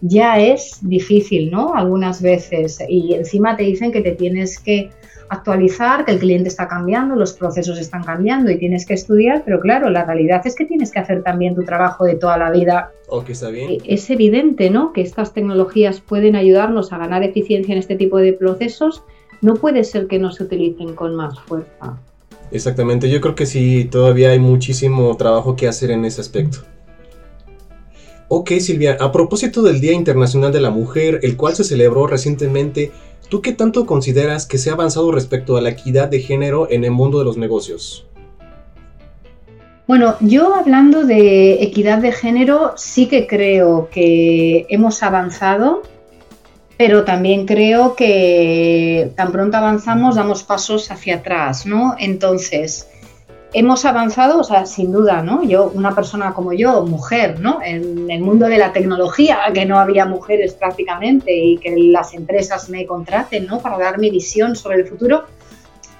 ya 0.00 0.38
es 0.38 0.78
difícil, 0.82 1.50
¿no? 1.50 1.74
Algunas 1.74 2.22
veces. 2.22 2.84
Y 2.88 3.14
encima 3.14 3.56
te 3.56 3.64
dicen 3.64 3.90
que 3.90 4.00
te 4.00 4.12
tienes 4.12 4.60
que 4.60 4.90
actualizar, 5.28 6.04
que 6.04 6.12
el 6.12 6.20
cliente 6.20 6.48
está 6.48 6.68
cambiando, 6.68 7.16
los 7.16 7.32
procesos 7.32 7.80
están 7.80 8.04
cambiando 8.04 8.48
y 8.48 8.58
tienes 8.58 8.86
que 8.86 8.94
estudiar, 8.94 9.42
pero 9.44 9.58
claro, 9.58 9.90
la 9.90 10.04
realidad 10.04 10.42
es 10.46 10.54
que 10.54 10.66
tienes 10.66 10.92
que 10.92 11.00
hacer 11.00 11.24
también 11.24 11.56
tu 11.56 11.64
trabajo 11.64 12.04
de 12.04 12.14
toda 12.14 12.36
la 12.36 12.52
vida. 12.52 12.92
Ok, 13.08 13.30
está 13.30 13.48
bien. 13.48 13.78
Es 13.84 14.08
evidente, 14.08 14.70
¿no? 14.70 14.92
Que 14.92 15.00
estas 15.00 15.32
tecnologías 15.34 16.00
pueden 16.00 16.36
ayudarnos 16.36 16.92
a 16.92 16.98
ganar 16.98 17.24
eficiencia 17.24 17.72
en 17.72 17.80
este 17.80 17.96
tipo 17.96 18.18
de 18.18 18.34
procesos, 18.34 19.02
no 19.42 19.56
puede 19.56 19.84
ser 19.84 20.06
que 20.06 20.18
no 20.18 20.32
se 20.32 20.44
utilicen 20.44 20.94
con 20.94 21.14
más 21.14 21.38
fuerza. 21.40 21.98
Exactamente, 22.50 23.10
yo 23.10 23.20
creo 23.20 23.34
que 23.34 23.44
sí, 23.44 23.84
todavía 23.84 24.30
hay 24.30 24.38
muchísimo 24.38 25.14
trabajo 25.16 25.56
que 25.56 25.68
hacer 25.68 25.90
en 25.90 26.04
ese 26.04 26.20
aspecto. 26.20 26.58
Ok 28.28 28.52
Silvia, 28.60 28.96
a 28.98 29.12
propósito 29.12 29.62
del 29.62 29.80
Día 29.80 29.92
Internacional 29.92 30.52
de 30.52 30.60
la 30.60 30.70
Mujer, 30.70 31.20
el 31.22 31.36
cual 31.36 31.54
se 31.54 31.64
celebró 31.64 32.06
recientemente, 32.06 32.90
¿tú 33.28 33.42
qué 33.42 33.52
tanto 33.52 33.84
consideras 33.84 34.46
que 34.46 34.58
se 34.58 34.70
ha 34.70 34.74
avanzado 34.74 35.12
respecto 35.12 35.56
a 35.56 35.60
la 35.60 35.70
equidad 35.70 36.08
de 36.08 36.20
género 36.20 36.66
en 36.70 36.84
el 36.84 36.92
mundo 36.92 37.18
de 37.18 37.24
los 37.24 37.36
negocios? 37.36 38.06
Bueno, 39.86 40.14
yo 40.20 40.54
hablando 40.54 41.04
de 41.04 41.62
equidad 41.62 41.98
de 41.98 42.12
género, 42.12 42.72
sí 42.76 43.08
que 43.08 43.26
creo 43.26 43.88
que 43.90 44.66
hemos 44.70 45.02
avanzado 45.02 45.82
pero 46.84 47.04
también 47.04 47.46
creo 47.46 47.94
que 47.94 49.12
tan 49.14 49.30
pronto 49.30 49.56
avanzamos 49.56 50.16
damos 50.16 50.42
pasos 50.42 50.90
hacia 50.90 51.18
atrás, 51.18 51.64
¿no? 51.64 51.94
Entonces, 51.96 52.88
hemos 53.52 53.84
avanzado, 53.84 54.40
o 54.40 54.42
sea, 54.42 54.66
sin 54.66 54.90
duda, 54.90 55.22
¿no? 55.22 55.44
Yo, 55.44 55.70
una 55.72 55.94
persona 55.94 56.34
como 56.34 56.52
yo, 56.52 56.84
mujer, 56.84 57.38
¿no? 57.38 57.60
En 57.62 58.10
el 58.10 58.20
mundo 58.20 58.48
de 58.48 58.58
la 58.58 58.72
tecnología, 58.72 59.38
que 59.54 59.64
no 59.64 59.78
había 59.78 60.06
mujeres 60.06 60.54
prácticamente 60.54 61.32
y 61.32 61.58
que 61.58 61.72
las 61.76 62.14
empresas 62.14 62.68
me 62.68 62.84
contraten, 62.84 63.46
¿no? 63.46 63.60
Para 63.60 63.78
dar 63.78 64.00
mi 64.00 64.10
visión 64.10 64.56
sobre 64.56 64.78
el 64.78 64.88
futuro, 64.88 65.26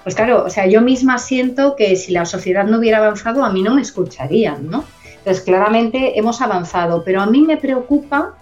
pues 0.03 0.17
claro, 0.17 0.43
o 0.45 0.51
sea, 0.51 0.67
yo 0.67 0.81
misma 0.81 1.19
siento 1.19 1.77
que 1.77 1.95
si 1.95 2.11
la 2.11 2.25
sociedad 2.25 2.65
no 2.65 2.79
hubiera 2.79 2.99
avanzado, 2.99 3.45
a 3.45 3.53
mí 3.53 3.63
no 3.63 3.77
me 3.77 3.83
escucharían, 3.83 4.69
¿no? 4.69 4.83
Entonces, 5.19 5.45
claramente 5.45 6.19
hemos 6.19 6.41
avanzado, 6.41 7.05
pero 7.05 7.21
a 7.21 7.27
mí 7.27 7.43
me 7.43 7.57
preocupa 7.57 8.35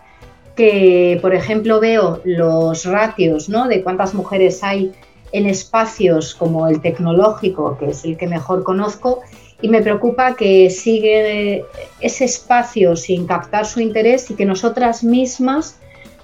que, 0.56 1.18
por 1.22 1.34
ejemplo, 1.34 1.80
veo 1.80 2.20
los 2.24 2.84
ratios 2.84 3.48
¿no? 3.48 3.68
de 3.68 3.82
cuántas 3.82 4.14
mujeres 4.14 4.62
hay 4.62 4.92
en 5.32 5.46
espacios 5.46 6.34
como 6.34 6.66
el 6.68 6.80
tecnológico, 6.80 7.78
que 7.78 7.90
es 7.90 8.04
el 8.04 8.16
que 8.16 8.26
mejor 8.26 8.64
conozco, 8.64 9.20
y 9.62 9.68
me 9.68 9.82
preocupa 9.82 10.34
que 10.34 10.70
sigue 10.70 11.64
ese 12.00 12.24
espacio 12.24 12.96
sin 12.96 13.26
captar 13.26 13.66
su 13.66 13.80
interés 13.80 14.30
y 14.30 14.34
que 14.34 14.46
nosotras 14.46 15.04
mismas 15.04 15.76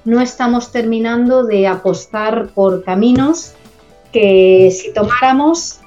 no 0.05 0.20
estamos 0.20 0.72
terminando 0.72 1.45
de 1.45 1.66
apostar 1.66 2.49
por 2.55 2.83
caminos 2.85 3.55
que 4.12 4.70
si 4.70 4.93
tomáramos 4.93 5.81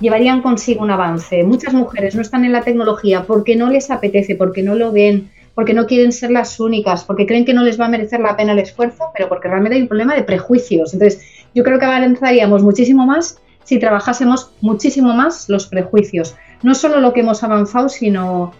llevarían 0.00 0.42
consigo 0.42 0.82
un 0.82 0.90
avance. 0.90 1.42
Muchas 1.44 1.74
mujeres 1.74 2.14
no 2.14 2.22
están 2.22 2.44
en 2.44 2.52
la 2.52 2.62
tecnología 2.62 3.24
porque 3.24 3.56
no 3.56 3.70
les 3.70 3.90
apetece, 3.90 4.36
porque 4.36 4.62
no 4.62 4.74
lo 4.74 4.92
ven, 4.92 5.30
porque 5.54 5.74
no 5.74 5.86
quieren 5.86 6.12
ser 6.12 6.30
las 6.30 6.58
únicas, 6.58 7.04
porque 7.04 7.26
creen 7.26 7.44
que 7.44 7.54
no 7.54 7.62
les 7.62 7.80
va 7.80 7.86
a 7.86 7.88
merecer 7.88 8.20
la 8.20 8.36
pena 8.36 8.52
el 8.52 8.58
esfuerzo, 8.58 9.04
pero 9.14 9.28
porque 9.28 9.48
realmente 9.48 9.76
hay 9.76 9.82
un 9.82 9.88
problema 9.88 10.14
de 10.14 10.22
prejuicios. 10.22 10.92
Entonces, 10.92 11.22
yo 11.54 11.62
creo 11.62 11.78
que 11.78 11.84
avanzaríamos 11.84 12.62
muchísimo 12.62 13.06
más 13.06 13.38
si 13.64 13.78
trabajásemos 13.78 14.50
muchísimo 14.60 15.14
más 15.14 15.48
los 15.48 15.66
prejuicios. 15.66 16.36
no 16.62 16.74
solo 16.74 17.00
lo 17.00 17.12
que 17.12 17.20
hemos 17.20 17.42
avanzado, 17.42 17.88
sino 17.90 18.52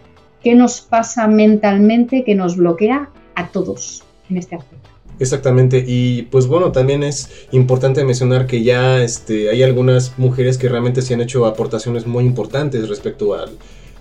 qué 0.42 0.54
nos 0.54 0.82
pasa 0.82 1.26
mentalmente 1.26 2.22
que 2.22 2.34
nos 2.34 2.56
bloquea 2.56 3.08
a 3.34 3.48
todos 3.48 4.02
en 4.28 4.36
este 4.36 4.56
aspecto. 4.56 4.90
Exactamente, 5.18 5.82
y 5.86 6.22
pues 6.22 6.46
bueno, 6.46 6.72
también 6.72 7.02
es 7.02 7.46
importante 7.52 8.04
mencionar 8.04 8.46
que 8.46 8.62
ya 8.62 9.00
este, 9.02 9.48
hay 9.48 9.62
algunas 9.62 10.18
mujeres 10.18 10.58
que 10.58 10.68
realmente 10.68 11.02
se 11.02 11.14
han 11.14 11.20
hecho 11.20 11.46
aportaciones 11.46 12.06
muy 12.06 12.24
importantes 12.24 12.88
respecto 12.88 13.34
al, 13.34 13.50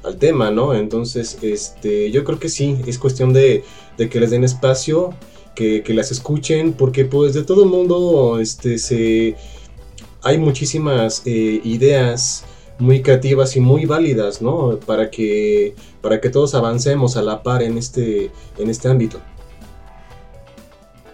al 0.04 0.18
tema, 0.18 0.52
¿no? 0.52 0.74
Entonces, 0.74 1.38
este, 1.42 2.12
yo 2.12 2.24
creo 2.24 2.40
que 2.40 2.50
sí, 2.50 2.78
es 2.86 2.98
cuestión 2.98 3.34
de, 3.34 3.64
de 3.98 4.10
que 4.10 4.20
les 4.20 4.32
den 4.32 4.44
espacio, 4.44 5.14
que, 5.56 5.84
que, 5.84 5.94
las 5.94 6.12
escuchen, 6.12 6.74
porque 6.74 7.06
pues 7.06 7.34
de 7.34 7.44
todo 7.44 7.64
el 7.64 7.70
mundo 7.70 8.40
este, 8.40 8.78
se, 8.78 9.36
hay 10.24 10.38
muchísimas 10.38 11.22
eh, 11.26 11.62
ideas 11.64 12.46
muy 12.80 13.02
creativas 13.02 13.56
y 13.56 13.60
muy 13.60 13.86
válidas, 13.86 14.42
¿no? 14.42 14.80
Para 14.86 15.12
que, 15.12 15.76
para 16.02 16.20
que 16.20 16.30
todos 16.30 16.56
avancemos 16.56 17.18
a 17.18 17.22
la 17.22 17.44
par 17.44 17.62
en 17.62 17.78
este, 17.78 18.32
en 18.58 18.70
este 18.70 18.88
ámbito. 18.88 19.20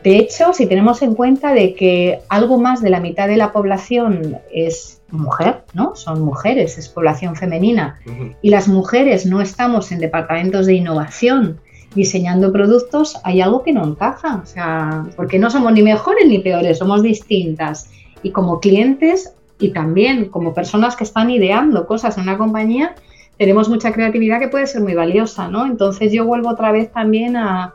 De 0.03 0.17
hecho, 0.17 0.53
si 0.53 0.65
tenemos 0.65 1.01
en 1.01 1.13
cuenta 1.13 1.53
de 1.53 1.75
que 1.75 2.21
algo 2.29 2.57
más 2.57 2.81
de 2.81 2.89
la 2.89 3.01
mitad 3.01 3.27
de 3.27 3.35
la 3.35 3.51
población 3.51 4.37
es 4.51 4.98
mujer, 5.11 5.63
¿no? 5.73 5.95
Son 5.95 6.21
mujeres, 6.21 6.77
es 6.77 6.89
población 6.89 7.35
femenina. 7.35 7.99
Y 8.41 8.49
las 8.49 8.67
mujeres 8.67 9.25
no 9.25 9.41
estamos 9.41 9.91
en 9.91 9.99
departamentos 9.99 10.65
de 10.65 10.73
innovación 10.75 11.59
diseñando 11.95 12.51
productos, 12.51 13.17
hay 13.23 13.41
algo 13.41 13.63
que 13.63 13.73
no 13.73 13.83
encaja. 13.83 14.41
O 14.43 14.45
sea, 14.45 15.05
porque 15.15 15.39
no 15.39 15.49
somos 15.49 15.73
ni 15.73 15.81
mejores 15.81 16.27
ni 16.27 16.39
peores, 16.39 16.77
somos 16.77 17.01
distintas. 17.01 17.89
Y 18.21 18.31
como 18.31 18.59
clientes 18.59 19.33
y 19.59 19.69
también 19.69 20.25
como 20.25 20.53
personas 20.53 20.95
que 20.95 21.03
están 21.03 21.29
ideando 21.29 21.87
cosas 21.87 22.17
en 22.17 22.23
una 22.23 22.37
compañía, 22.37 22.95
tenemos 23.37 23.69
mucha 23.69 23.91
creatividad 23.91 24.39
que 24.39 24.49
puede 24.49 24.67
ser 24.67 24.81
muy 24.81 24.93
valiosa, 24.93 25.47
¿no? 25.47 25.65
Entonces 25.65 26.11
yo 26.11 26.25
vuelvo 26.25 26.49
otra 26.49 26.71
vez 26.71 26.91
también 26.91 27.37
a 27.37 27.73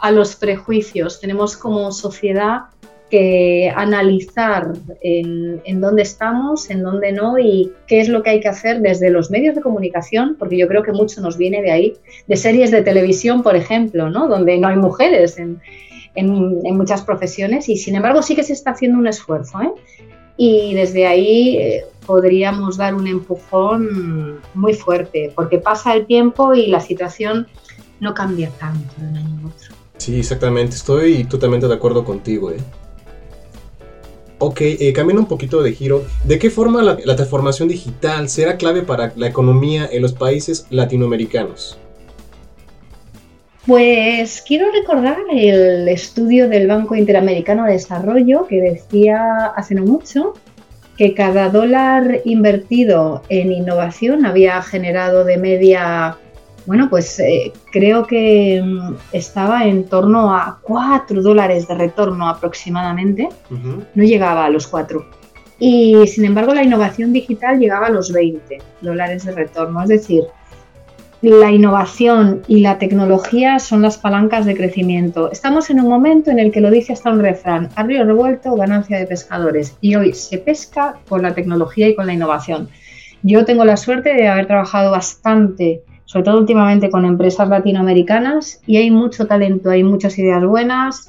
a 0.00 0.10
los 0.10 0.34
prejuicios. 0.34 1.20
Tenemos 1.20 1.56
como 1.56 1.92
sociedad 1.92 2.62
que 3.10 3.72
analizar 3.74 4.72
en, 5.02 5.80
dónde 5.80 6.02
estamos, 6.02 6.70
en 6.70 6.82
dónde 6.82 7.12
no 7.12 7.38
y 7.38 7.72
qué 7.86 8.00
es 8.00 8.08
lo 8.08 8.22
que 8.22 8.30
hay 8.30 8.40
que 8.40 8.48
hacer 8.48 8.80
desde 8.80 9.10
los 9.10 9.30
medios 9.30 9.54
de 9.54 9.60
comunicación, 9.60 10.36
porque 10.38 10.56
yo 10.56 10.68
creo 10.68 10.82
que 10.82 10.92
mucho 10.92 11.20
nos 11.20 11.36
viene 11.36 11.60
de 11.60 11.70
ahí, 11.70 11.94
de 12.26 12.36
series 12.36 12.70
de 12.70 12.82
televisión, 12.82 13.42
por 13.42 13.56
ejemplo, 13.56 14.08
¿no? 14.08 14.28
donde 14.28 14.58
no 14.58 14.68
hay 14.68 14.76
mujeres 14.76 15.38
en, 15.38 15.60
muchas 16.76 17.02
profesiones 17.02 17.68
y 17.68 17.76
sin 17.76 17.94
embargo 17.94 18.22
sí 18.22 18.34
que 18.34 18.42
se 18.42 18.52
está 18.52 18.70
haciendo 18.70 18.98
un 18.98 19.06
esfuerzo. 19.06 19.60
¿eh? 19.60 19.70
Y 20.36 20.74
desde 20.74 21.06
ahí 21.06 21.56
eh, 21.56 21.84
podríamos 22.06 22.76
dar 22.76 22.94
un 22.94 23.06
empujón 23.06 24.40
muy 24.54 24.74
fuerte, 24.74 25.32
porque 25.34 25.58
pasa 25.58 25.94
el 25.94 26.06
tiempo 26.06 26.54
y 26.54 26.68
la 26.68 26.80
situación 26.80 27.46
no 28.00 28.14
cambia 28.14 28.50
tanto 28.58 28.94
de 28.96 29.08
un 29.08 29.16
año 29.16 29.40
a 29.44 29.48
otro. 29.48 29.74
Sí, 29.98 30.18
exactamente. 30.18 30.76
Estoy 30.76 31.24
totalmente 31.24 31.68
de 31.68 31.74
acuerdo 31.74 32.04
contigo. 32.04 32.50
¿eh? 32.50 32.56
Ok, 34.42 34.62
eh, 34.62 34.92
cambiando 34.94 35.20
un 35.20 35.28
poquito 35.28 35.62
de 35.62 35.72
giro. 35.72 36.02
¿De 36.24 36.38
qué 36.38 36.48
forma 36.48 36.82
la, 36.82 36.96
transformación 36.96 37.68
digital 37.68 38.30
será 38.30 38.56
clave 38.56 38.80
para 38.80 39.12
la 39.14 39.26
economía 39.26 39.86
en 39.92 40.00
los 40.00 40.14
países 40.14 40.66
latinoamericanos? 40.70 41.78
Pues 43.66 44.42
quiero 44.46 44.72
recordar 44.72 45.18
el 45.30 45.86
estudio 45.88 46.48
del 46.48 46.66
Banco 46.66 46.94
Interamericano 46.96 47.66
de 47.66 47.72
Desarrollo 47.72 48.46
que 48.46 48.62
decía 48.62 49.44
hace 49.54 49.74
no 49.74 49.84
mucho 49.84 50.32
que 50.96 51.12
cada 51.12 51.50
dólar 51.50 52.22
invertido 52.24 53.22
en 53.28 53.52
innovación 53.52 54.24
había 54.24 54.62
generado 54.62 55.24
de 55.24 55.36
media 55.36 56.16
bueno, 56.70 56.88
pues 56.88 57.18
eh, 57.18 57.52
creo 57.72 58.06
que 58.06 58.62
mm, 58.64 58.94
estaba 59.10 59.64
en 59.64 59.86
torno 59.86 60.32
a 60.32 60.60
4 60.62 61.20
dólares 61.20 61.66
de 61.66 61.74
retorno 61.74 62.28
aproximadamente, 62.28 63.28
no 63.92 64.04
llegaba 64.04 64.44
a 64.44 64.50
los 64.50 64.68
4. 64.68 65.04
Y 65.58 66.06
sin 66.06 66.26
embargo 66.26 66.54
la 66.54 66.62
innovación 66.62 67.12
digital 67.12 67.58
llegaba 67.58 67.88
a 67.88 67.90
los 67.90 68.12
20 68.12 68.58
dólares 68.82 69.24
de 69.24 69.32
retorno, 69.32 69.82
es 69.82 69.88
decir, 69.88 70.22
la 71.22 71.50
innovación 71.50 72.42
y 72.46 72.60
la 72.60 72.78
tecnología 72.78 73.58
son 73.58 73.82
las 73.82 73.98
palancas 73.98 74.46
de 74.46 74.54
crecimiento. 74.54 75.28
Estamos 75.32 75.70
en 75.70 75.80
un 75.80 75.88
momento 75.88 76.30
en 76.30 76.38
el 76.38 76.52
que 76.52 76.60
lo 76.60 76.70
dice 76.70 76.92
hasta 76.92 77.10
un 77.10 77.18
refrán, 77.18 77.68
a 77.74 77.82
río 77.82 78.04
revuelto, 78.04 78.54
ganancia 78.54 78.96
de 78.96 79.06
pescadores. 79.06 79.76
Y 79.80 79.96
hoy 79.96 80.12
se 80.12 80.38
pesca 80.38 81.00
con 81.08 81.22
la 81.22 81.34
tecnología 81.34 81.88
y 81.88 81.96
con 81.96 82.06
la 82.06 82.12
innovación. 82.12 82.68
Yo 83.24 83.44
tengo 83.44 83.64
la 83.64 83.76
suerte 83.76 84.14
de 84.14 84.28
haber 84.28 84.46
trabajado 84.46 84.92
bastante 84.92 85.82
sobre 86.10 86.24
todo 86.24 86.38
últimamente 86.38 86.90
con 86.90 87.04
empresas 87.04 87.48
latinoamericanas 87.48 88.60
y 88.66 88.78
hay 88.78 88.90
mucho 88.90 89.28
talento, 89.28 89.70
hay 89.70 89.84
muchas 89.84 90.18
ideas 90.18 90.44
buenas, 90.44 91.08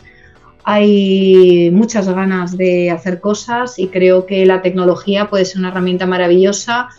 hay 0.63 1.71
muchas 1.71 2.07
ganas 2.07 2.55
de 2.55 2.91
hacer 2.91 3.19
cosas 3.19 3.79
y 3.79 3.87
creo 3.87 4.27
que 4.27 4.45
la 4.45 4.61
tecnología 4.61 5.27
puede 5.27 5.45
ser 5.45 5.57
una 5.57 5.69
herramienta 5.69 6.05
maravillosa 6.05 6.89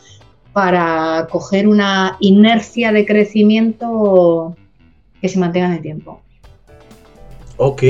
para 0.53 1.28
coger 1.30 1.68
una 1.68 2.16
inercia 2.18 2.90
de 2.90 3.07
crecimiento 3.07 4.57
que 5.20 5.28
se 5.28 5.38
mantenga 5.38 5.66
en 5.66 5.72
el 5.74 5.82
tiempo. 5.82 6.20
Ok, 7.57 7.84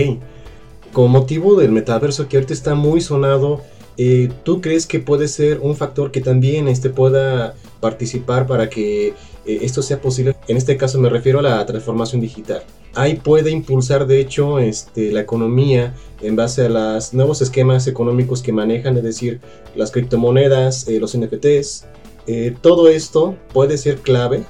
con 0.92 1.10
motivo 1.10 1.58
del 1.58 1.72
metaverso 1.72 2.28
que 2.28 2.36
ahorita 2.36 2.52
está 2.52 2.74
muy 2.74 3.00
sonado, 3.00 3.62
eh, 3.96 4.30
¿tú 4.42 4.60
crees 4.60 4.86
que 4.86 4.98
puede 4.98 5.26
ser 5.26 5.60
un 5.60 5.74
factor 5.74 6.10
que 6.10 6.20
también 6.20 6.68
este, 6.68 6.90
pueda 6.90 7.54
participar 7.80 8.46
para 8.46 8.68
que 8.68 9.14
eh, 9.46 9.60
esto 9.62 9.82
sea 9.82 10.00
posible. 10.00 10.36
En 10.48 10.56
este 10.56 10.76
caso 10.76 10.98
me 10.98 11.08
refiero 11.08 11.38
a 11.38 11.42
la 11.42 11.66
transformación 11.66 12.20
digital. 12.20 12.62
Ahí 12.94 13.14
puede 13.16 13.50
impulsar, 13.50 14.06
de 14.06 14.20
hecho, 14.20 14.58
este, 14.58 15.12
la 15.12 15.20
economía 15.20 15.94
en 16.20 16.36
base 16.36 16.66
a 16.66 16.68
los 16.68 17.14
nuevos 17.14 17.40
esquemas 17.40 17.86
económicos 17.86 18.42
que 18.42 18.52
manejan, 18.52 18.96
es 18.96 19.02
decir, 19.02 19.40
las 19.74 19.90
criptomonedas, 19.90 20.86
eh, 20.88 21.00
los 21.00 21.16
NFTs. 21.16 21.86
Eh, 22.26 22.54
todo 22.60 22.88
esto 22.88 23.34
puede 23.52 23.78
ser 23.78 23.96
clave. 23.98 24.44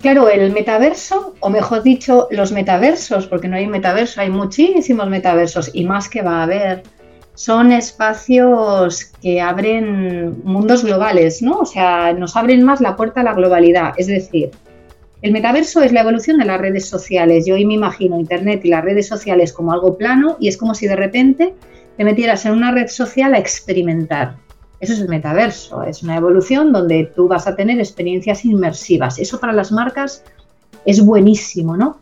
Claro, 0.00 0.28
el 0.28 0.52
metaverso, 0.52 1.34
o 1.40 1.50
mejor 1.50 1.82
dicho, 1.82 2.28
los 2.30 2.52
metaversos, 2.52 3.26
porque 3.26 3.48
no 3.48 3.56
hay 3.56 3.66
metaverso, 3.66 4.20
hay 4.20 4.30
muchísimos 4.30 5.08
metaversos 5.08 5.70
y 5.72 5.84
más 5.84 6.08
que 6.08 6.22
va 6.22 6.38
a 6.38 6.42
haber 6.44 6.84
son 7.38 7.70
espacios 7.70 9.12
que 9.22 9.40
abren 9.40 10.42
mundos 10.42 10.82
globales, 10.82 11.40
¿no? 11.40 11.60
O 11.60 11.66
sea, 11.66 12.12
nos 12.12 12.34
abren 12.34 12.64
más 12.64 12.80
la 12.80 12.96
puerta 12.96 13.20
a 13.20 13.22
la 13.22 13.32
globalidad. 13.32 13.92
Es 13.96 14.08
decir, 14.08 14.50
el 15.22 15.30
metaverso 15.30 15.80
es 15.82 15.92
la 15.92 16.00
evolución 16.00 16.38
de 16.38 16.46
las 16.46 16.60
redes 16.60 16.88
sociales. 16.88 17.46
Yo 17.46 17.54
hoy 17.54 17.64
me 17.64 17.74
imagino 17.74 18.18
Internet 18.18 18.64
y 18.64 18.70
las 18.70 18.84
redes 18.84 19.06
sociales 19.06 19.52
como 19.52 19.72
algo 19.72 19.96
plano 19.96 20.36
y 20.40 20.48
es 20.48 20.56
como 20.56 20.74
si 20.74 20.88
de 20.88 20.96
repente 20.96 21.54
te 21.96 22.02
metieras 22.02 22.44
en 22.44 22.54
una 22.54 22.72
red 22.72 22.88
social 22.88 23.32
a 23.34 23.38
experimentar. 23.38 24.34
Eso 24.80 24.94
es 24.94 24.98
el 24.98 25.08
metaverso, 25.08 25.84
es 25.84 26.02
una 26.02 26.16
evolución 26.16 26.72
donde 26.72 27.08
tú 27.14 27.28
vas 27.28 27.46
a 27.46 27.54
tener 27.54 27.78
experiencias 27.78 28.44
inmersivas. 28.44 29.20
Eso 29.20 29.38
para 29.38 29.52
las 29.52 29.70
marcas 29.70 30.24
es 30.84 31.04
buenísimo, 31.04 31.76
¿no? 31.76 32.00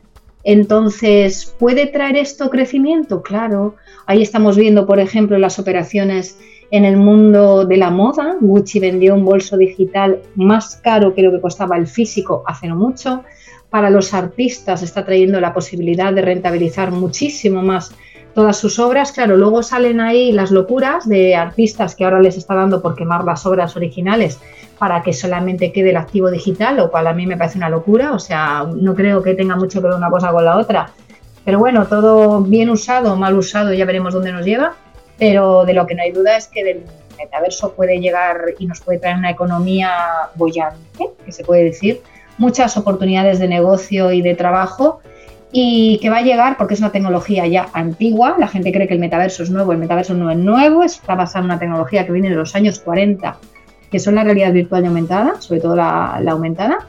Entonces, 0.48 1.52
¿puede 1.58 1.88
traer 1.88 2.16
esto 2.16 2.50
crecimiento? 2.50 3.20
Claro. 3.20 3.74
Ahí 4.06 4.22
estamos 4.22 4.56
viendo, 4.56 4.86
por 4.86 5.00
ejemplo, 5.00 5.36
las 5.38 5.58
operaciones 5.58 6.38
en 6.70 6.84
el 6.84 6.96
mundo 6.96 7.64
de 7.64 7.76
la 7.76 7.90
moda. 7.90 8.36
Gucci 8.40 8.78
vendió 8.78 9.16
un 9.16 9.24
bolso 9.24 9.56
digital 9.56 10.20
más 10.36 10.76
caro 10.76 11.16
que 11.16 11.22
lo 11.22 11.32
que 11.32 11.40
costaba 11.40 11.76
el 11.76 11.88
físico 11.88 12.44
hace 12.46 12.68
no 12.68 12.76
mucho. 12.76 13.24
Para 13.70 13.90
los 13.90 14.14
artistas 14.14 14.82
está 14.82 15.04
trayendo 15.04 15.40
la 15.40 15.52
posibilidad 15.52 16.12
de 16.12 16.22
rentabilizar 16.22 16.92
muchísimo 16.92 17.60
más 17.62 17.92
todas 18.36 18.58
sus 18.58 18.78
obras. 18.78 19.12
Claro, 19.12 19.38
luego 19.38 19.62
salen 19.62 19.98
ahí 19.98 20.30
las 20.30 20.50
locuras 20.50 21.08
de 21.08 21.34
artistas 21.34 21.96
que 21.96 22.04
ahora 22.04 22.20
les 22.20 22.36
está 22.36 22.54
dando 22.54 22.82
por 22.82 22.94
quemar 22.94 23.24
las 23.24 23.46
obras 23.46 23.74
originales 23.76 24.38
para 24.78 25.02
que 25.02 25.14
solamente 25.14 25.72
quede 25.72 25.88
el 25.88 25.96
activo 25.96 26.30
digital, 26.30 26.76
lo 26.76 26.90
cual 26.90 27.06
a 27.06 27.14
mí 27.14 27.26
me 27.26 27.38
parece 27.38 27.56
una 27.56 27.70
locura, 27.70 28.12
o 28.12 28.18
sea, 28.18 28.66
no 28.76 28.94
creo 28.94 29.22
que 29.22 29.32
tenga 29.32 29.56
mucho 29.56 29.80
que 29.80 29.88
ver 29.88 29.96
una 29.96 30.10
cosa 30.10 30.32
con 30.32 30.44
la 30.44 30.58
otra. 30.58 30.90
Pero 31.46 31.58
bueno, 31.58 31.86
todo 31.86 32.42
bien 32.42 32.68
usado 32.68 33.14
o 33.14 33.16
mal 33.16 33.38
usado, 33.38 33.72
ya 33.72 33.86
veremos 33.86 34.12
dónde 34.12 34.32
nos 34.32 34.44
lleva, 34.44 34.74
pero 35.18 35.64
de 35.64 35.72
lo 35.72 35.86
que 35.86 35.94
no 35.94 36.02
hay 36.02 36.12
duda 36.12 36.36
es 36.36 36.46
que 36.46 36.62
del 36.62 36.82
metaverso 37.16 37.72
puede 37.72 37.98
llegar 38.00 38.52
y 38.58 38.66
nos 38.66 38.82
puede 38.82 38.98
traer 38.98 39.16
una 39.16 39.30
economía 39.30 39.90
bollante, 40.34 41.08
que 41.24 41.32
se 41.32 41.42
puede 41.42 41.64
decir, 41.64 42.02
muchas 42.36 42.76
oportunidades 42.76 43.38
de 43.38 43.48
negocio 43.48 44.12
y 44.12 44.20
de 44.20 44.34
trabajo 44.34 45.00
y 45.52 45.98
que 46.00 46.10
va 46.10 46.18
a 46.18 46.22
llegar 46.22 46.56
porque 46.56 46.74
es 46.74 46.80
una 46.80 46.92
tecnología 46.92 47.46
ya 47.46 47.68
antigua, 47.72 48.36
la 48.38 48.48
gente 48.48 48.72
cree 48.72 48.88
que 48.88 48.94
el 48.94 49.00
metaverso 49.00 49.42
es 49.42 49.50
nuevo, 49.50 49.72
el 49.72 49.78
metaverso 49.78 50.14
no 50.14 50.30
es 50.30 50.36
nuevo, 50.36 50.82
está 50.82 51.14
basado 51.14 51.44
en 51.44 51.50
una 51.50 51.58
tecnología 51.58 52.04
que 52.04 52.12
viene 52.12 52.30
de 52.30 52.36
los 52.36 52.54
años 52.54 52.80
40 52.80 53.36
que 53.90 53.98
son 53.98 54.16
la 54.16 54.24
realidad 54.24 54.52
virtual 54.52 54.84
y 54.84 54.86
aumentada, 54.86 55.40
sobre 55.40 55.60
todo 55.60 55.76
la, 55.76 56.22
aumentada. 56.28 56.86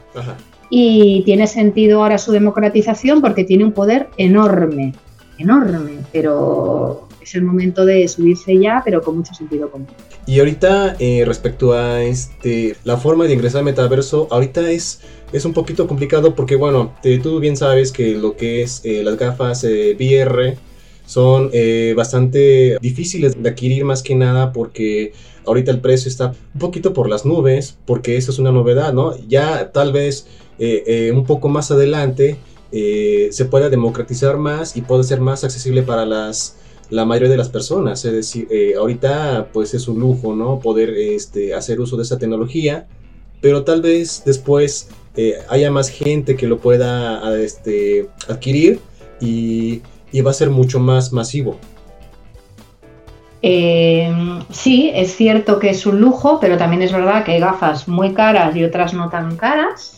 Y 0.70 1.22
tiene 1.24 1.46
sentido 1.46 2.02
ahora 2.02 2.18
su 2.18 2.32
democratización 2.32 3.20
porque 3.20 3.44
tiene 3.44 3.64
un 3.64 3.72
poder 3.72 4.08
enorme, 4.16 4.94
enorme, 5.38 6.00
pero 6.12 7.07
es 7.28 7.34
el 7.34 7.42
momento 7.42 7.84
de 7.84 8.06
subirse 8.08 8.58
ya, 8.58 8.82
pero 8.84 9.02
con 9.02 9.18
mucho 9.18 9.34
sentido 9.34 9.70
común. 9.70 9.88
Y 10.26 10.38
ahorita, 10.38 10.96
eh, 10.98 11.24
respecto 11.26 11.72
a 11.72 12.02
este, 12.02 12.76
la 12.84 12.96
forma 12.96 13.26
de 13.26 13.34
ingresar 13.34 13.60
al 13.60 13.64
metaverso, 13.66 14.28
ahorita 14.30 14.70
es, 14.70 15.00
es 15.32 15.44
un 15.44 15.52
poquito 15.52 15.86
complicado 15.86 16.34
porque, 16.34 16.56
bueno, 16.56 16.94
tú 17.22 17.40
bien 17.40 17.56
sabes 17.56 17.92
que 17.92 18.14
lo 18.14 18.36
que 18.36 18.62
es 18.62 18.80
eh, 18.84 19.02
las 19.02 19.16
gafas 19.16 19.64
eh, 19.64 19.96
VR 19.98 20.56
son 21.06 21.50
bastante 21.96 22.76
difíciles 22.82 23.42
de 23.42 23.48
adquirir 23.48 23.82
más 23.86 24.02
que 24.02 24.14
nada 24.14 24.52
porque 24.52 25.14
ahorita 25.46 25.70
el 25.70 25.80
precio 25.80 26.10
está 26.10 26.34
un 26.52 26.60
poquito 26.60 26.92
por 26.92 27.08
las 27.08 27.24
nubes, 27.24 27.78
porque 27.86 28.18
eso 28.18 28.30
es 28.30 28.38
una 28.38 28.52
novedad, 28.52 28.92
¿no? 28.92 29.16
Ya 29.26 29.72
tal 29.72 29.90
vez 29.90 30.26
un 30.58 31.24
poco 31.24 31.48
más 31.48 31.70
adelante 31.70 32.36
eh, 32.70 33.28
se 33.32 33.46
pueda 33.46 33.70
democratizar 33.70 34.36
más 34.36 34.76
y 34.76 34.82
pueda 34.82 35.02
ser 35.02 35.20
más 35.20 35.42
accesible 35.42 35.82
para 35.82 36.04
las 36.04 36.56
la 36.90 37.04
mayoría 37.04 37.30
de 37.30 37.36
las 37.36 37.48
personas. 37.48 38.04
Es 38.04 38.12
decir, 38.12 38.48
eh, 38.50 38.74
ahorita 38.78 39.48
pues 39.52 39.74
es 39.74 39.88
un 39.88 40.00
lujo, 40.00 40.34
¿no? 40.34 40.60
Poder 40.60 40.90
este, 40.90 41.54
hacer 41.54 41.80
uso 41.80 41.96
de 41.96 42.02
esa 42.02 42.18
tecnología, 42.18 42.86
pero 43.40 43.64
tal 43.64 43.82
vez 43.82 44.22
después 44.24 44.88
eh, 45.16 45.38
haya 45.48 45.70
más 45.70 45.88
gente 45.90 46.36
que 46.36 46.46
lo 46.46 46.58
pueda 46.58 47.38
este, 47.38 48.08
adquirir 48.28 48.80
y, 49.20 49.82
y, 50.12 50.20
va 50.20 50.30
a 50.30 50.34
ser 50.34 50.50
mucho 50.50 50.78
más 50.78 51.12
masivo. 51.12 51.58
sí, 54.50 54.90
es 54.94 55.14
cierto 55.16 55.58
que 55.58 55.70
es 55.70 55.86
un 55.86 56.00
lujo, 56.00 56.38
pero 56.40 56.56
también 56.56 56.82
es 56.82 56.92
verdad 56.92 57.24
que 57.24 57.32
hay 57.32 57.40
gafas 57.40 57.88
muy 57.88 58.14
caras 58.14 58.54
y 58.56 58.64
otras 58.64 58.94
no 58.94 59.10
tan 59.10 59.36
caras 59.36 59.97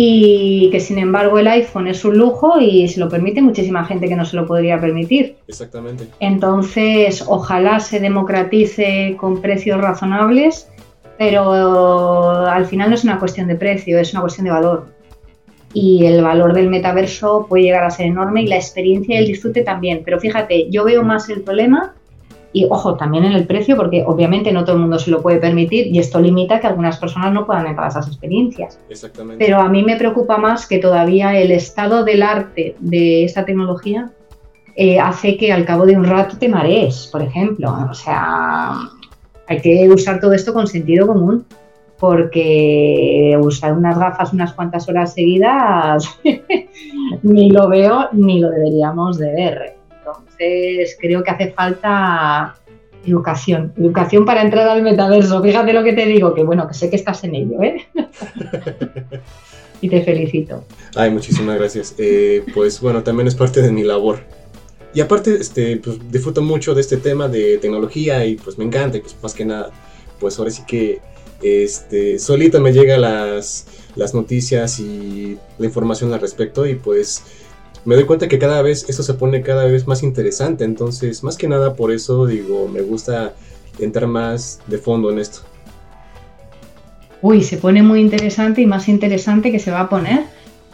y 0.00 0.70
que 0.70 0.78
sin 0.78 0.96
embargo 0.98 1.40
el 1.40 1.48
iPhone 1.48 1.88
es 1.88 2.04
un 2.04 2.16
lujo 2.16 2.60
y 2.60 2.86
se 2.86 3.00
lo 3.00 3.08
permite 3.08 3.42
muchísima 3.42 3.84
gente 3.84 4.06
que 4.06 4.14
no 4.14 4.24
se 4.24 4.36
lo 4.36 4.46
podría 4.46 4.80
permitir. 4.80 5.34
Exactamente. 5.48 6.06
Entonces, 6.20 7.24
ojalá 7.26 7.80
se 7.80 7.98
democratice 7.98 9.16
con 9.18 9.42
precios 9.42 9.80
razonables, 9.80 10.68
pero 11.18 12.46
al 12.46 12.64
final 12.66 12.90
no 12.90 12.94
es 12.94 13.02
una 13.02 13.18
cuestión 13.18 13.48
de 13.48 13.56
precio, 13.56 13.98
es 13.98 14.12
una 14.12 14.20
cuestión 14.20 14.44
de 14.44 14.52
valor. 14.52 14.86
Y 15.74 16.06
el 16.06 16.22
valor 16.22 16.54
del 16.54 16.70
metaverso 16.70 17.46
puede 17.48 17.64
llegar 17.64 17.82
a 17.82 17.90
ser 17.90 18.06
enorme 18.06 18.42
y 18.42 18.46
la 18.46 18.54
experiencia 18.54 19.16
y 19.16 19.18
el 19.18 19.26
disfrute 19.26 19.62
también. 19.62 20.02
Pero 20.04 20.20
fíjate, 20.20 20.70
yo 20.70 20.84
veo 20.84 21.02
más 21.02 21.28
el 21.28 21.40
problema 21.40 21.96
y 22.52 22.66
ojo, 22.70 22.96
también 22.96 23.24
en 23.24 23.32
el 23.32 23.46
precio, 23.46 23.76
porque 23.76 24.04
obviamente 24.06 24.52
no 24.52 24.64
todo 24.64 24.76
el 24.76 24.82
mundo 24.82 24.98
se 24.98 25.10
lo 25.10 25.20
puede 25.20 25.38
permitir 25.38 25.86
y 25.88 25.98
esto 25.98 26.18
limita 26.20 26.60
que 26.60 26.66
algunas 26.66 26.96
personas 26.98 27.32
no 27.32 27.44
puedan 27.46 27.66
entrar 27.66 27.86
a 27.86 27.90
esas 27.90 28.08
experiencias. 28.08 28.78
Exactamente. 28.88 29.44
Pero 29.44 29.58
a 29.58 29.68
mí 29.68 29.82
me 29.82 29.96
preocupa 29.96 30.38
más 30.38 30.66
que 30.66 30.78
todavía 30.78 31.38
el 31.38 31.50
estado 31.50 32.04
del 32.04 32.22
arte 32.22 32.74
de 32.78 33.24
esta 33.24 33.44
tecnología 33.44 34.10
eh, 34.76 34.98
hace 34.98 35.36
que 35.36 35.52
al 35.52 35.64
cabo 35.64 35.84
de 35.84 35.96
un 35.96 36.04
rato 36.04 36.36
te 36.38 36.48
marees, 36.48 37.08
por 37.10 37.20
ejemplo. 37.20 37.76
O 37.90 37.94
sea, 37.94 38.76
hay 39.46 39.60
que 39.60 39.88
usar 39.88 40.20
todo 40.20 40.32
esto 40.32 40.54
con 40.54 40.66
sentido 40.66 41.06
común, 41.06 41.44
porque 41.98 43.36
usar 43.42 43.72
unas 43.72 43.98
gafas 43.98 44.32
unas 44.32 44.52
cuantas 44.52 44.88
horas 44.88 45.14
seguidas 45.14 46.08
ni 47.22 47.50
lo 47.50 47.68
veo 47.68 48.08
ni 48.12 48.40
lo 48.40 48.50
deberíamos 48.50 49.18
de 49.18 49.32
ver. 49.32 49.77
Entonces 50.38 50.96
creo 51.00 51.22
que 51.22 51.30
hace 51.30 51.52
falta 51.52 52.54
educación, 53.04 53.72
educación 53.76 54.24
para 54.24 54.42
entrar 54.42 54.68
al 54.68 54.82
metaverso. 54.82 55.42
Fíjate 55.42 55.72
lo 55.72 55.82
que 55.82 55.92
te 55.92 56.06
digo, 56.06 56.34
que 56.34 56.44
bueno, 56.44 56.66
que 56.68 56.74
sé 56.74 56.90
que 56.90 56.96
estás 56.96 57.24
en 57.24 57.34
ello, 57.34 57.62
¿eh? 57.62 57.86
y 59.80 59.88
te 59.88 60.02
felicito. 60.02 60.64
Ay, 60.94 61.10
muchísimas 61.10 61.58
gracias. 61.58 61.94
Eh, 61.98 62.44
pues 62.54 62.80
bueno, 62.80 63.02
también 63.02 63.28
es 63.28 63.34
parte 63.34 63.62
de 63.62 63.72
mi 63.72 63.82
labor. 63.82 64.20
Y 64.94 65.00
aparte, 65.00 65.36
este, 65.36 65.76
pues 65.76 65.98
disfruto 66.10 66.42
mucho 66.42 66.74
de 66.74 66.80
este 66.80 66.96
tema 66.96 67.28
de 67.28 67.58
tecnología 67.58 68.24
y 68.24 68.36
pues 68.36 68.58
me 68.58 68.64
encanta, 68.64 68.98
pues 69.00 69.16
más 69.22 69.34
que 69.34 69.44
nada, 69.44 69.70
pues 70.18 70.38
ahora 70.38 70.50
sí 70.50 70.62
que 70.66 71.00
este, 71.42 72.18
solito 72.18 72.60
me 72.60 72.72
llegan 72.72 73.02
las, 73.02 73.66
las 73.96 74.14
noticias 74.14 74.80
y 74.80 75.38
la 75.58 75.66
información 75.66 76.12
al 76.12 76.20
respecto 76.20 76.66
y 76.66 76.74
pues 76.74 77.22
me 77.88 77.94
doy 77.94 78.04
cuenta 78.04 78.28
que 78.28 78.38
cada 78.38 78.60
vez 78.60 78.84
esto 78.86 79.02
se 79.02 79.14
pone 79.14 79.40
cada 79.40 79.64
vez 79.64 79.86
más 79.86 80.02
interesante. 80.02 80.62
Entonces, 80.64 81.24
más 81.24 81.38
que 81.38 81.48
nada 81.48 81.72
por 81.72 81.90
eso 81.90 82.26
digo, 82.26 82.68
me 82.68 82.82
gusta 82.82 83.32
entrar 83.78 84.06
más 84.06 84.60
de 84.66 84.76
fondo 84.76 85.10
en 85.10 85.18
esto. 85.18 85.38
Uy, 87.22 87.42
se 87.42 87.56
pone 87.56 87.82
muy 87.82 88.00
interesante 88.02 88.60
y 88.60 88.66
más 88.66 88.90
interesante 88.90 89.50
que 89.50 89.58
se 89.58 89.70
va 89.70 89.80
a 89.80 89.88
poner. 89.88 90.24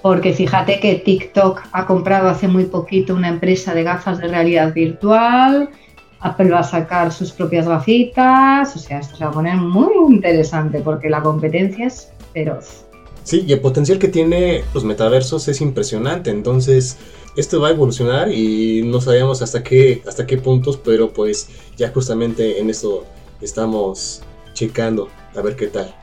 Porque 0.02 0.32
fíjate 0.32 0.80
que 0.80 0.96
TikTok 0.96 1.62
ha 1.70 1.86
comprado 1.86 2.28
hace 2.28 2.48
muy 2.48 2.64
poquito 2.64 3.14
una 3.14 3.28
empresa 3.28 3.74
de 3.74 3.84
gafas 3.84 4.18
de 4.18 4.26
realidad 4.26 4.74
virtual. 4.74 5.70
Apple 6.18 6.50
va 6.50 6.58
a 6.58 6.64
sacar 6.64 7.12
sus 7.12 7.30
propias 7.30 7.68
gafitas. 7.68 8.74
O 8.74 8.78
sea, 8.80 8.98
esto 8.98 9.14
se 9.14 9.22
va 9.22 9.30
a 9.30 9.34
poner 9.34 9.54
muy 9.54 10.12
interesante 10.12 10.80
porque 10.80 11.08
la 11.08 11.22
competencia 11.22 11.86
es 11.86 12.08
feroz. 12.32 12.83
Sí, 13.24 13.42
y 13.46 13.52
el 13.54 13.60
potencial 13.60 13.98
que 13.98 14.08
tiene 14.08 14.64
los 14.74 14.84
metaversos 14.84 15.48
es 15.48 15.62
impresionante. 15.62 16.30
Entonces, 16.30 16.98
esto 17.36 17.60
va 17.60 17.68
a 17.68 17.70
evolucionar 17.70 18.30
y 18.30 18.82
no 18.84 19.00
sabemos 19.00 19.40
hasta 19.40 19.62
qué, 19.62 20.02
hasta 20.06 20.26
qué 20.26 20.36
puntos, 20.36 20.76
pero 20.76 21.12
pues 21.12 21.48
ya 21.76 21.90
justamente 21.90 22.60
en 22.60 22.68
eso 22.68 23.04
estamos 23.40 24.22
checando 24.52 25.08
a 25.34 25.40
ver 25.40 25.56
qué 25.56 25.68
tal. 25.68 25.94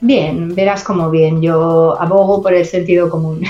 Bien, 0.00 0.54
verás 0.56 0.82
como 0.82 1.08
bien. 1.08 1.40
Yo 1.40 2.00
abogo 2.00 2.42
por 2.42 2.52
el 2.52 2.66
sentido 2.66 3.08
común. 3.10 3.44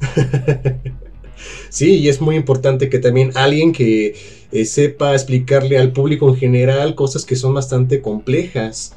sí, 1.68 1.98
y 1.98 2.08
es 2.08 2.22
muy 2.22 2.36
importante 2.36 2.88
que 2.88 2.98
también 2.98 3.32
alguien 3.34 3.72
que 3.72 4.16
eh, 4.50 4.64
sepa 4.64 5.12
explicarle 5.12 5.78
al 5.78 5.92
público 5.92 6.30
en 6.30 6.36
general 6.36 6.94
cosas 6.94 7.26
que 7.26 7.36
son 7.36 7.52
bastante 7.52 8.00
complejas 8.00 8.94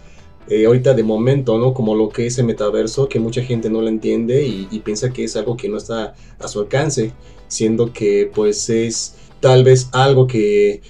eh, 0.50 0.66
ahorita 0.66 0.94
de 0.94 1.04
momento, 1.04 1.58
¿no? 1.58 1.74
Como 1.74 1.94
lo 1.96 2.10
que 2.10 2.28
es 2.28 2.38
el 2.38 2.46
metaverso, 2.46 3.10
que 3.10 3.20
mucha 3.20 3.42
gente 3.42 3.70
no 3.70 3.82
lo 3.82 3.90
entiende 3.90 4.46
y, 4.46 4.80
piensa 4.80 5.12
que 5.12 5.26
es 5.26 5.36
algo 5.36 5.58
que 5.58 5.68
no 5.68 5.78
está 5.78 6.16
a 6.40 6.48
su 6.48 6.62
alcance, 6.62 7.12
siendo 7.48 7.92
que 7.92 8.32
pues 8.34 8.70
es 8.70 9.16
tal 9.42 9.64
vez 9.66 9.90
algo 9.92 10.26
que, 10.26 10.82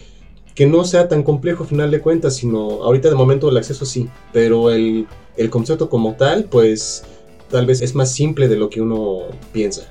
que 0.54 0.68
no 0.68 0.84
sea 0.84 1.08
tan 1.08 1.24
complejo 1.24 1.64
a 1.64 1.68
final 1.68 1.90
de 1.90 2.02
cuentas, 2.02 2.36
sino 2.36 2.84
ahorita 2.84 3.10
de 3.10 3.16
momento 3.16 3.50
el 3.50 3.58
acceso 3.58 3.86
sí, 3.86 4.08
pero 4.32 4.70
el, 4.70 5.08
el 5.38 5.50
concepto 5.50 5.90
como 5.90 6.14
tal, 6.16 6.44
pues 6.46 7.04
tal 7.50 7.66
vez 7.66 7.82
es 7.82 7.96
más 7.96 8.12
simple 8.12 8.48
de 8.48 8.58
lo 8.58 8.70
que 8.70 8.82
uno 8.82 9.22
piensa. 9.52 9.90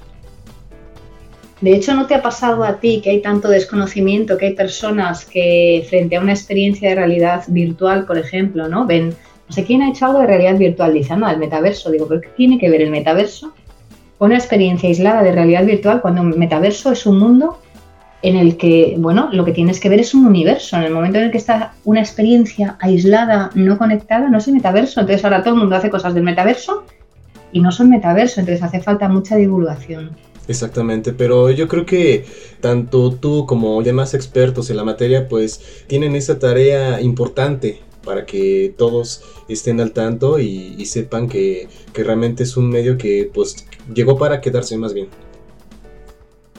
De 1.60 1.74
hecho, 1.74 1.94
¿no 1.94 2.06
te 2.06 2.14
ha 2.14 2.22
pasado 2.22 2.64
a 2.64 2.78
ti 2.80 3.00
que 3.02 3.10
hay 3.10 3.22
tanto 3.22 3.48
desconocimiento, 3.48 4.36
que 4.36 4.46
hay 4.46 4.54
personas 4.54 5.24
que 5.24 5.84
frente 5.88 6.16
a 6.16 6.20
una 6.20 6.32
experiencia 6.32 6.90
de 6.90 6.94
realidad 6.94 7.44
virtual, 7.48 8.04
por 8.04 8.18
ejemplo, 8.18 8.68
¿no? 8.68 8.86
ven 8.86 9.14
no 9.48 9.54
sé 9.54 9.64
quién 9.64 9.82
ha 9.82 9.90
hecho 9.90 10.06
algo 10.06 10.20
de 10.20 10.26
realidad 10.26 10.58
virtual, 10.58 10.92
dice, 10.92 11.16
no, 11.16 11.28
el 11.28 11.38
metaverso. 11.38 11.90
Digo, 11.90 12.06
¿pero 12.08 12.20
qué 12.20 12.30
tiene 12.36 12.58
que 12.58 12.68
ver 12.68 12.82
el 12.82 12.90
metaverso 12.90 13.52
con 14.18 14.30
una 14.30 14.38
experiencia 14.38 14.88
aislada 14.88 15.22
de 15.22 15.32
realidad 15.32 15.64
virtual 15.64 16.00
cuando 16.00 16.22
un 16.22 16.38
metaverso 16.38 16.92
es 16.92 17.06
un 17.06 17.18
mundo 17.18 17.58
en 18.22 18.36
el 18.36 18.56
que, 18.56 18.96
bueno, 18.98 19.28
lo 19.32 19.44
que 19.44 19.52
tienes 19.52 19.78
que 19.78 19.88
ver 19.88 20.00
es 20.00 20.14
un 20.14 20.26
universo. 20.26 20.76
En 20.76 20.84
el 20.84 20.92
momento 20.92 21.18
en 21.18 21.24
el 21.24 21.30
que 21.30 21.38
está 21.38 21.74
una 21.84 22.00
experiencia 22.00 22.76
aislada, 22.80 23.50
no 23.54 23.78
conectada, 23.78 24.28
no 24.28 24.38
es 24.38 24.48
el 24.48 24.54
metaverso. 24.54 25.00
Entonces 25.00 25.24
ahora 25.24 25.42
todo 25.42 25.54
el 25.54 25.60
mundo 25.60 25.76
hace 25.76 25.90
cosas 25.90 26.14
del 26.14 26.24
metaverso 26.24 26.84
y 27.52 27.60
no 27.60 27.70
son 27.70 27.90
metaverso. 27.90 28.40
Entonces 28.40 28.64
hace 28.64 28.80
falta 28.80 29.08
mucha 29.08 29.36
divulgación. 29.36 30.10
Exactamente, 30.48 31.12
pero 31.12 31.50
yo 31.50 31.66
creo 31.68 31.84
que 31.84 32.24
tanto 32.60 33.12
tú 33.12 33.46
como 33.46 33.82
demás 33.82 34.14
expertos 34.14 34.70
en 34.70 34.76
la 34.76 34.84
materia 34.84 35.28
pues 35.28 35.84
tienen 35.88 36.14
esa 36.14 36.38
tarea 36.38 37.00
importante 37.00 37.80
para 38.06 38.24
que 38.24 38.72
todos 38.78 39.22
estén 39.48 39.80
al 39.80 39.90
tanto 39.90 40.38
y, 40.38 40.82
sepan 40.86 41.28
que, 41.28 41.68
realmente 41.94 42.44
es 42.44 42.56
un 42.56 42.70
medio 42.70 42.96
que 42.96 43.28
pues 43.34 43.66
llegó 43.92 44.16
para 44.16 44.40
quedarse 44.40 44.78
más 44.78 44.94
bien. 44.94 45.08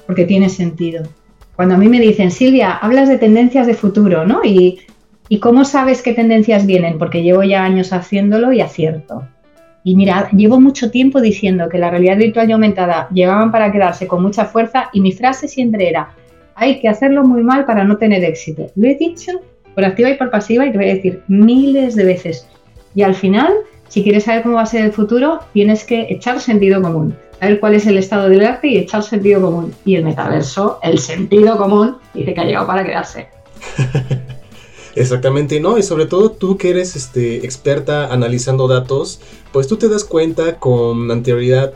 Porque 0.06 0.26
tiene 0.26 0.50
sentido. 0.50 1.08
Cuando 1.56 1.74
a 1.74 1.78
mí 1.78 1.88
me 1.88 2.00
dicen, 2.00 2.30
Silvia, 2.30 2.78
hablas 2.78 3.10
de 3.10 3.18
tendencias 3.18 3.66
de 3.66 3.74
futuro, 3.74 4.26
¿no? 4.26 4.42
Y, 4.44 4.82
¿Y 5.30 5.40
cómo 5.40 5.66
sabes 5.66 6.02
qué 6.02 6.14
tendencias 6.14 6.66
vienen? 6.66 6.98
Porque 6.98 7.24
llevo 7.24 7.44
ya 7.44 7.64
años 7.64 7.92
haciéndolo 7.92 8.54
y 8.54 8.62
acierto. 8.62 9.28
Y 9.84 9.96
mira, 9.96 10.30
llevo 10.32 10.60
mucho 10.60 10.92
tiempo 10.92 11.20
diciendo 11.22 11.70
que 11.70 11.78
la 11.78 11.90
realidad 11.90 12.18
virtual 12.18 12.50
y 12.50 12.54
aumentada 12.54 13.10
llegaban 13.10 13.52
para 13.52 13.72
quedarse 13.72 14.08
con 14.08 14.22
mucha 14.22 14.46
fuerza 14.46 14.90
y 14.94 15.02
mi 15.02 15.12
frase 15.12 15.48
siempre 15.48 15.90
era, 15.90 16.14
hay 16.56 16.80
que 16.80 16.90
hacerlo 16.90 17.24
muy 17.24 17.44
mal 17.44 17.66
para 17.66 17.84
no 17.84 17.98
tener 17.98 18.24
éxito. 18.24 18.68
Lo 18.76 18.88
he 18.88 18.96
dicho 18.96 19.32
por 19.78 19.86
activa 19.86 20.10
y 20.10 20.16
por 20.16 20.32
pasiva 20.32 20.66
y 20.66 20.72
te 20.72 20.78
voy 20.80 20.90
a 20.90 20.96
decir 20.96 21.22
miles 21.28 21.96
de 21.96 22.04
veces. 22.04 22.48
Y 22.96 23.04
al 23.04 23.14
final, 23.14 23.54
si 23.90 24.02
quieres 24.02 24.24
saber 24.24 24.42
cómo 24.42 24.56
va 24.56 24.64
a 24.64 24.66
ser 24.66 24.84
el 24.84 24.92
futuro, 24.92 25.40
tienes 25.54 25.84
que 25.84 26.08
echar 26.10 26.42
sentido 26.42 26.82
común, 26.82 27.16
saber 27.40 27.60
cuál 27.60 27.76
es 27.76 27.86
el 27.86 28.00
estado 28.00 28.28
del 28.28 28.44
arte 28.44 28.70
y 28.70 28.80
echar 28.80 29.04
sentido 29.04 29.40
común. 29.40 29.76
Y 29.86 29.94
el 29.94 30.04
metaverso, 30.04 30.80
el 30.82 30.98
sentido 30.98 31.60
común, 31.60 31.98
dice 32.16 32.34
que 32.34 32.42
ha 32.42 32.46
llegado 32.46 32.66
para 32.66 32.84
quedarse. 32.84 33.28
Exactamente, 34.96 35.60
¿no? 35.60 35.78
Y 35.78 35.84
sobre 35.84 36.08
todo 36.08 36.32
tú 36.32 36.58
que 36.58 36.72
eres 36.72 36.96
este, 36.96 37.46
experta 37.46 38.12
analizando 38.12 38.68
datos, 38.68 39.22
pues 39.52 39.68
tú 39.68 39.78
te 39.78 39.90
das 39.90 40.06
cuenta 40.06 40.56
con 40.56 41.12
anterioridad 41.12 41.74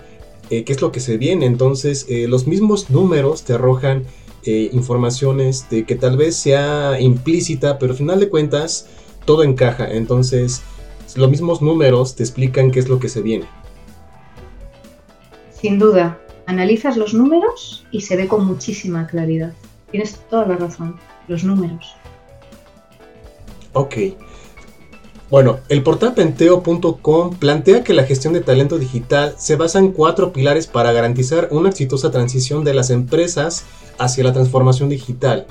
eh, 0.50 0.64
qué 0.64 0.74
es 0.74 0.82
lo 0.82 0.92
que 0.92 1.02
se 1.02 1.18
viene. 1.18 1.46
Entonces, 1.46 2.08
eh, 2.10 2.26
los 2.28 2.48
mismos 2.48 2.90
números 2.90 3.44
te 3.44 3.54
arrojan 3.54 4.06
eh, 4.46 4.70
informaciones 4.74 5.70
de 5.70 5.86
que 5.86 5.96
tal 5.96 6.18
vez 6.18 6.36
sea 6.36 7.00
implícita, 7.00 7.78
pero 7.78 7.92
al 7.92 7.98
final 7.98 8.20
de 8.20 8.30
cuentas 8.30 8.88
todo 9.26 9.44
encaja. 9.44 9.90
Entonces, 9.92 10.62
los 11.16 11.30
mismos 11.30 11.62
números 11.62 12.16
te 12.16 12.24
explican 12.24 12.72
qué 12.72 12.80
es 12.80 12.90
lo 12.90 13.00
que 13.00 13.10
se 13.10 13.22
viene. 13.22 13.46
Sin 15.52 15.78
duda, 15.78 16.20
analizas 16.48 16.98
los 16.98 17.14
números 17.14 17.86
y 17.92 18.02
se 18.02 18.16
ve 18.16 18.28
con 18.28 18.46
muchísima 18.46 19.08
claridad. 19.08 19.54
Tienes 19.92 20.20
toda 20.30 20.48
la 20.48 20.56
razón, 20.56 20.98
los 21.28 21.44
números. 21.44 21.94
Ok. 23.74 23.96
Bueno, 25.32 25.62
el 25.70 25.82
portal 25.82 26.14
penteo.com 26.14 27.38
plantea 27.38 27.86
que 27.86 27.94
la 27.94 28.04
gestión 28.04 28.34
de 28.34 28.42
talento 28.42 28.78
digital 28.78 29.36
se 29.38 29.56
basa 29.56 29.80
en 29.80 29.94
cuatro 29.94 30.34
pilares 30.34 30.68
para 30.68 30.92
garantizar 30.92 31.48
una 31.52 31.70
exitosa 31.70 32.12
transición 32.12 32.66
de 32.66 32.74
las 32.74 32.90
empresas 32.90 33.64
hacia 33.98 34.26
la 34.26 34.34
transformación 34.34 34.90
digital. 34.90 35.48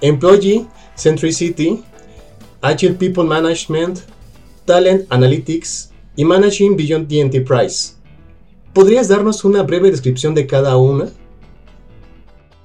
Employee 0.00 0.66
Centricity, 0.96 1.84
Agile 2.62 2.94
People 2.94 3.24
Management, 3.24 3.98
Talent 4.64 5.04
Analytics 5.10 5.90
y 6.16 6.24
Managing 6.24 6.74
Beyond 6.74 7.08
the 7.08 7.20
Enterprise. 7.20 7.92
¿Podrías 8.72 9.08
darnos 9.08 9.44
una 9.44 9.64
breve 9.64 9.90
descripción 9.90 10.34
de 10.34 10.46
cada 10.46 10.78
una? 10.78 11.10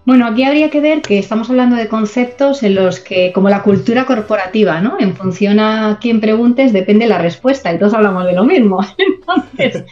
Bueno, 0.06 0.28
aquí 0.28 0.44
habría 0.44 0.70
que 0.70 0.82
ver 0.82 1.02
que 1.02 1.18
estamos 1.18 1.50
hablando 1.50 1.78
de 1.78 1.88
conceptos 1.88 2.62
en 2.64 2.76
los 2.76 3.00
que, 3.00 3.32
como 3.32 3.50
la 3.50 3.64
cultura 3.64 4.06
corporativa, 4.06 4.82
¿no? 4.82 4.98
En 5.00 5.16
función 5.16 5.62
a 5.62 5.98
quien 6.02 6.20
preguntes, 6.20 6.74
depende 6.74 7.08
la 7.08 7.20
respuesta 7.20 7.74
y 7.74 7.80
todos 7.80 7.94
hablamos 7.94 8.26
de 8.26 8.34
lo 8.34 8.44
mismo. 8.44 8.82
Entonces, 9.58 9.86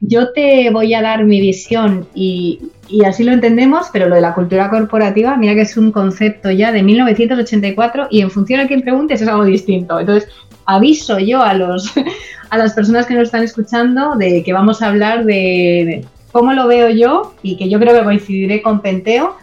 yo 0.00 0.32
te 0.32 0.70
voy 0.70 0.94
a 0.94 1.02
dar 1.02 1.24
mi 1.24 1.40
visión 1.40 2.06
y, 2.14 2.60
así 3.04 3.24
lo 3.24 3.32
entendemos, 3.32 3.88
pero 3.92 4.08
lo 4.08 4.14
de 4.14 4.20
la 4.20 4.32
cultura 4.32 4.70
corporativa, 4.70 5.36
mira 5.36 5.54
que 5.54 5.62
es 5.62 5.76
un 5.76 5.90
concepto 5.90 6.52
ya 6.52 6.70
de 6.70 6.84
1984 6.84 8.06
y 8.10 8.20
en 8.20 8.30
función 8.30 8.60
a 8.60 8.68
quien 8.68 8.82
preguntes 8.82 9.20
es 9.20 9.26
algo 9.26 9.44
distinto. 9.44 9.98
Entonces, 9.98 10.30
aviso 10.66 11.18
yo 11.18 11.42
a, 11.42 11.54
los, 11.54 11.92
a 12.50 12.58
las 12.58 12.74
personas 12.74 13.06
que 13.06 13.14
nos 13.14 13.24
están 13.24 13.42
escuchando 13.42 14.14
de 14.14 14.44
que 14.44 14.52
vamos 14.52 14.82
a 14.82 14.86
hablar 14.86 15.24
de 15.24 16.06
cómo 16.30 16.52
lo 16.52 16.68
veo 16.68 16.90
yo 16.90 17.34
y 17.42 17.56
que 17.56 17.68
yo 17.68 17.80
creo 17.80 17.98
que 17.98 18.04
coincidiré 18.04 18.62
con 18.62 18.80
Penteo 18.80 19.34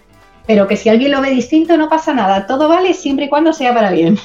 pero 0.47 0.67
que 0.67 0.77
si 0.77 0.89
alguien 0.89 1.11
lo 1.11 1.21
ve 1.21 1.31
distinto 1.31 1.77
no 1.77 1.89
pasa 1.89 2.13
nada, 2.13 2.45
todo 2.45 2.67
vale 2.67 2.93
siempre 2.93 3.25
y 3.25 3.29
cuando 3.29 3.53
sea 3.53 3.73
para 3.73 3.91
bien. 3.91 4.17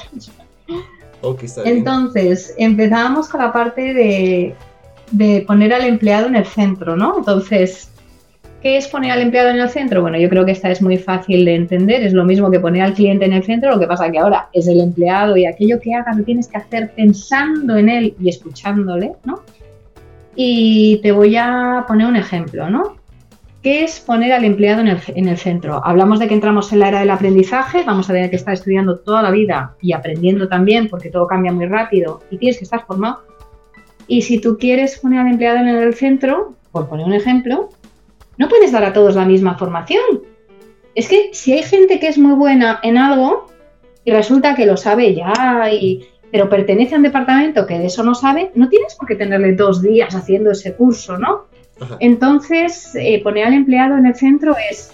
Entonces, 1.64 2.54
empezamos 2.56 3.28
con 3.28 3.40
la 3.40 3.52
parte 3.52 3.92
de, 3.92 4.54
de, 5.10 5.44
poner 5.46 5.72
al 5.74 5.84
empleado 5.84 6.26
en 6.26 6.36
el 6.36 6.46
centro, 6.46 6.96
¿no? 6.96 7.18
Entonces, 7.18 7.90
¿qué 8.62 8.76
es 8.76 8.88
poner 8.88 9.12
al 9.12 9.20
empleado 9.20 9.50
en 9.50 9.60
el 9.60 9.68
centro? 9.68 10.00
Bueno, 10.00 10.18
yo 10.18 10.28
creo 10.28 10.44
que 10.44 10.52
esta 10.52 10.70
es 10.70 10.80
muy 10.80 10.96
fácil 10.96 11.44
de 11.44 11.54
entender, 11.54 12.02
es 12.02 12.12
lo 12.12 12.24
mismo 12.24 12.50
que 12.50 12.60
poner 12.60 12.82
al 12.82 12.94
cliente 12.94 13.26
en 13.26 13.34
el 13.34 13.44
centro, 13.44 13.70
lo 13.70 13.78
que 13.78 13.86
pasa 13.86 14.10
que 14.10 14.18
ahora 14.18 14.48
es 14.52 14.66
el 14.66 14.80
empleado 14.80 15.36
y 15.36 15.46
aquello 15.46 15.80
que 15.80 15.94
hagas 15.94 16.16
lo 16.16 16.24
tienes 16.24 16.48
que 16.48 16.56
hacer 16.56 16.90
pensando 16.94 17.76
en 17.76 17.88
él 17.88 18.14
y 18.18 18.28
escuchándole, 18.28 19.12
¿no? 19.24 19.42
Y 20.36 21.00
te 21.02 21.12
voy 21.12 21.36
a 21.36 21.84
poner 21.86 22.06
un 22.06 22.16
ejemplo, 22.16 22.70
¿no? 22.70 22.99
¿Qué 23.62 23.84
es 23.84 24.00
poner 24.00 24.32
al 24.32 24.44
empleado 24.46 24.80
en 24.80 25.28
el, 25.28 25.36
centro? 25.36 25.82
Hablamos 25.84 26.18
de 26.18 26.28
que 26.28 26.32
entramos 26.32 26.72
en 26.72 26.78
la 26.78 26.88
era 26.88 27.00
del 27.00 27.10
aprendizaje, 27.10 27.82
vamos 27.84 28.08
a 28.08 28.14
tener 28.14 28.30
que 28.30 28.36
estar 28.36 28.54
estudiando 28.54 29.00
toda 29.00 29.22
la 29.22 29.30
vida 29.30 29.76
y 29.82 29.92
aprendiendo 29.92 30.48
también 30.48 30.88
porque 30.88 31.10
todo 31.10 31.26
cambia 31.26 31.52
muy 31.52 31.66
rápido 31.66 32.22
y 32.30 32.38
tienes 32.38 32.56
que 32.56 32.64
estar 32.64 32.86
formado. 32.86 33.22
Y 34.06 34.22
si 34.22 34.40
tú 34.40 34.56
quieres 34.58 34.98
poner 34.98 35.20
al 35.20 35.26
empleado 35.26 35.58
en 35.58 35.68
el 35.68 35.92
centro, 35.92 36.54
por 36.72 36.88
poner 36.88 37.04
un 37.04 37.12
ejemplo, 37.12 37.68
no 38.38 38.48
puedes 38.48 38.72
dar 38.72 38.82
a 38.84 38.94
todos 38.94 39.14
la 39.14 39.26
misma 39.26 39.58
formación. 39.58 40.22
Es 40.94 41.06
que 41.06 41.28
si 41.34 41.52
hay 41.52 41.62
gente 41.62 42.00
que 42.00 42.08
es 42.08 42.16
muy 42.16 42.36
buena 42.36 42.80
en 42.82 42.96
algo 42.96 43.46
y 44.06 44.10
resulta 44.10 44.54
que 44.54 44.64
lo 44.64 44.78
sabe 44.78 45.14
ya, 45.14 45.70
y, 45.70 46.06
pero 46.32 46.48
pertenece 46.48 46.94
a 46.94 46.96
un 46.96 47.02
departamento 47.02 47.66
que 47.66 47.78
de 47.78 47.86
eso 47.86 48.02
no 48.04 48.14
sabe, 48.14 48.52
no 48.54 48.70
tienes 48.70 48.94
por 48.94 49.06
qué 49.06 49.16
tenerle 49.16 49.52
dos 49.52 49.82
días 49.82 50.14
haciendo 50.14 50.50
ese 50.50 50.74
curso, 50.74 51.18
¿no? 51.18 51.49
Entonces, 52.00 52.94
eh, 52.94 53.22
poner 53.22 53.46
al 53.46 53.54
empleado 53.54 53.96
en 53.96 54.06
el 54.06 54.14
centro 54.14 54.54
es 54.70 54.92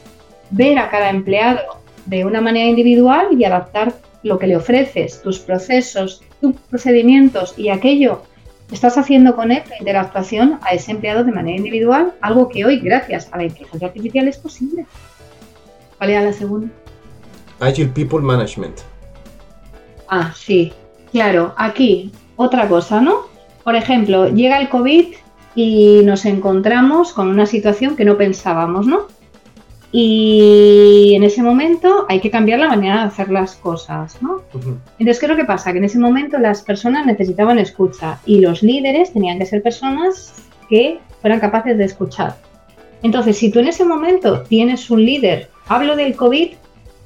ver 0.50 0.78
a 0.78 0.90
cada 0.90 1.10
empleado 1.10 1.60
de 2.06 2.24
una 2.24 2.40
manera 2.40 2.68
individual 2.68 3.28
y 3.32 3.44
adaptar 3.44 3.94
lo 4.22 4.38
que 4.38 4.46
le 4.46 4.56
ofreces, 4.56 5.22
tus 5.22 5.38
procesos, 5.38 6.22
tus 6.40 6.54
procedimientos 6.70 7.54
y 7.56 7.68
aquello 7.68 8.22
que 8.68 8.74
estás 8.74 8.98
haciendo 8.98 9.36
con 9.36 9.52
él, 9.52 9.62
la 9.68 9.78
interactuación 9.78 10.58
a 10.62 10.74
ese 10.74 10.90
empleado 10.92 11.24
de 11.24 11.32
manera 11.32 11.56
individual, 11.56 12.14
algo 12.20 12.48
que 12.48 12.64
hoy, 12.64 12.80
gracias 12.80 13.28
a 13.32 13.36
la 13.36 13.44
inteligencia 13.44 13.88
artificial, 13.88 14.28
es 14.28 14.38
posible. 14.38 14.86
¿Cuál 15.98 16.10
era 16.10 16.22
la 16.22 16.32
segunda? 16.32 16.68
Agile 17.60 17.88
People 17.88 18.20
Management. 18.20 18.80
Ah, 20.08 20.32
sí, 20.36 20.72
claro, 21.12 21.54
aquí 21.56 22.12
otra 22.36 22.68
cosa, 22.68 23.00
¿no? 23.00 23.26
Por 23.64 23.76
ejemplo, 23.76 24.28
llega 24.28 24.60
el 24.60 24.68
COVID 24.68 25.14
y 25.56 26.02
nos 26.04 26.26
encontramos 26.26 27.12
con 27.14 27.28
una 27.28 27.46
situación 27.46 27.96
que 27.96 28.04
no 28.04 28.16
pensábamos, 28.16 28.86
¿no? 28.86 29.06
Y 29.90 31.14
en 31.16 31.24
ese 31.24 31.42
momento 31.42 32.04
hay 32.08 32.20
que 32.20 32.30
cambiar 32.30 32.58
la 32.58 32.68
manera 32.68 32.98
de 32.98 33.04
hacer 33.04 33.30
las 33.30 33.56
cosas, 33.56 34.20
¿no? 34.20 34.42
Entonces, 34.98 35.18
¿qué 35.18 35.26
es 35.26 35.30
lo 35.30 35.36
que 35.36 35.46
pasa? 35.46 35.72
Que 35.72 35.78
en 35.78 35.84
ese 35.84 35.98
momento 35.98 36.38
las 36.38 36.60
personas 36.60 37.06
necesitaban 37.06 37.58
escucha 37.58 38.20
y 38.26 38.40
los 38.40 38.62
líderes 38.62 39.14
tenían 39.14 39.38
que 39.38 39.46
ser 39.46 39.62
personas 39.62 40.34
que 40.68 40.98
fueran 41.22 41.40
capaces 41.40 41.78
de 41.78 41.84
escuchar. 41.84 42.36
Entonces, 43.02 43.38
si 43.38 43.50
tú 43.50 43.60
en 43.60 43.68
ese 43.68 43.86
momento 43.86 44.42
tienes 44.42 44.90
un 44.90 45.02
líder, 45.06 45.48
hablo 45.68 45.96
del 45.96 46.16
COVID, 46.16 46.50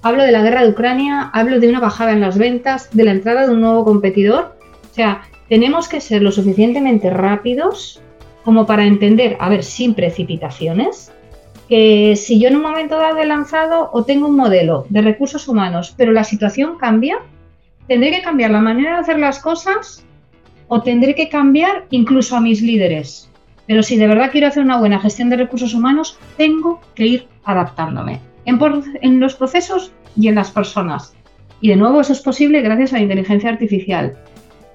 hablo 0.02 0.24
de 0.24 0.32
la 0.32 0.42
guerra 0.42 0.64
de 0.64 0.70
Ucrania, 0.70 1.30
hablo 1.32 1.60
de 1.60 1.68
una 1.68 1.78
bajada 1.78 2.12
en 2.12 2.20
las 2.20 2.36
ventas, 2.36 2.88
de 2.92 3.04
la 3.04 3.12
entrada 3.12 3.46
de 3.46 3.52
un 3.52 3.60
nuevo 3.60 3.84
competidor, 3.84 4.56
o 4.90 4.94
sea, 4.94 5.22
tenemos 5.48 5.86
que 5.86 6.00
ser 6.00 6.22
lo 6.22 6.32
suficientemente 6.32 7.10
rápidos 7.10 8.00
como 8.44 8.66
para 8.66 8.84
entender, 8.84 9.36
a 9.40 9.48
ver, 9.48 9.62
sin 9.64 9.94
precipitaciones, 9.94 11.12
que 11.68 12.16
si 12.16 12.40
yo 12.40 12.48
en 12.48 12.56
un 12.56 12.62
momento 12.62 12.98
dado 12.98 13.18
he 13.18 13.26
lanzado 13.26 13.90
o 13.92 14.04
tengo 14.04 14.26
un 14.26 14.36
modelo 14.36 14.86
de 14.88 15.02
recursos 15.02 15.46
humanos, 15.46 15.94
pero 15.96 16.10
la 16.12 16.24
situación 16.24 16.76
cambia, 16.78 17.18
tendré 17.86 18.10
que 18.10 18.22
cambiar 18.22 18.50
la 18.50 18.60
manera 18.60 18.94
de 18.94 19.00
hacer 19.00 19.18
las 19.18 19.38
cosas 19.38 20.04
o 20.66 20.82
tendré 20.82 21.14
que 21.14 21.28
cambiar 21.28 21.86
incluso 21.90 22.36
a 22.36 22.40
mis 22.40 22.60
líderes. 22.60 23.30
Pero 23.66 23.84
si 23.84 23.96
de 23.96 24.08
verdad 24.08 24.30
quiero 24.32 24.48
hacer 24.48 24.64
una 24.64 24.78
buena 24.78 24.98
gestión 24.98 25.30
de 25.30 25.36
recursos 25.36 25.74
humanos, 25.74 26.18
tengo 26.36 26.80
que 26.96 27.06
ir 27.06 27.28
adaptándome 27.44 28.20
en, 28.46 28.58
en 29.00 29.20
los 29.20 29.36
procesos 29.36 29.92
y 30.16 30.26
en 30.26 30.34
las 30.34 30.50
personas. 30.50 31.14
Y 31.60 31.68
de 31.68 31.76
nuevo 31.76 32.00
eso 32.00 32.12
es 32.12 32.20
posible 32.20 32.62
gracias 32.62 32.92
a 32.92 32.96
la 32.96 33.02
inteligencia 33.02 33.50
artificial 33.50 34.16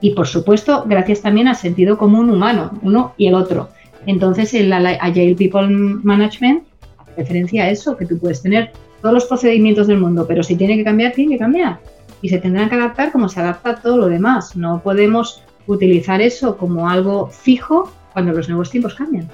y 0.01 0.11
por 0.11 0.27
supuesto 0.27 0.83
gracias 0.85 1.21
también 1.21 1.47
al 1.47 1.55
sentido 1.55 1.97
común 1.97 2.29
humano, 2.29 2.71
uno 2.81 3.13
y 3.17 3.27
el 3.27 3.35
otro. 3.35 3.69
Entonces 4.05 4.53
el 4.53 4.71
Agile 4.71 5.35
People 5.35 5.67
Management 5.67 6.63
hace 6.97 7.11
referencia 7.17 7.63
a 7.63 7.69
eso, 7.69 7.97
que 7.97 8.05
tú 8.05 8.19
puedes 8.19 8.41
tener 8.41 8.71
todos 9.01 9.13
los 9.13 9.25
procedimientos 9.25 9.87
del 9.87 9.99
mundo, 9.99 10.25
pero 10.27 10.43
si 10.43 10.55
tiene 10.55 10.75
que 10.75 10.83
cambiar, 10.83 11.13
tiene 11.13 11.33
que 11.33 11.39
cambiar. 11.39 11.79
Y 12.21 12.29
se 12.29 12.39
tendrán 12.39 12.69
que 12.69 12.75
adaptar 12.75 13.11
como 13.11 13.29
se 13.29 13.39
adapta 13.39 13.75
todo 13.75 13.97
lo 13.97 14.07
demás. 14.07 14.55
No 14.55 14.81
podemos 14.81 15.43
utilizar 15.67 16.21
eso 16.21 16.57
como 16.57 16.89
algo 16.89 17.27
fijo 17.27 17.91
cuando 18.13 18.31
los 18.31 18.47
nuevos 18.47 18.69
tiempos 18.69 18.95
cambian. 18.95 19.29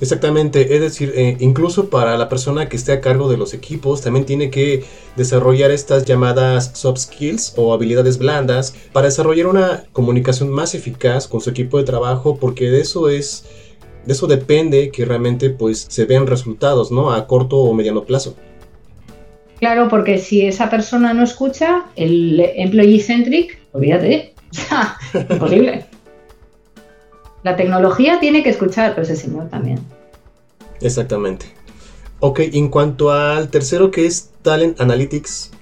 Exactamente, 0.00 0.74
es 0.74 0.80
decir, 0.80 1.12
eh, 1.16 1.36
incluso 1.40 1.88
para 1.88 2.18
la 2.18 2.28
persona 2.28 2.68
que 2.68 2.76
esté 2.76 2.92
a 2.92 3.00
cargo 3.00 3.30
de 3.30 3.38
los 3.38 3.54
equipos, 3.54 4.02
también 4.02 4.26
tiene 4.26 4.50
que 4.50 4.84
desarrollar 5.16 5.70
estas 5.70 6.04
llamadas 6.04 6.72
soft 6.74 6.98
skills 6.98 7.54
o 7.56 7.72
habilidades 7.72 8.18
blandas 8.18 8.74
para 8.92 9.06
desarrollar 9.06 9.46
una 9.46 9.84
comunicación 9.92 10.50
más 10.50 10.74
eficaz 10.74 11.26
con 11.26 11.40
su 11.40 11.48
equipo 11.48 11.78
de 11.78 11.84
trabajo, 11.84 12.36
porque 12.36 12.68
de 12.70 12.80
eso 12.82 13.08
es, 13.08 13.46
de 14.04 14.12
eso 14.12 14.26
depende 14.26 14.90
que 14.90 15.06
realmente 15.06 15.48
pues 15.48 15.86
se 15.88 16.04
vean 16.04 16.26
resultados, 16.26 16.92
¿no? 16.92 17.12
A 17.12 17.26
corto 17.26 17.56
o 17.56 17.72
mediano 17.72 18.04
plazo. 18.04 18.36
Claro, 19.60 19.88
porque 19.88 20.18
si 20.18 20.42
esa 20.42 20.68
persona 20.68 21.14
no 21.14 21.24
escucha, 21.24 21.86
el 21.96 22.38
employee 22.56 23.00
centric, 23.00 23.58
olvídate, 23.72 24.34
imposible. 25.30 25.86
La 27.46 27.54
tecnología 27.54 28.18
tiene 28.18 28.42
que 28.42 28.48
escuchar, 28.48 28.96
pero 28.96 29.02
ese 29.02 29.14
señor 29.14 29.48
también. 29.48 29.78
Exactamente. 30.80 31.46
Ok, 32.18 32.40
en 32.40 32.68
cuanto 32.70 33.12
al 33.12 33.50
tercero 33.50 33.92
que 33.92 34.04
es 34.04 34.32
Talent 34.42 34.80
Analytics. 34.80 35.52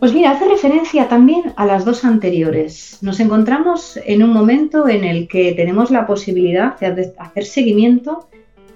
Pues 0.00 0.12
mira, 0.12 0.32
hace 0.32 0.48
referencia 0.48 1.06
también 1.08 1.52
a 1.54 1.66
las 1.66 1.84
dos 1.84 2.04
anteriores. 2.04 2.98
Nos 3.00 3.20
encontramos 3.20 3.96
en 4.04 4.24
un 4.24 4.30
momento 4.30 4.88
en 4.88 5.04
el 5.04 5.28
que 5.28 5.52
tenemos 5.52 5.92
la 5.92 6.04
posibilidad 6.04 6.76
de 6.80 7.14
hacer 7.16 7.44
seguimiento 7.44 8.28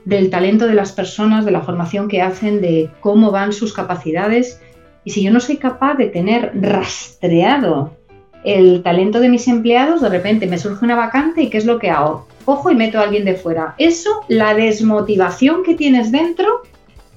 del 0.05 0.31
talento 0.31 0.69
de 0.69 0.75
las 0.75 0.93
personas, 0.93 1.45
de 1.45 1.51
la 1.51 1.63
formación 1.63 2.07
que 2.07 2.23
hacen, 2.23 2.61
de 2.61 2.89
cómo 3.01 3.33
van 3.33 3.53
sus 3.53 3.73
capacidades. 3.73 4.61
Y 5.03 5.11
si 5.11 5.25
yo 5.25 5.33
no 5.33 5.41
soy 5.41 5.57
capaz 5.57 5.95
de 5.95 6.07
tener 6.07 6.53
rastreado 6.55 7.97
el 8.45 8.83
talento 8.83 9.21
de 9.21 9.29
mis 9.29 9.47
empleados, 9.49 10.01
de 10.01 10.09
repente 10.09 10.47
me 10.47 10.59
surge 10.59 10.85
una 10.85 10.97
vacante 10.97 11.43
y 11.43 11.51
¿qué 11.51 11.59
es 11.59 11.67
lo 11.67 11.79
que 11.79 11.91
hago? 11.91 12.27
Cojo 12.45 12.71
y 12.71 12.75
meto 12.75 12.99
a 12.99 13.03
alguien 13.03 13.25
de 13.25 13.35
fuera. 13.35 13.75
Eso, 13.79 14.23
la 14.29 14.55
desmotivación 14.55 15.63
que 15.63 15.75
tienes 15.75 16.11
dentro, 16.11 16.63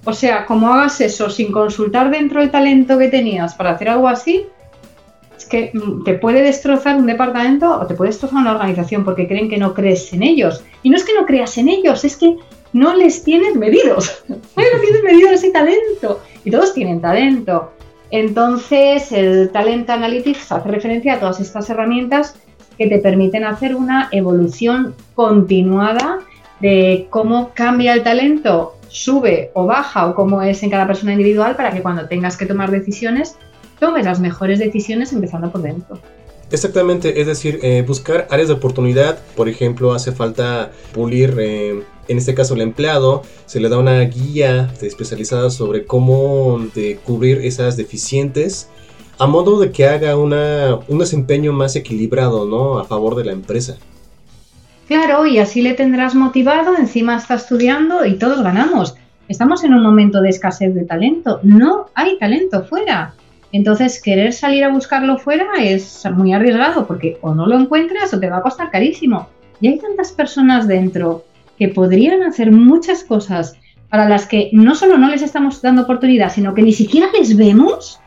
O 0.07 0.13
sea, 0.13 0.45
como 0.45 0.71
hagas 0.71 1.01
eso 1.01 1.31
sin 1.31 1.51
consultar 1.51 2.11
dentro 2.11 2.39
el 2.39 2.51
talento 2.51 2.99
que 2.99 3.07
tenías 3.07 3.55
para 3.55 3.71
hacer 3.71 3.89
algo 3.89 4.07
así, 4.07 4.45
es 5.35 5.45
que 5.45 5.71
mm, 5.73 6.03
te 6.03 6.13
puede 6.13 6.43
destrozar 6.43 6.95
un 6.97 7.07
departamento 7.07 7.79
o 7.79 7.87
te 7.87 7.95
puede 7.95 8.11
destrozar 8.11 8.39
una 8.39 8.51
organización 8.51 9.03
porque 9.03 9.27
creen 9.27 9.49
que 9.49 9.57
no 9.57 9.73
crees 9.73 10.13
en 10.13 10.21
ellos. 10.21 10.63
Y 10.83 10.91
no 10.91 10.95
es 10.95 11.03
que 11.03 11.15
no 11.15 11.25
creas 11.25 11.57
en 11.57 11.69
ellos, 11.69 12.05
es 12.05 12.17
que 12.17 12.37
no 12.73 12.93
les 12.93 13.23
tienes 13.23 13.55
medidos. 13.55 14.23
No 14.29 14.81
tienes 14.81 15.03
medido 15.03 15.29
ese 15.29 15.51
talento. 15.51 16.21
Y 16.43 16.51
todos 16.51 16.73
tienen 16.73 17.01
talento. 17.01 17.71
Entonces, 18.15 19.11
el 19.11 19.49
Talent 19.49 19.89
Analytics 19.89 20.49
hace 20.49 20.69
referencia 20.69 21.15
a 21.15 21.19
todas 21.19 21.41
estas 21.41 21.69
herramientas 21.69 22.35
que 22.77 22.87
te 22.87 22.99
permiten 22.99 23.43
hacer 23.43 23.75
una 23.75 24.07
evolución 24.13 24.95
continuada 25.15 26.19
de 26.61 27.07
cómo 27.09 27.51
cambia 27.53 27.91
el 27.91 28.03
talento, 28.03 28.77
sube 28.87 29.51
o 29.53 29.65
baja 29.65 30.07
o 30.07 30.15
cómo 30.15 30.41
es 30.41 30.63
en 30.63 30.69
cada 30.69 30.87
persona 30.87 31.11
individual 31.11 31.57
para 31.57 31.71
que 31.71 31.81
cuando 31.81 32.07
tengas 32.07 32.37
que 32.37 32.45
tomar 32.45 32.71
decisiones, 32.71 33.35
tomes 33.81 34.05
las 34.05 34.21
mejores 34.21 34.59
decisiones 34.59 35.11
empezando 35.11 35.51
por 35.51 35.61
dentro. 35.61 35.99
Exactamente, 36.51 37.19
es 37.19 37.27
decir, 37.27 37.59
eh, 37.63 37.83
buscar 37.85 38.27
áreas 38.29 38.47
de 38.47 38.53
oportunidad, 38.53 39.19
por 39.35 39.49
ejemplo, 39.49 39.93
hace 39.93 40.13
falta 40.13 40.71
pulir, 40.93 41.35
eh, 41.37 41.83
en 42.07 42.17
este 42.17 42.33
caso 42.33 42.53
el 42.53 42.61
empleado, 42.61 43.23
se 43.45 43.59
le 43.59 43.69
da 43.69 43.79
una 43.79 43.99
guía 44.01 44.71
especializada 44.81 45.49
sobre 45.49 45.85
cómo 45.85 46.59
cubrir 47.03 47.39
esas 47.39 47.77
deficientes, 47.77 48.69
a 49.17 49.27
modo 49.27 49.59
de 49.59 49.71
que 49.71 49.87
haga 49.87 50.17
una, 50.17 50.79
un 50.87 50.99
desempeño 50.99 51.53
más 51.53 51.75
equilibrado, 51.75 52.45
¿no? 52.45 52.79
A 52.79 52.83
favor 52.83 53.15
de 53.15 53.25
la 53.25 53.31
empresa. 53.31 53.77
Claro, 54.87 55.25
y 55.25 55.39
así 55.39 55.61
le 55.61 55.73
tendrás 55.73 56.13
motivado, 56.13 56.77
encima 56.77 57.15
está 57.15 57.35
estudiando 57.35 58.05
y 58.05 58.17
todos 58.19 58.43
ganamos. 58.43 58.95
Estamos 59.27 59.63
en 59.63 59.73
un 59.73 59.81
momento 59.81 60.21
de 60.21 60.29
escasez 60.29 60.75
de 60.75 60.85
talento, 60.85 61.39
no 61.41 61.87
hay 61.95 62.19
talento 62.19 62.63
fuera. 62.65 63.15
Entonces, 63.51 64.01
querer 64.01 64.33
salir 64.33 64.63
a 64.63 64.71
buscarlo 64.71 65.17
fuera 65.17 65.45
es 65.59 66.03
muy 66.13 66.33
arriesgado 66.33 66.85
porque 66.85 67.17
o 67.21 67.33
no 67.33 67.47
lo 67.47 67.57
encuentras 67.57 68.13
o 68.13 68.19
te 68.19 68.29
va 68.29 68.37
a 68.37 68.41
costar 68.41 68.69
carísimo. 68.69 69.27
Y 69.61 69.69
hay 69.69 69.79
tantas 69.79 70.11
personas 70.11 70.67
dentro 70.67 71.23
que 71.57 71.69
podrían 71.69 72.23
hacer 72.23 72.51
muchas 72.51 73.03
cosas 73.03 73.57
para 73.89 74.09
las 74.09 74.25
que 74.25 74.49
no 74.51 74.75
solo 74.75 74.97
no 74.97 75.09
les 75.09 75.21
estamos 75.21 75.61
dando 75.61 75.83
oportunidad, 75.83 76.33
sino 76.33 76.53
que 76.53 76.61
ni 76.61 76.73
siquiera 76.73 77.07
les 77.17 77.37
vemos, 77.37 77.99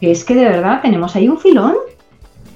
que 0.00 0.10
es 0.10 0.24
que 0.24 0.34
de 0.34 0.44
verdad 0.44 0.80
tenemos 0.82 1.14
ahí 1.16 1.28
un 1.28 1.38
filón. 1.38 1.74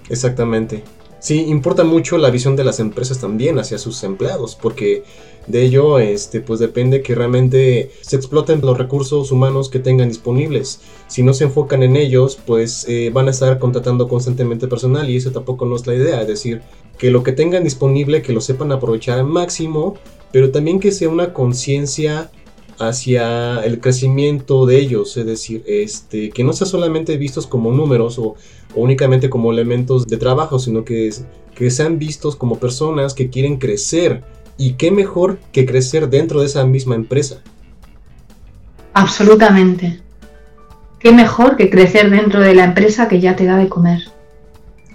Exactamente. 0.08 0.82
Sí, 1.18 1.44
importa 1.46 1.84
mucho 1.84 2.18
la 2.18 2.30
visión 2.30 2.56
de 2.56 2.64
las 2.64 2.80
empresas 2.80 3.20
también 3.20 3.58
hacia 3.58 3.78
sus 3.78 4.02
empleados, 4.02 4.56
porque 4.60 5.04
de 5.46 5.62
ello, 5.64 5.98
este, 5.98 6.40
pues 6.40 6.60
depende 6.60 7.02
que 7.02 7.14
realmente 7.14 7.90
se 8.00 8.16
exploten 8.16 8.60
los 8.60 8.78
recursos 8.78 9.32
humanos 9.32 9.68
que 9.68 9.78
tengan 9.78 10.08
disponibles. 10.08 10.80
Si 11.08 11.22
no 11.22 11.34
se 11.34 11.44
enfocan 11.44 11.82
en 11.82 11.96
ellos, 11.96 12.38
pues 12.46 12.86
eh, 12.88 13.10
van 13.12 13.28
a 13.28 13.32
estar 13.32 13.58
contratando 13.58 14.08
constantemente 14.08 14.68
personal 14.68 15.10
y 15.10 15.16
eso 15.16 15.32
tampoco 15.32 15.66
no 15.66 15.76
es 15.76 15.86
la 15.86 15.94
idea. 15.94 16.20
Es 16.20 16.28
decir, 16.28 16.62
que 16.98 17.10
lo 17.10 17.22
que 17.22 17.32
tengan 17.32 17.64
disponible, 17.64 18.22
que 18.22 18.32
lo 18.32 18.40
sepan 18.40 18.72
aprovechar 18.72 19.18
al 19.18 19.26
máximo, 19.26 19.94
pero 20.30 20.50
también 20.50 20.80
que 20.80 20.92
sea 20.92 21.08
una 21.08 21.32
conciencia 21.32 22.30
hacia 22.78 23.62
el 23.64 23.80
crecimiento 23.80 24.66
de 24.66 24.78
ellos, 24.78 25.16
es 25.16 25.26
decir, 25.26 25.62
este, 25.66 26.30
que 26.30 26.42
no 26.42 26.52
sea 26.52 26.66
solamente 26.66 27.16
vistos 27.16 27.46
como 27.46 27.70
números 27.70 28.18
o, 28.18 28.34
únicamente 28.74 29.28
como 29.30 29.52
elementos 29.52 30.06
de 30.06 30.16
trabajo, 30.16 30.58
sino 30.58 30.84
que, 30.84 31.10
que 31.54 31.70
sean 31.70 31.98
vistos 31.98 32.36
como 32.36 32.58
personas 32.58 33.14
que 33.14 33.30
quieren 33.30 33.58
crecer. 33.58 34.24
Y 34.56 34.74
qué 34.74 34.90
mejor 34.90 35.38
que 35.52 35.66
crecer 35.66 36.08
dentro 36.08 36.40
de 36.40 36.46
esa 36.46 36.64
misma 36.66 36.94
empresa. 36.94 37.42
Absolutamente. 38.94 40.00
Qué 40.98 41.12
mejor 41.12 41.56
que 41.56 41.70
crecer 41.70 42.10
dentro 42.10 42.40
de 42.40 42.54
la 42.54 42.64
empresa 42.64 43.08
que 43.08 43.20
ya 43.20 43.34
te 43.34 43.44
da 43.44 43.56
de 43.56 43.68
comer. 43.68 44.00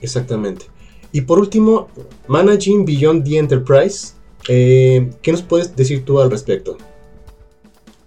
Exactamente. 0.02 0.66
Y 1.12 1.22
por 1.22 1.40
último, 1.40 1.90
Managing 2.28 2.86
Beyond 2.86 3.24
the 3.26 3.38
Enterprise. 3.38 4.14
Eh, 4.48 5.10
¿Qué 5.22 5.32
nos 5.32 5.42
puedes 5.42 5.76
decir 5.76 6.06
tú 6.06 6.22
al 6.22 6.32
respecto? 6.32 6.78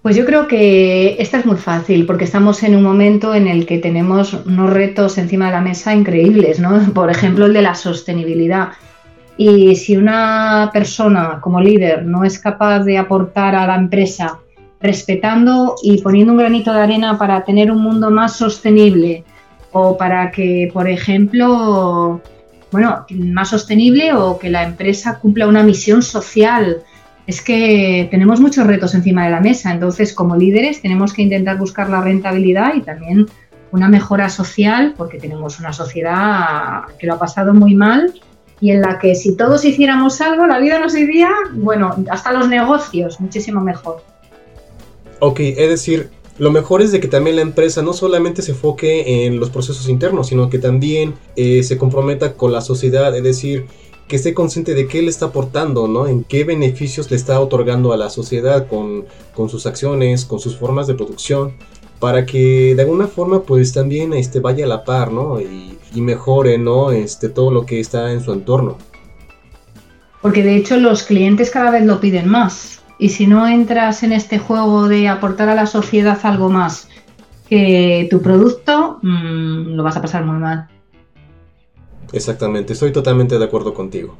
Pues 0.03 0.17
yo 0.17 0.25
creo 0.25 0.49
que 0.49 1.17
esta 1.19 1.39
es 1.39 1.45
muy 1.45 1.59
fácil 1.59 2.07
porque 2.07 2.25
estamos 2.25 2.63
en 2.63 2.75
un 2.75 2.83
momento 2.83 3.35
en 3.35 3.47
el 3.47 3.67
que 3.67 3.77
tenemos 3.79 4.33
unos 4.33 4.71
retos 4.71 5.19
encima 5.19 5.47
de 5.47 5.53
la 5.53 5.61
mesa 5.61 5.95
increíbles, 5.95 6.59
¿no? 6.59 6.81
Por 6.95 7.11
ejemplo, 7.11 7.45
el 7.45 7.53
de 7.53 7.63
la 7.63 7.75
sostenibilidad. 7.75 8.71
Y 9.43 9.75
si 9.75 9.97
una 9.97 10.69
persona 10.71 11.39
como 11.41 11.63
líder 11.63 12.05
no 12.05 12.25
es 12.25 12.39
capaz 12.39 12.81
de 12.81 12.99
aportar 12.99 13.55
a 13.55 13.67
la 13.67 13.75
empresa 13.75 14.39
respetando 14.83 15.77
y 15.83 16.03
poniendo 16.03 16.35
un 16.35 16.39
granito 16.39 16.75
de 16.75 16.81
arena 16.81 17.17
para 17.17 17.43
tener 17.43 17.73
un 17.73 17.81
mundo 17.81 18.11
más 18.11 18.37
sostenible 18.37 19.25
o 19.73 19.97
para 19.97 20.31
que, 20.31 20.69
por 20.75 20.91
ejemplo, 20.91 22.21
bueno, 22.71 23.07
más 23.09 23.49
sostenible 23.49 24.13
o 24.13 24.39
que 24.39 24.51
la 24.51 24.63
empresa 24.63 25.19
cumpla 25.19 25.49
una 25.49 25.63
misión 25.63 26.03
social 26.03 26.83
es 27.27 27.41
que 27.41 28.09
tenemos 28.11 28.43
muchos 28.43 28.67
retos 28.67 28.95
encima 28.95 29.25
de 29.25 29.31
la 29.31 29.41
mesa, 29.41 29.73
entonces 29.73 30.13
como 30.13 30.37
líderes 30.37 30.83
tenemos 30.83 31.15
que 31.15 31.23
intentar 31.23 31.57
buscar 31.57 31.89
la 31.89 32.03
rentabilidad 32.03 32.75
y 32.75 32.83
también 32.83 33.27
una 33.73 33.89
mejora 33.89 34.29
social, 34.29 34.93
porque 34.99 35.17
tenemos 35.17 35.61
una 35.61 35.73
sociedad 35.73 36.83
que 36.99 37.07
lo 37.07 37.15
ha 37.15 37.19
pasado 37.19 37.55
muy 37.55 37.75
mal 37.75 38.13
y 38.61 38.71
en 38.71 38.83
la 38.83 38.99
que 38.99 39.15
si 39.15 39.37
todos 39.37 39.65
hiciéramos 39.65 40.21
algo, 40.21 40.47
la 40.47 40.59
vida 40.59 40.79
nos 40.79 40.95
iría, 40.95 41.31
bueno, 41.55 41.95
hasta 42.11 42.33
los 42.33 42.49
negocios, 42.49 43.21
muchísimo 43.21 43.61
mejor. 43.61 44.03
Ok, 45.21 45.41
es 45.41 45.69
decir, 45.69 46.11
lo 46.39 46.51
mejor 46.51 46.81
es 46.81 46.93
de 46.93 47.01
que 47.01 47.09
también 47.09 47.37
la 47.37 47.43
empresa 47.43 47.83
no 47.83 47.93
solamente 47.93 48.43
se 48.43 48.53
enfoque 48.53 49.27
en 49.27 49.39
los 49.39 49.51
procesos 49.51 49.89
internos, 49.89 50.29
sino 50.29 50.49
que 50.49 50.59
también 50.59 51.15
eh, 51.37 51.63
se 51.63 51.77
comprometa 51.77 52.35
con 52.35 52.53
la 52.53 52.61
sociedad, 52.63 53.15
es 53.15 53.23
decir, 53.23 53.67
que 54.09 54.17
esté 54.17 54.35
consciente 54.35 54.75
de 54.75 54.89
qué 54.89 55.03
le 55.03 55.09
está 55.09 55.27
aportando, 55.27 55.87
¿no? 55.87 56.09
En 56.09 56.25
qué 56.25 56.43
beneficios 56.45 57.11
le 57.11 57.17
está 57.17 57.39
otorgando 57.39 57.93
a 57.93 57.97
la 57.97 58.11
sociedad 58.11 58.67
con, 58.67 59.05
sus 59.49 59.67
acciones, 59.67 60.25
con 60.25 60.41
sus 60.41 60.57
formas 60.57 60.87
de 60.87 60.95
producción, 60.95 61.55
para 62.01 62.25
que 62.25 62.75
de 62.75 62.83
alguna 62.83 63.07
forma 63.07 63.43
pues 63.43 63.73
también 63.73 64.15
este, 64.15 64.41
vaya 64.41 64.65
a 64.65 64.69
la 64.69 64.85
par, 64.85 65.13
¿no? 65.13 65.41
Y, 65.41 65.77
mejore, 65.95 66.57
¿no? 66.57 66.93
Este, 66.93 67.29
todo 67.29 67.51
lo 67.51 67.67
que 67.67 67.79
está 67.79 68.13
en 68.13 68.23
su 68.23 68.33
entorno. 68.33 68.79
Porque 70.23 70.43
de 70.43 70.57
hecho 70.57 70.77
los 70.77 71.03
clientes 71.03 71.51
cada 71.51 71.71
vez 71.71 71.85
lo 71.85 72.01
piden 72.01 72.29
más. 72.29 72.81
Y 72.99 73.11
si 73.11 73.27
no 73.27 73.47
entras 73.47 74.03
en 74.03 74.13
este 74.13 74.39
juego 74.39 74.89
de 74.89 75.09
aportar 75.09 75.49
a 75.49 75.55
la 75.55 75.67
sociedad 75.67 76.19
algo 76.23 76.49
más 76.49 76.89
que 77.49 78.07
tu 78.11 78.23
producto, 78.23 78.99
mm, 79.03 79.75
lo 79.75 79.83
vas 79.83 79.97
a 79.97 80.03
pasar 80.03 80.25
muy 80.25 80.39
mal. 80.39 80.69
Exactamente, 82.13 82.73
estoy 82.73 82.93
totalmente 82.93 83.39
de 83.39 83.45
acuerdo 83.45 83.75
contigo. 83.75 84.17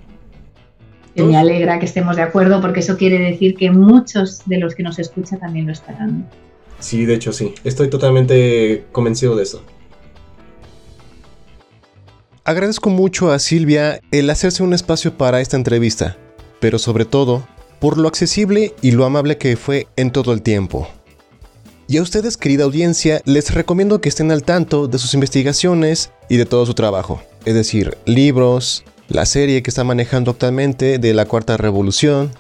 me 1.15 1.37
alegra 1.37 1.79
que 1.79 1.87
estemos 1.87 2.17
de 2.17 2.23
acuerdo 2.23 2.61
porque 2.61 2.81
eso 2.81 2.97
quiere 2.97 3.19
decir 3.19 3.55
que 3.55 3.71
muchos 3.71 4.43
de 4.47 4.59
los 4.59 4.75
que 4.75 4.83
nos 4.83 4.99
escuchan 4.99 5.39
también 5.39 5.67
lo 5.67 5.73
estarán. 5.73 6.27
Sí, 6.81 7.07
de 7.07 7.15
hecho 7.15 7.33
sí, 7.33 7.55
estoy 7.65 7.89
totalmente 7.89 8.87
convencido 8.93 9.37
de 9.37 9.45
eso. 9.45 9.63
Agradezco 12.45 12.91
mucho 12.91 13.31
a 13.31 13.39
Silvia 13.39 14.01
el 14.11 14.29
hacerse 14.31 14.63
un 14.63 14.75
espacio 14.75 15.17
para 15.17 15.41
esta 15.41 15.57
entrevista, 15.57 16.17
pero 16.59 16.79
sobre 16.79 17.05
todo 17.05 17.47
por 17.79 17.97
lo 17.97 18.09
accesible 18.09 18.75
y 18.83 18.91
lo 18.91 19.05
amable 19.05 19.39
que 19.39 19.57
fue 19.57 19.87
en 19.97 20.11
todo 20.11 20.33
el 20.33 20.43
tiempo. 20.43 20.89
Y 21.87 21.99
a 21.99 22.03
ustedes, 22.03 22.37
querida 22.37 22.65
audiencia, 22.65 23.21
les 23.25 23.53
recomiendo 23.53 24.01
que 24.01 24.09
estén 24.09 24.31
al 24.31 24.43
tanto 24.43 24.87
de 24.87 24.99
sus 24.99 25.15
investigaciones 25.15 26.13
y 26.29 26.37
de 26.37 26.47
todo 26.47 26.67
su 26.67 26.75
trabajo 26.75 27.21
es 27.45 27.55
decir, 27.55 27.97
libros, 28.05 28.85
la 29.09 29.27
serie 29.27 29.63
que 29.63 29.71
está 29.71 29.85
manejando 29.85 30.31
actualmente 30.31 30.99
de 30.99 31.15
la 31.15 31.25
Cuarta 31.25 31.57
Revolución, 31.57 32.31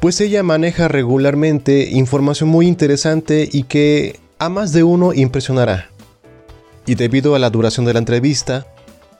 pues 0.00 0.20
ella 0.20 0.42
maneja 0.42 0.88
regularmente 0.88 1.90
información 1.90 2.48
muy 2.48 2.66
interesante 2.66 3.48
y 3.50 3.64
que 3.64 4.20
a 4.38 4.48
más 4.48 4.72
de 4.72 4.82
uno 4.82 5.12
impresionará. 5.12 5.90
Y 6.86 6.94
debido 6.94 7.34
a 7.34 7.38
la 7.38 7.50
duración 7.50 7.86
de 7.86 7.92
la 7.92 7.98
entrevista, 7.98 8.66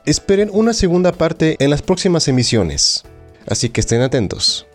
esperen 0.05 0.51
una 0.53 0.73
segunda 0.73 1.13
parte 1.13 1.57
en 1.59 1.71
las 1.71 1.83
próximas 1.83 2.29
emisiones, 2.29 3.05
así 3.49 3.71
que 3.71 3.81
estén 3.81 4.03
atentos. 4.03 4.67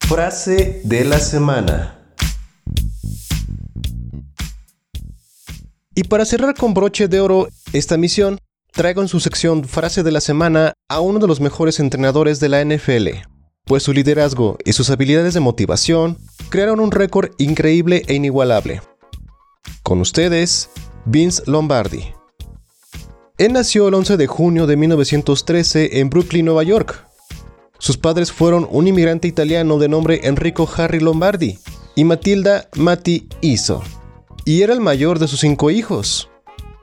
Frase 0.00 0.80
de 0.82 1.04
la 1.04 1.20
semana. 1.20 1.96
Y 5.94 6.04
para 6.04 6.24
cerrar 6.24 6.54
con 6.54 6.74
broche 6.74 7.06
de 7.06 7.20
oro 7.20 7.48
esta 7.72 7.96
misión, 7.96 8.40
traigo 8.72 9.02
en 9.02 9.08
su 9.08 9.20
sección 9.20 9.64
frase 9.64 10.02
de 10.02 10.12
la 10.12 10.20
semana 10.20 10.74
a 10.88 11.00
uno 11.00 11.18
de 11.18 11.26
los 11.26 11.40
mejores 11.40 11.80
entrenadores 11.80 12.40
de 12.40 12.48
la 12.48 12.64
NFL, 12.64 13.08
pues 13.64 13.82
su 13.82 13.92
liderazgo 13.92 14.58
y 14.64 14.72
sus 14.72 14.90
habilidades 14.90 15.34
de 15.34 15.40
motivación 15.40 16.18
crearon 16.48 16.80
un 16.80 16.90
récord 16.90 17.30
increíble 17.38 18.02
e 18.06 18.14
inigualable. 18.14 18.82
Con 19.82 20.00
ustedes, 20.00 20.70
Vince 21.04 21.42
Lombardi. 21.46 22.12
Él 23.38 23.52
nació 23.52 23.88
el 23.88 23.94
11 23.94 24.16
de 24.16 24.26
junio 24.26 24.66
de 24.66 24.76
1913 24.76 26.00
en 26.00 26.10
Brooklyn, 26.10 26.44
Nueva 26.44 26.62
York. 26.62 27.06
Sus 27.78 27.96
padres 27.96 28.32
fueron 28.32 28.68
un 28.70 28.86
inmigrante 28.86 29.28
italiano 29.28 29.78
de 29.78 29.88
nombre 29.88 30.20
Enrico 30.24 30.68
Harry 30.76 31.00
Lombardi 31.00 31.58
y 31.94 32.04
Matilda 32.04 32.68
Matti 32.76 33.28
Iso, 33.40 33.82
y 34.44 34.62
era 34.62 34.74
el 34.74 34.80
mayor 34.80 35.18
de 35.18 35.28
sus 35.28 35.40
cinco 35.40 35.70
hijos. 35.70 36.29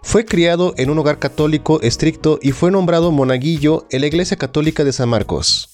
Fue 0.02 0.26
criado 0.26 0.74
en 0.78 0.90
un 0.90 1.00
hogar 1.00 1.20
católico 1.20 1.82
estricto 1.82 2.40
y 2.42 2.52
fue 2.52 2.72
nombrado 2.72 3.12
monaguillo 3.12 3.86
en 3.90 4.02
la 4.02 4.08
Iglesia 4.08 4.38
Católica 4.38 4.84
de 4.84 4.94
San 4.94 5.10
Marcos. 5.10 5.70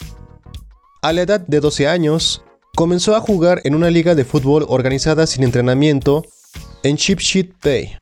A 1.01 1.13
la 1.13 1.21
edad 1.21 1.39
de 1.39 1.59
12 1.59 1.88
años, 1.88 2.43
comenzó 2.76 3.15
a 3.15 3.19
jugar 3.19 3.61
en 3.65 3.76
una 3.76 3.89
liga 3.89 4.15
de 4.15 4.26
fútbol 4.26 4.65
organizada 4.67 5.28
sin 5.28 5.43
entrenamiento 5.43 6.24
en 6.82 6.95
Sheep 6.95 7.53
Bay. 7.63 7.97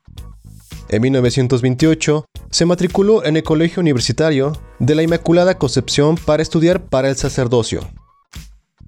En 0.89 1.01
1928, 1.01 2.25
se 2.49 2.65
matriculó 2.65 3.23
en 3.23 3.37
el 3.37 3.43
Colegio 3.43 3.81
Universitario 3.81 4.53
de 4.79 4.95
la 4.95 5.03
Inmaculada 5.03 5.57
Concepción 5.57 6.15
para 6.15 6.43
estudiar 6.43 6.85
para 6.85 7.09
el 7.09 7.15
sacerdocio. 7.15 7.87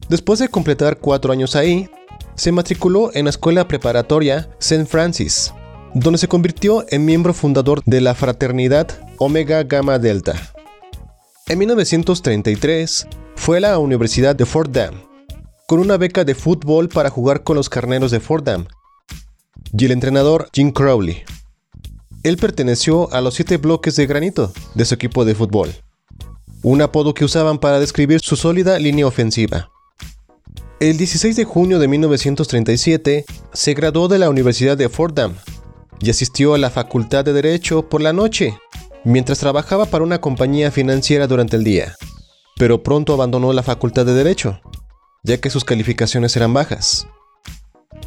Después 0.10 0.40
de 0.40 0.50
completar 0.50 1.00
cuatro 1.00 1.32
años 1.32 1.56
ahí, 1.56 1.90
se 2.36 2.52
matriculó 2.52 3.12
en 3.14 3.26
la 3.26 3.30
escuela 3.30 3.68
preparatoria 3.68 4.50
St. 4.60 4.86
Francis, 4.86 5.54
donde 5.94 6.18
se 6.18 6.28
convirtió 6.28 6.86
en 6.90 7.06
miembro 7.06 7.34
fundador 7.34 7.82
de 7.86 8.02
la 8.02 8.16
fraternidad 8.16 8.88
Omega 9.18 9.64
Gamma 9.64 10.00
Delta. 10.00 10.34
En 11.48 11.60
1933 11.60 13.08
fue 13.36 13.58
a 13.58 13.62
la 13.62 13.80
Universidad 13.80 14.36
de 14.36 14.46
Fordham, 14.46 14.96
con 15.68 15.80
una 15.80 15.98
beca 15.98 16.24
de 16.24 16.36
fútbol 16.36 16.90
para 16.90 17.10
jugar 17.10 17.44
con 17.44 17.56
los 17.56 17.70
carneros 17.70 18.12
de 18.12 18.20
Fordham, 18.20 18.66
y 19.78 19.86
el 19.86 19.92
entrenador 19.92 20.50
Jim 20.54 20.72
Crowley. 20.72 21.24
Él 22.24 22.38
perteneció 22.38 23.12
a 23.14 23.22
los 23.22 23.36
siete 23.36 23.58
bloques 23.58 23.96
de 23.96 24.08
granito 24.08 24.52
de 24.76 24.86
su 24.86 24.96
equipo 24.96 25.26
de 25.26 25.36
fútbol, 25.36 25.74
un 26.64 26.82
apodo 26.82 27.14
que 27.14 27.26
usaban 27.26 27.60
para 27.60 27.80
describir 27.80 28.22
su 28.22 28.36
sólida 28.36 28.80
línea 28.80 29.06
ofensiva. 29.06 29.70
El 30.80 30.98
16 30.98 31.36
de 31.36 31.44
junio 31.44 31.80
de 31.80 31.88
1937 31.88 33.26
se 33.54 33.74
graduó 33.74 34.08
de 34.08 34.20
la 34.20 34.30
Universidad 34.30 34.78
de 34.78 34.90
Fordham 34.90 35.36
y 36.00 36.10
asistió 36.10 36.54
a 36.54 36.58
la 36.58 36.70
Facultad 36.70 37.26
de 37.26 37.34
Derecho 37.34 37.90
por 37.90 38.02
la 38.02 38.14
noche, 38.14 38.58
mientras 39.04 39.40
trabajaba 39.40 39.86
para 39.86 40.04
una 40.04 40.22
compañía 40.22 40.72
financiera 40.72 41.28
durante 41.28 41.56
el 41.56 41.64
día. 41.64 41.96
Pero 42.58 42.84
pronto 42.84 43.14
abandonó 43.14 43.54
la 43.54 43.64
Facultad 43.64 44.06
de 44.06 44.14
Derecho, 44.14 44.62
ya 45.24 45.38
que 45.38 45.50
sus 45.50 45.64
calificaciones 45.64 46.36
eran 46.36 46.54
bajas. 46.54 47.08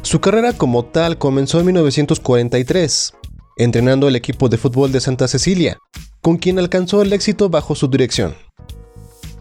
Su 0.01 0.21
carrera 0.21 0.53
como 0.53 0.85
tal 0.85 1.17
comenzó 1.17 1.59
en 1.59 1.65
1943, 1.67 3.13
entrenando 3.57 4.07
el 4.07 4.15
equipo 4.15 4.49
de 4.49 4.57
fútbol 4.57 4.91
de 4.91 5.01
Santa 5.01 5.27
Cecilia, 5.27 5.77
con 6.21 6.37
quien 6.37 6.59
alcanzó 6.59 7.01
el 7.01 7.13
éxito 7.13 7.49
bajo 7.49 7.75
su 7.75 7.87
dirección. 7.87 8.35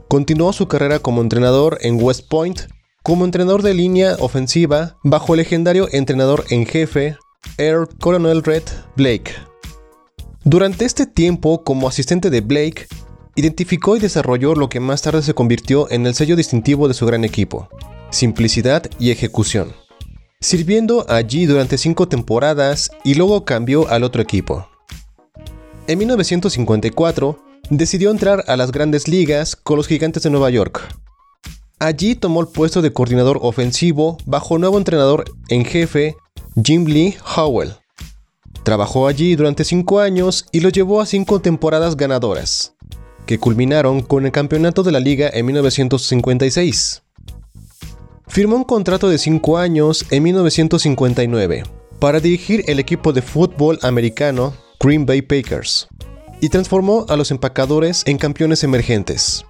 Continuó 0.08 0.52
su 0.52 0.68
carrera 0.68 0.98
como 0.98 1.20
entrenador 1.20 1.78
en 1.82 2.02
West 2.02 2.28
Point, 2.28 2.62
como 3.02 3.24
entrenador 3.24 3.62
de 3.62 3.74
línea 3.74 4.16
ofensiva 4.18 4.96
bajo 5.04 5.34
el 5.34 5.38
legendario 5.38 5.88
entrenador 5.92 6.44
en 6.50 6.66
jefe 6.66 7.16
Air 7.58 7.88
Colonel 8.00 8.42
Red 8.42 8.64
Blake. 8.96 9.32
Durante 10.44 10.84
este 10.84 11.06
tiempo, 11.06 11.64
como 11.64 11.88
asistente 11.88 12.30
de 12.30 12.40
Blake, 12.40 12.86
identificó 13.34 13.96
y 13.96 14.00
desarrolló 14.00 14.54
lo 14.54 14.68
que 14.68 14.80
más 14.80 15.02
tarde 15.02 15.22
se 15.22 15.34
convirtió 15.34 15.90
en 15.90 16.06
el 16.06 16.14
sello 16.14 16.36
distintivo 16.36 16.88
de 16.88 16.94
su 16.94 17.06
gran 17.06 17.24
equipo, 17.24 17.68
simplicidad 18.10 18.88
y 18.98 19.10
ejecución 19.10 19.72
sirviendo 20.40 21.06
allí 21.08 21.46
durante 21.46 21.78
cinco 21.78 22.08
temporadas 22.08 22.90
y 23.04 23.14
luego 23.14 23.44
cambió 23.44 23.88
al 23.88 24.04
otro 24.04 24.22
equipo. 24.22 24.68
En 25.86 25.98
1954, 25.98 27.42
decidió 27.70 28.10
entrar 28.10 28.44
a 28.46 28.56
las 28.56 28.72
grandes 28.72 29.08
ligas 29.08 29.56
con 29.56 29.76
los 29.76 29.86
Gigantes 29.86 30.22
de 30.22 30.30
Nueva 30.30 30.50
York. 30.50 30.86
Allí 31.78 32.14
tomó 32.14 32.40
el 32.40 32.48
puesto 32.48 32.80
de 32.80 32.92
coordinador 32.92 33.38
ofensivo 33.42 34.18
bajo 34.24 34.58
nuevo 34.58 34.78
entrenador 34.78 35.24
en 35.48 35.64
jefe, 35.64 36.16
Jim 36.62 36.84
Lee 36.86 37.16
Howell. 37.36 37.74
Trabajó 38.62 39.06
allí 39.06 39.36
durante 39.36 39.64
cinco 39.64 40.00
años 40.00 40.46
y 40.52 40.60
lo 40.60 40.68
llevó 40.68 41.00
a 41.00 41.06
cinco 41.06 41.40
temporadas 41.40 41.96
ganadoras, 41.96 42.74
que 43.26 43.38
culminaron 43.38 44.00
con 44.02 44.26
el 44.26 44.32
campeonato 44.32 44.82
de 44.82 44.92
la 44.92 45.00
liga 45.00 45.30
en 45.32 45.46
1956 45.46 47.02
firmó 48.28 48.56
un 48.56 48.64
contrato 48.64 49.08
de 49.08 49.18
5 49.18 49.58
años 49.58 50.04
en 50.10 50.22
1959 50.22 51.62
para 51.98 52.20
dirigir 52.20 52.64
el 52.66 52.78
equipo 52.78 53.12
de 53.12 53.22
fútbol 53.22 53.78
americano 53.82 54.54
Green 54.80 55.06
Bay 55.06 55.22
Packers 55.22 55.88
y 56.40 56.48
transformó 56.50 57.06
a 57.08 57.16
los 57.16 57.30
empacadores 57.30 58.02
en 58.06 58.18
campeones 58.18 58.62
emergentes. 58.62 59.44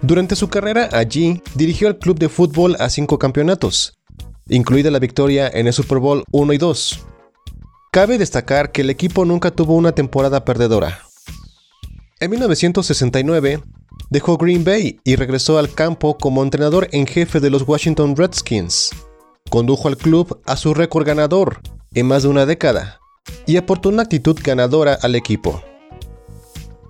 Durante 0.00 0.36
su 0.36 0.48
carrera 0.48 0.88
allí, 0.92 1.42
dirigió 1.54 1.88
al 1.88 1.98
club 1.98 2.18
de 2.18 2.28
fútbol 2.28 2.76
a 2.78 2.88
cinco 2.88 3.18
campeonatos, 3.18 3.98
incluida 4.48 4.90
la 4.90 4.98
victoria 4.98 5.48
en 5.48 5.66
el 5.66 5.72
Super 5.72 5.98
Bowl 5.98 6.24
1 6.30 6.52
y 6.52 6.58
2. 6.58 7.06
Cabe 7.92 8.18
destacar 8.18 8.72
que 8.72 8.82
el 8.82 8.90
equipo 8.90 9.24
nunca 9.24 9.50
tuvo 9.50 9.74
una 9.74 9.92
temporada 9.92 10.44
perdedora. 10.44 11.00
En 12.20 12.30
1969, 12.30 13.60
dejó 14.10 14.36
Green 14.36 14.64
Bay 14.64 15.00
y 15.04 15.16
regresó 15.16 15.58
al 15.58 15.74
campo 15.74 16.16
como 16.16 16.42
entrenador 16.42 16.88
en 16.92 17.06
jefe 17.06 17.40
de 17.40 17.50
los 17.50 17.66
Washington 17.66 18.16
Redskins. 18.16 18.90
Condujo 19.50 19.88
al 19.88 19.96
club 19.96 20.40
a 20.46 20.56
su 20.56 20.72
récord 20.72 21.06
ganador 21.06 21.60
en 21.94 22.06
más 22.06 22.22
de 22.22 22.28
una 22.28 22.46
década 22.46 23.00
y 23.46 23.56
aportó 23.56 23.88
una 23.88 24.02
actitud 24.02 24.38
ganadora 24.42 24.98
al 25.02 25.14
equipo. 25.14 25.62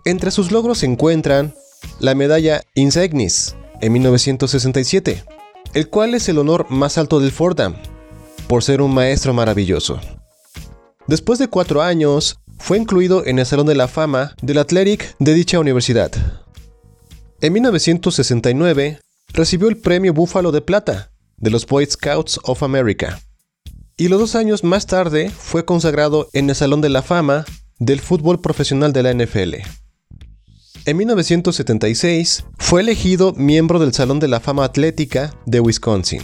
Entre 0.05 0.31
sus 0.31 0.51
logros 0.51 0.79
se 0.79 0.87
encuentran 0.87 1.55
la 2.01 2.15
medalla 2.15 2.63
Insignis 2.75 3.57
en 3.81 3.93
1967, 3.93 5.25
el 5.75 5.89
cual 5.89 6.15
es 6.15 6.29
el 6.29 6.39
honor 6.39 6.67
más 6.71 6.99
alto 6.99 7.21
del 7.21 7.33
Fordham, 7.33 7.77
por 8.49 8.63
ser 8.63 8.83
un 8.83 8.93
maestro 8.93 9.33
maravilloso. 9.33 10.01
Después 11.07 11.39
de 11.39 11.49
cuatro 11.49 11.83
años, 11.83 12.39
fue 12.59 12.79
incluido 12.79 13.27
en 13.27 13.39
el 13.39 13.47
Salón 13.47 13.67
de 13.67 13.75
la 13.75 13.89
Fama 13.89 14.35
del 14.41 14.59
Athletic 14.59 15.17
de 15.19 15.35
dicha 15.35 15.59
universidad. 15.59 16.13
En 17.41 17.53
1969 17.55 19.01
recibió 19.33 19.69
el 19.69 19.79
premio 19.79 20.13
Búfalo 20.13 20.53
de 20.53 20.61
Plata 20.61 21.11
de 21.39 21.51
los 21.51 21.67
Boy 21.67 21.87
Scouts 21.87 22.39
of 22.45 22.63
America. 22.63 23.21
Y 23.97 24.09
los 24.09 24.21
dos 24.21 24.37
años 24.37 24.63
más 24.63 24.87
tarde 24.87 25.31
fue 25.31 25.65
consagrado 25.65 26.29
en 26.33 26.51
el 26.51 26.55
Salón 26.55 26.81
de 26.81 26.89
la 26.89 27.03
Fama 27.03 27.45
del 27.79 28.01
fútbol 28.01 28.41
profesional 28.41 28.93
de 28.93 29.03
la 29.03 29.13
NFL. 29.13 29.82
En 30.85 30.97
1976 30.97 32.45
fue 32.59 32.81
elegido 32.81 33.33
miembro 33.35 33.79
del 33.79 33.93
Salón 33.93 34.19
de 34.19 34.27
la 34.27 34.41
Fama 34.41 34.65
Atlética 34.65 35.33
de 35.47 35.61
Wisconsin. 35.61 36.23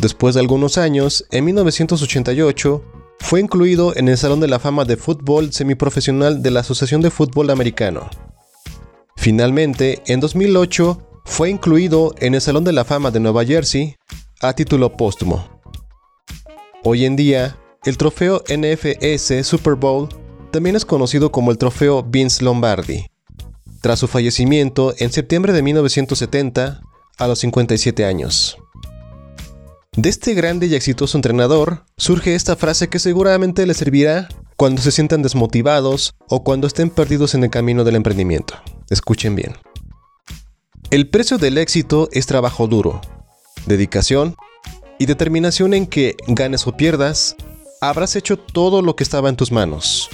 Después 0.00 0.34
de 0.34 0.40
algunos 0.40 0.78
años, 0.78 1.24
en 1.30 1.44
1988, 1.44 2.82
fue 3.20 3.38
incluido 3.38 3.96
en 3.96 4.08
el 4.08 4.18
Salón 4.18 4.40
de 4.40 4.48
la 4.48 4.58
Fama 4.58 4.84
de 4.84 4.96
Fútbol 4.96 5.52
Semiprofesional 5.52 6.42
de 6.42 6.50
la 6.50 6.60
Asociación 6.60 7.00
de 7.02 7.12
Fútbol 7.12 7.50
Americano. 7.50 8.10
Finalmente, 9.16 10.02
en 10.08 10.18
2008 10.18 11.20
fue 11.24 11.48
incluido 11.48 12.16
en 12.18 12.34
el 12.34 12.40
Salón 12.40 12.64
de 12.64 12.72
la 12.72 12.84
Fama 12.84 13.12
de 13.12 13.20
Nueva 13.20 13.44
Jersey 13.44 13.94
a 14.40 14.54
título 14.54 14.96
póstumo. 14.96 15.62
Hoy 16.82 17.04
en 17.04 17.14
día, 17.14 17.56
el 17.84 17.96
trofeo 17.96 18.42
NFS 18.48 19.46
Super 19.46 19.76
Bowl 19.76 20.08
también 20.50 20.74
es 20.74 20.84
conocido 20.84 21.30
como 21.30 21.52
el 21.52 21.58
trofeo 21.58 22.02
Vince 22.02 22.42
Lombardi, 22.44 23.06
tras 23.86 24.00
su 24.00 24.08
fallecimiento 24.08 24.96
en 24.98 25.12
septiembre 25.12 25.52
de 25.52 25.62
1970 25.62 26.80
a 27.18 27.26
los 27.28 27.38
57 27.38 28.04
años. 28.04 28.58
De 29.96 30.08
este 30.08 30.34
grande 30.34 30.66
y 30.66 30.74
exitoso 30.74 31.16
entrenador 31.16 31.84
surge 31.96 32.34
esta 32.34 32.56
frase 32.56 32.88
que 32.88 32.98
seguramente 32.98 33.64
le 33.64 33.74
servirá 33.74 34.26
cuando 34.56 34.82
se 34.82 34.90
sientan 34.90 35.22
desmotivados 35.22 36.16
o 36.28 36.42
cuando 36.42 36.66
estén 36.66 36.90
perdidos 36.90 37.36
en 37.36 37.44
el 37.44 37.50
camino 37.50 37.84
del 37.84 37.94
emprendimiento. 37.94 38.54
Escuchen 38.90 39.36
bien. 39.36 39.54
El 40.90 41.08
precio 41.08 41.38
del 41.38 41.56
éxito 41.56 42.08
es 42.10 42.26
trabajo 42.26 42.66
duro, 42.66 43.00
dedicación 43.66 44.34
y 44.98 45.06
determinación 45.06 45.74
en 45.74 45.86
que, 45.86 46.16
ganes 46.26 46.66
o 46.66 46.76
pierdas, 46.76 47.36
habrás 47.80 48.16
hecho 48.16 48.36
todo 48.36 48.82
lo 48.82 48.96
que 48.96 49.04
estaba 49.04 49.28
en 49.28 49.36
tus 49.36 49.52
manos. 49.52 50.10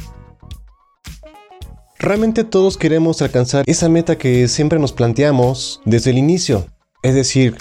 Realmente 2.02 2.42
todos 2.42 2.76
queremos 2.78 3.22
alcanzar 3.22 3.62
esa 3.68 3.88
meta 3.88 4.18
que 4.18 4.48
siempre 4.48 4.80
nos 4.80 4.90
planteamos 4.90 5.80
desde 5.84 6.10
el 6.10 6.18
inicio, 6.18 6.66
es 7.04 7.14
decir, 7.14 7.56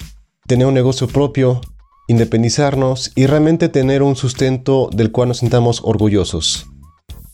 tener 0.47 0.65
un 0.65 0.73
negocio 0.73 1.07
propio, 1.07 1.61
independizarnos 2.07 3.11
y 3.15 3.27
realmente 3.27 3.69
tener 3.69 4.01
un 4.01 4.15
sustento 4.15 4.89
del 4.91 5.11
cual 5.11 5.27
nos 5.27 5.37
sintamos 5.37 5.81
orgullosos. 5.83 6.65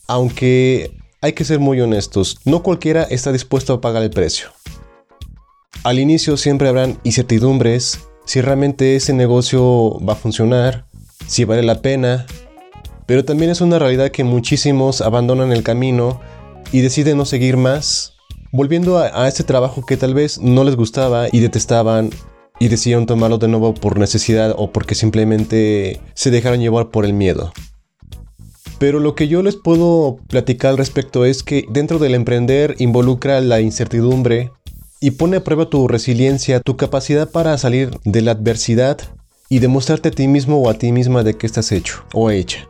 Aunque 0.10 0.98
hay 1.22 1.32
que 1.32 1.46
ser 1.46 1.60
muy 1.60 1.80
honestos, 1.80 2.40
no 2.44 2.62
cualquiera 2.62 3.04
está 3.04 3.32
dispuesto 3.32 3.72
a 3.72 3.80
pagar 3.80 4.04
el 4.04 4.10
precio. 4.10 4.50
Al 5.86 6.00
inicio 6.00 6.36
siempre 6.36 6.68
habrán 6.68 7.00
incertidumbres 7.06 8.02
si 8.26 8.42
realmente 8.42 8.98
ese 8.98 9.14
negocio 9.14 9.98
va 10.06 10.12
a 10.12 10.18
funcionar, 10.18 10.86
si 11.26 11.46
vale 11.46 11.64
la 11.64 11.82
pena, 11.82 12.26
pero 13.06 13.24
también 13.24 13.50
es 13.50 13.62
una 13.62 13.80
realidad 13.80 14.12
que 14.12 14.26
muchísimos 14.26 15.00
abandonan 15.00 15.54
el 15.54 15.64
camino 15.64 16.20
y 16.72 16.82
deciden 16.82 17.18
no 17.18 17.26
seguir 17.26 17.58
más 17.58 18.14
volviendo 18.52 18.98
a, 18.98 19.24
a 19.24 19.28
ese 19.28 19.44
trabajo 19.44 19.86
que 19.86 19.98
tal 19.98 20.14
vez 20.14 20.40
no 20.40 20.64
les 20.64 20.76
gustaba 20.76 21.28
y 21.32 21.40
detestaban 21.40 22.10
y 22.60 22.70
decidieron 22.70 23.06
tomarlo 23.06 23.38
de 23.38 23.48
nuevo 23.48 23.74
por 23.74 24.00
necesidad 24.00 24.54
o 24.58 24.72
porque 24.72 24.96
simplemente 24.96 26.02
se 26.14 26.32
dejaron 26.32 26.60
llevar 26.60 26.90
por 26.90 27.06
el 27.06 27.14
miedo. 27.14 27.52
Pero 28.80 29.00
lo 29.00 29.16
que 29.16 29.28
yo 29.28 29.42
les 29.42 29.56
puedo 29.56 30.18
platicar 30.28 30.72
al 30.72 30.78
respecto 30.78 31.26
es 31.26 31.44
que 31.44 31.66
dentro 31.70 32.00
del 32.00 32.16
emprender 32.16 32.76
involucra 32.78 33.42
la 33.42 33.60
incertidumbre 33.60 34.52
y 35.00 35.12
pone 35.12 35.38
a 35.38 35.44
prueba 35.44 35.70
tu 35.70 35.88
resiliencia, 35.88 36.60
tu 36.60 36.78
capacidad 36.78 37.30
para 37.30 37.58
salir 37.58 37.92
de 38.04 38.22
la 38.22 38.32
adversidad 38.32 39.00
y 39.50 39.60
demostrarte 39.60 40.10
a 40.10 40.12
ti 40.12 40.28
mismo 40.28 40.62
o 40.62 40.70
a 40.70 40.76
ti 40.76 40.92
misma 40.92 41.24
de 41.24 41.36
qué 41.36 41.48
estás 41.48 41.72
hecho 41.72 42.04
o 42.14 42.30
hecha. 42.30 42.68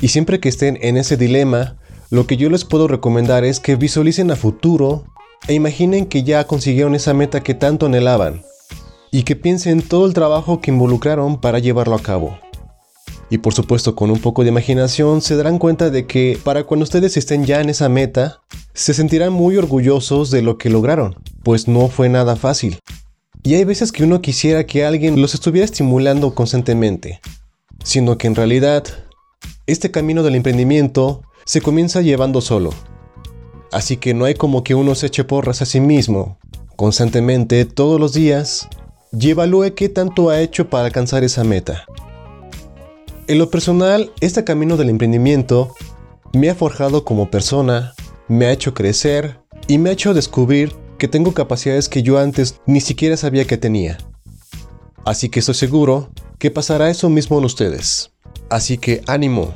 Y 0.00 0.08
siempre 0.08 0.40
que 0.40 0.48
estén 0.48 0.78
en 0.82 0.96
ese 0.96 1.16
dilema, 1.16 1.76
lo 2.12 2.26
que 2.26 2.36
yo 2.36 2.50
les 2.50 2.66
puedo 2.66 2.88
recomendar 2.88 3.42
es 3.42 3.58
que 3.58 3.74
visualicen 3.74 4.30
a 4.30 4.36
futuro 4.36 5.06
e 5.48 5.54
imaginen 5.54 6.04
que 6.04 6.24
ya 6.24 6.46
consiguieron 6.46 6.94
esa 6.94 7.14
meta 7.14 7.42
que 7.42 7.54
tanto 7.54 7.86
anhelaban 7.86 8.42
y 9.10 9.22
que 9.22 9.34
piensen 9.34 9.80
todo 9.80 10.04
el 10.04 10.12
trabajo 10.12 10.60
que 10.60 10.70
involucraron 10.70 11.40
para 11.40 11.58
llevarlo 11.58 11.94
a 11.94 12.02
cabo. 12.02 12.38
Y 13.30 13.38
por 13.38 13.54
supuesto 13.54 13.94
con 13.94 14.10
un 14.10 14.18
poco 14.18 14.42
de 14.42 14.50
imaginación 14.50 15.22
se 15.22 15.36
darán 15.36 15.58
cuenta 15.58 15.88
de 15.88 16.06
que 16.06 16.38
para 16.44 16.64
cuando 16.64 16.84
ustedes 16.84 17.16
estén 17.16 17.46
ya 17.46 17.62
en 17.62 17.70
esa 17.70 17.88
meta, 17.88 18.42
se 18.74 18.92
sentirán 18.92 19.32
muy 19.32 19.56
orgullosos 19.56 20.30
de 20.30 20.42
lo 20.42 20.58
que 20.58 20.68
lograron, 20.68 21.16
pues 21.42 21.66
no 21.66 21.88
fue 21.88 22.10
nada 22.10 22.36
fácil. 22.36 22.78
Y 23.42 23.54
hay 23.54 23.64
veces 23.64 23.90
que 23.90 24.04
uno 24.04 24.20
quisiera 24.20 24.66
que 24.66 24.84
alguien 24.84 25.18
los 25.18 25.32
estuviera 25.32 25.64
estimulando 25.64 26.34
constantemente, 26.34 27.22
siendo 27.82 28.18
que 28.18 28.26
en 28.26 28.34
realidad 28.34 28.84
este 29.66 29.90
camino 29.90 30.22
del 30.22 30.34
emprendimiento 30.34 31.22
se 31.44 31.60
comienza 31.60 32.00
llevando 32.00 32.40
solo. 32.40 32.70
Así 33.70 33.96
que 33.96 34.14
no 34.14 34.26
hay 34.26 34.34
como 34.34 34.64
que 34.64 34.74
uno 34.74 34.94
se 34.94 35.06
eche 35.06 35.24
porras 35.24 35.62
a 35.62 35.66
sí 35.66 35.80
mismo, 35.80 36.38
constantemente, 36.76 37.64
todos 37.64 37.98
los 37.98 38.12
días, 38.12 38.68
y 39.12 39.30
evalúe 39.30 39.74
qué 39.74 39.88
tanto 39.88 40.30
ha 40.30 40.40
hecho 40.40 40.68
para 40.68 40.86
alcanzar 40.86 41.24
esa 41.24 41.44
meta. 41.44 41.84
En 43.28 43.38
lo 43.38 43.50
personal, 43.50 44.12
este 44.20 44.44
camino 44.44 44.76
del 44.76 44.90
emprendimiento 44.90 45.74
me 46.32 46.50
ha 46.50 46.54
forjado 46.54 47.04
como 47.04 47.30
persona, 47.30 47.94
me 48.28 48.46
ha 48.46 48.52
hecho 48.52 48.74
crecer 48.74 49.38
y 49.68 49.78
me 49.78 49.90
ha 49.90 49.92
hecho 49.92 50.14
descubrir 50.14 50.74
que 50.98 51.08
tengo 51.08 51.32
capacidades 51.32 51.88
que 51.88 52.02
yo 52.02 52.18
antes 52.18 52.60
ni 52.66 52.80
siquiera 52.80 53.16
sabía 53.16 53.46
que 53.46 53.56
tenía. 53.56 53.98
Así 55.04 55.28
que 55.28 55.40
estoy 55.40 55.54
seguro 55.54 56.10
que 56.38 56.50
pasará 56.50 56.90
eso 56.90 57.08
mismo 57.08 57.38
en 57.38 57.44
ustedes. 57.44 58.12
Así 58.50 58.78
que 58.78 59.02
ánimo, 59.06 59.54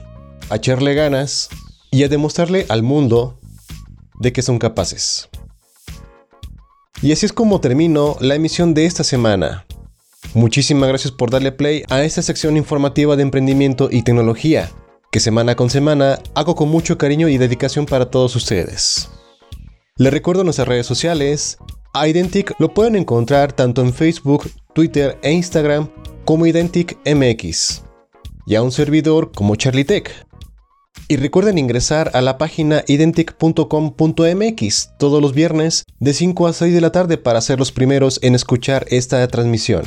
a 0.48 0.56
echarle 0.56 0.94
ganas 0.94 1.48
y 1.90 2.02
a 2.02 2.08
demostrarle 2.08 2.66
al 2.68 2.82
mundo 2.82 3.38
de 4.18 4.32
que 4.32 4.42
son 4.42 4.58
capaces. 4.58 5.28
Y 7.02 7.12
así 7.12 7.26
es 7.26 7.32
como 7.32 7.60
termino 7.60 8.16
la 8.20 8.34
emisión 8.34 8.74
de 8.74 8.86
esta 8.86 9.04
semana. 9.04 9.66
Muchísimas 10.34 10.88
gracias 10.88 11.12
por 11.12 11.30
darle 11.30 11.52
play 11.52 11.84
a 11.88 12.02
esta 12.02 12.22
sección 12.22 12.56
informativa 12.56 13.16
de 13.16 13.22
emprendimiento 13.22 13.88
y 13.90 14.02
tecnología, 14.02 14.70
que 15.10 15.20
semana 15.20 15.54
con 15.54 15.70
semana 15.70 16.18
hago 16.34 16.54
con 16.54 16.68
mucho 16.68 16.98
cariño 16.98 17.28
y 17.28 17.38
dedicación 17.38 17.86
para 17.86 18.10
todos 18.10 18.34
ustedes. 18.36 19.08
Les 19.96 20.12
recuerdo 20.12 20.44
nuestras 20.44 20.68
redes 20.68 20.86
sociales. 20.86 21.56
Identic 21.94 22.54
lo 22.58 22.74
pueden 22.74 22.96
encontrar 22.96 23.52
tanto 23.52 23.80
en 23.80 23.94
Facebook, 23.94 24.50
Twitter 24.74 25.18
e 25.22 25.32
Instagram 25.32 25.88
como 26.26 26.44
Identic 26.44 26.98
MX. 27.06 27.82
Y 28.46 28.56
a 28.56 28.62
un 28.62 28.72
servidor 28.72 29.32
como 29.32 29.56
Charlie 29.56 29.84
Tech. 29.84 30.26
Y 31.08 31.16
recuerden 31.16 31.58
ingresar 31.58 32.10
a 32.14 32.20
la 32.20 32.38
página 32.38 32.84
identic.com.mx 32.86 34.90
todos 34.98 35.22
los 35.22 35.34
viernes 35.34 35.84
de 36.00 36.12
5 36.12 36.48
a 36.48 36.52
6 36.52 36.74
de 36.74 36.80
la 36.80 36.92
tarde 36.92 37.16
para 37.16 37.40
ser 37.40 37.58
los 37.58 37.72
primeros 37.72 38.18
en 38.22 38.34
escuchar 38.34 38.86
esta 38.90 39.26
transmisión. 39.28 39.84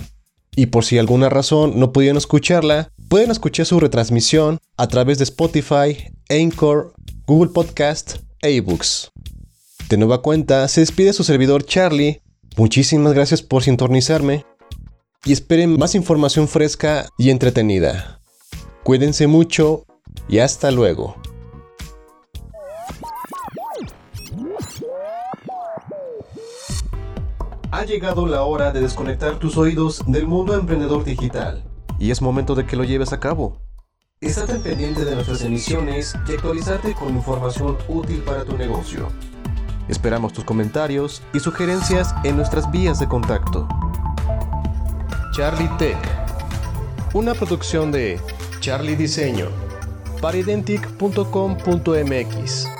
Y 0.55 0.68
por 0.68 0.86
si 0.86 0.97
alguna 0.97 1.30
razón 1.30 1.80
no 1.80 1.91
pudieron 1.91 2.18
escucharla, 2.18 2.91
pueden 3.10 3.32
escuchar 3.32 3.66
su 3.66 3.80
retransmisión 3.80 4.60
a 4.78 4.88
través 4.88 5.18
de 5.18 5.26
Spotify, 5.26 6.12
Anchor, 6.30 6.93
Google 7.28 7.51
Podcast 7.53 8.18
e 8.41 8.55
eBooks. 8.55 9.12
De 9.89 9.97
nueva 9.97 10.22
cuenta, 10.22 10.68
se 10.68 10.82
despide 10.82 11.14
su 11.14 11.24
servidor 11.24 11.66
Charlie. 11.66 12.22
Muchísimas 12.57 13.14
gracias 13.14 13.41
por 13.41 13.64
sintonizarme 13.64 14.45
y 15.26 15.34
esperen 15.34 15.78
más 15.78 15.95
información 15.95 16.47
fresca 16.47 17.07
y 17.18 17.30
entretenida. 17.30 18.22
Cuídense 18.84 19.28
mucho 19.28 19.86
y 20.30 20.40
hasta 20.40 20.70
luego. 20.72 21.16
Ha 27.72 27.84
llegado 27.86 28.28
la 28.28 28.44
hora 28.44 28.72
de 28.72 28.82
desconectar 28.82 29.40
tus 29.40 29.58
oídos 29.58 30.04
del 30.06 30.28
mundo 30.28 30.54
emprendedor 30.54 31.04
digital 31.04 31.64
y 31.98 32.12
es 32.12 32.22
momento 32.22 32.56
de 32.56 32.66
que 32.66 32.76
lo 32.76 32.84
lleves 32.84 33.12
a 33.12 33.20
cabo. 33.20 33.58
Estate 34.22 34.56
pendiente 34.60 35.06
de 35.06 35.16
nuestras 35.16 35.42
emisiones 35.44 36.14
y 36.28 36.34
actualizarte 36.34 36.94
con 36.94 37.16
información 37.16 37.78
útil 37.88 38.22
para 38.22 38.44
tu 38.44 38.58
negocio. 38.58 39.08
Esperamos 39.88 40.34
tus 40.34 40.44
comentarios 40.44 41.24
y 41.34 41.40
sugerencias 41.40 42.14
en 42.24 42.36
nuestras 42.36 42.70
vías 42.70 43.00
de 43.00 43.08
contacto. 43.08 43.68
Charlie 45.32 45.70
Tech, 45.78 45.98
una 47.14 47.34
producción 47.34 47.92
de 47.92 48.20
Charlie 48.60 48.96
Diseño 48.96 49.69
para 50.20 50.38
identic.com.mx. 50.38 52.79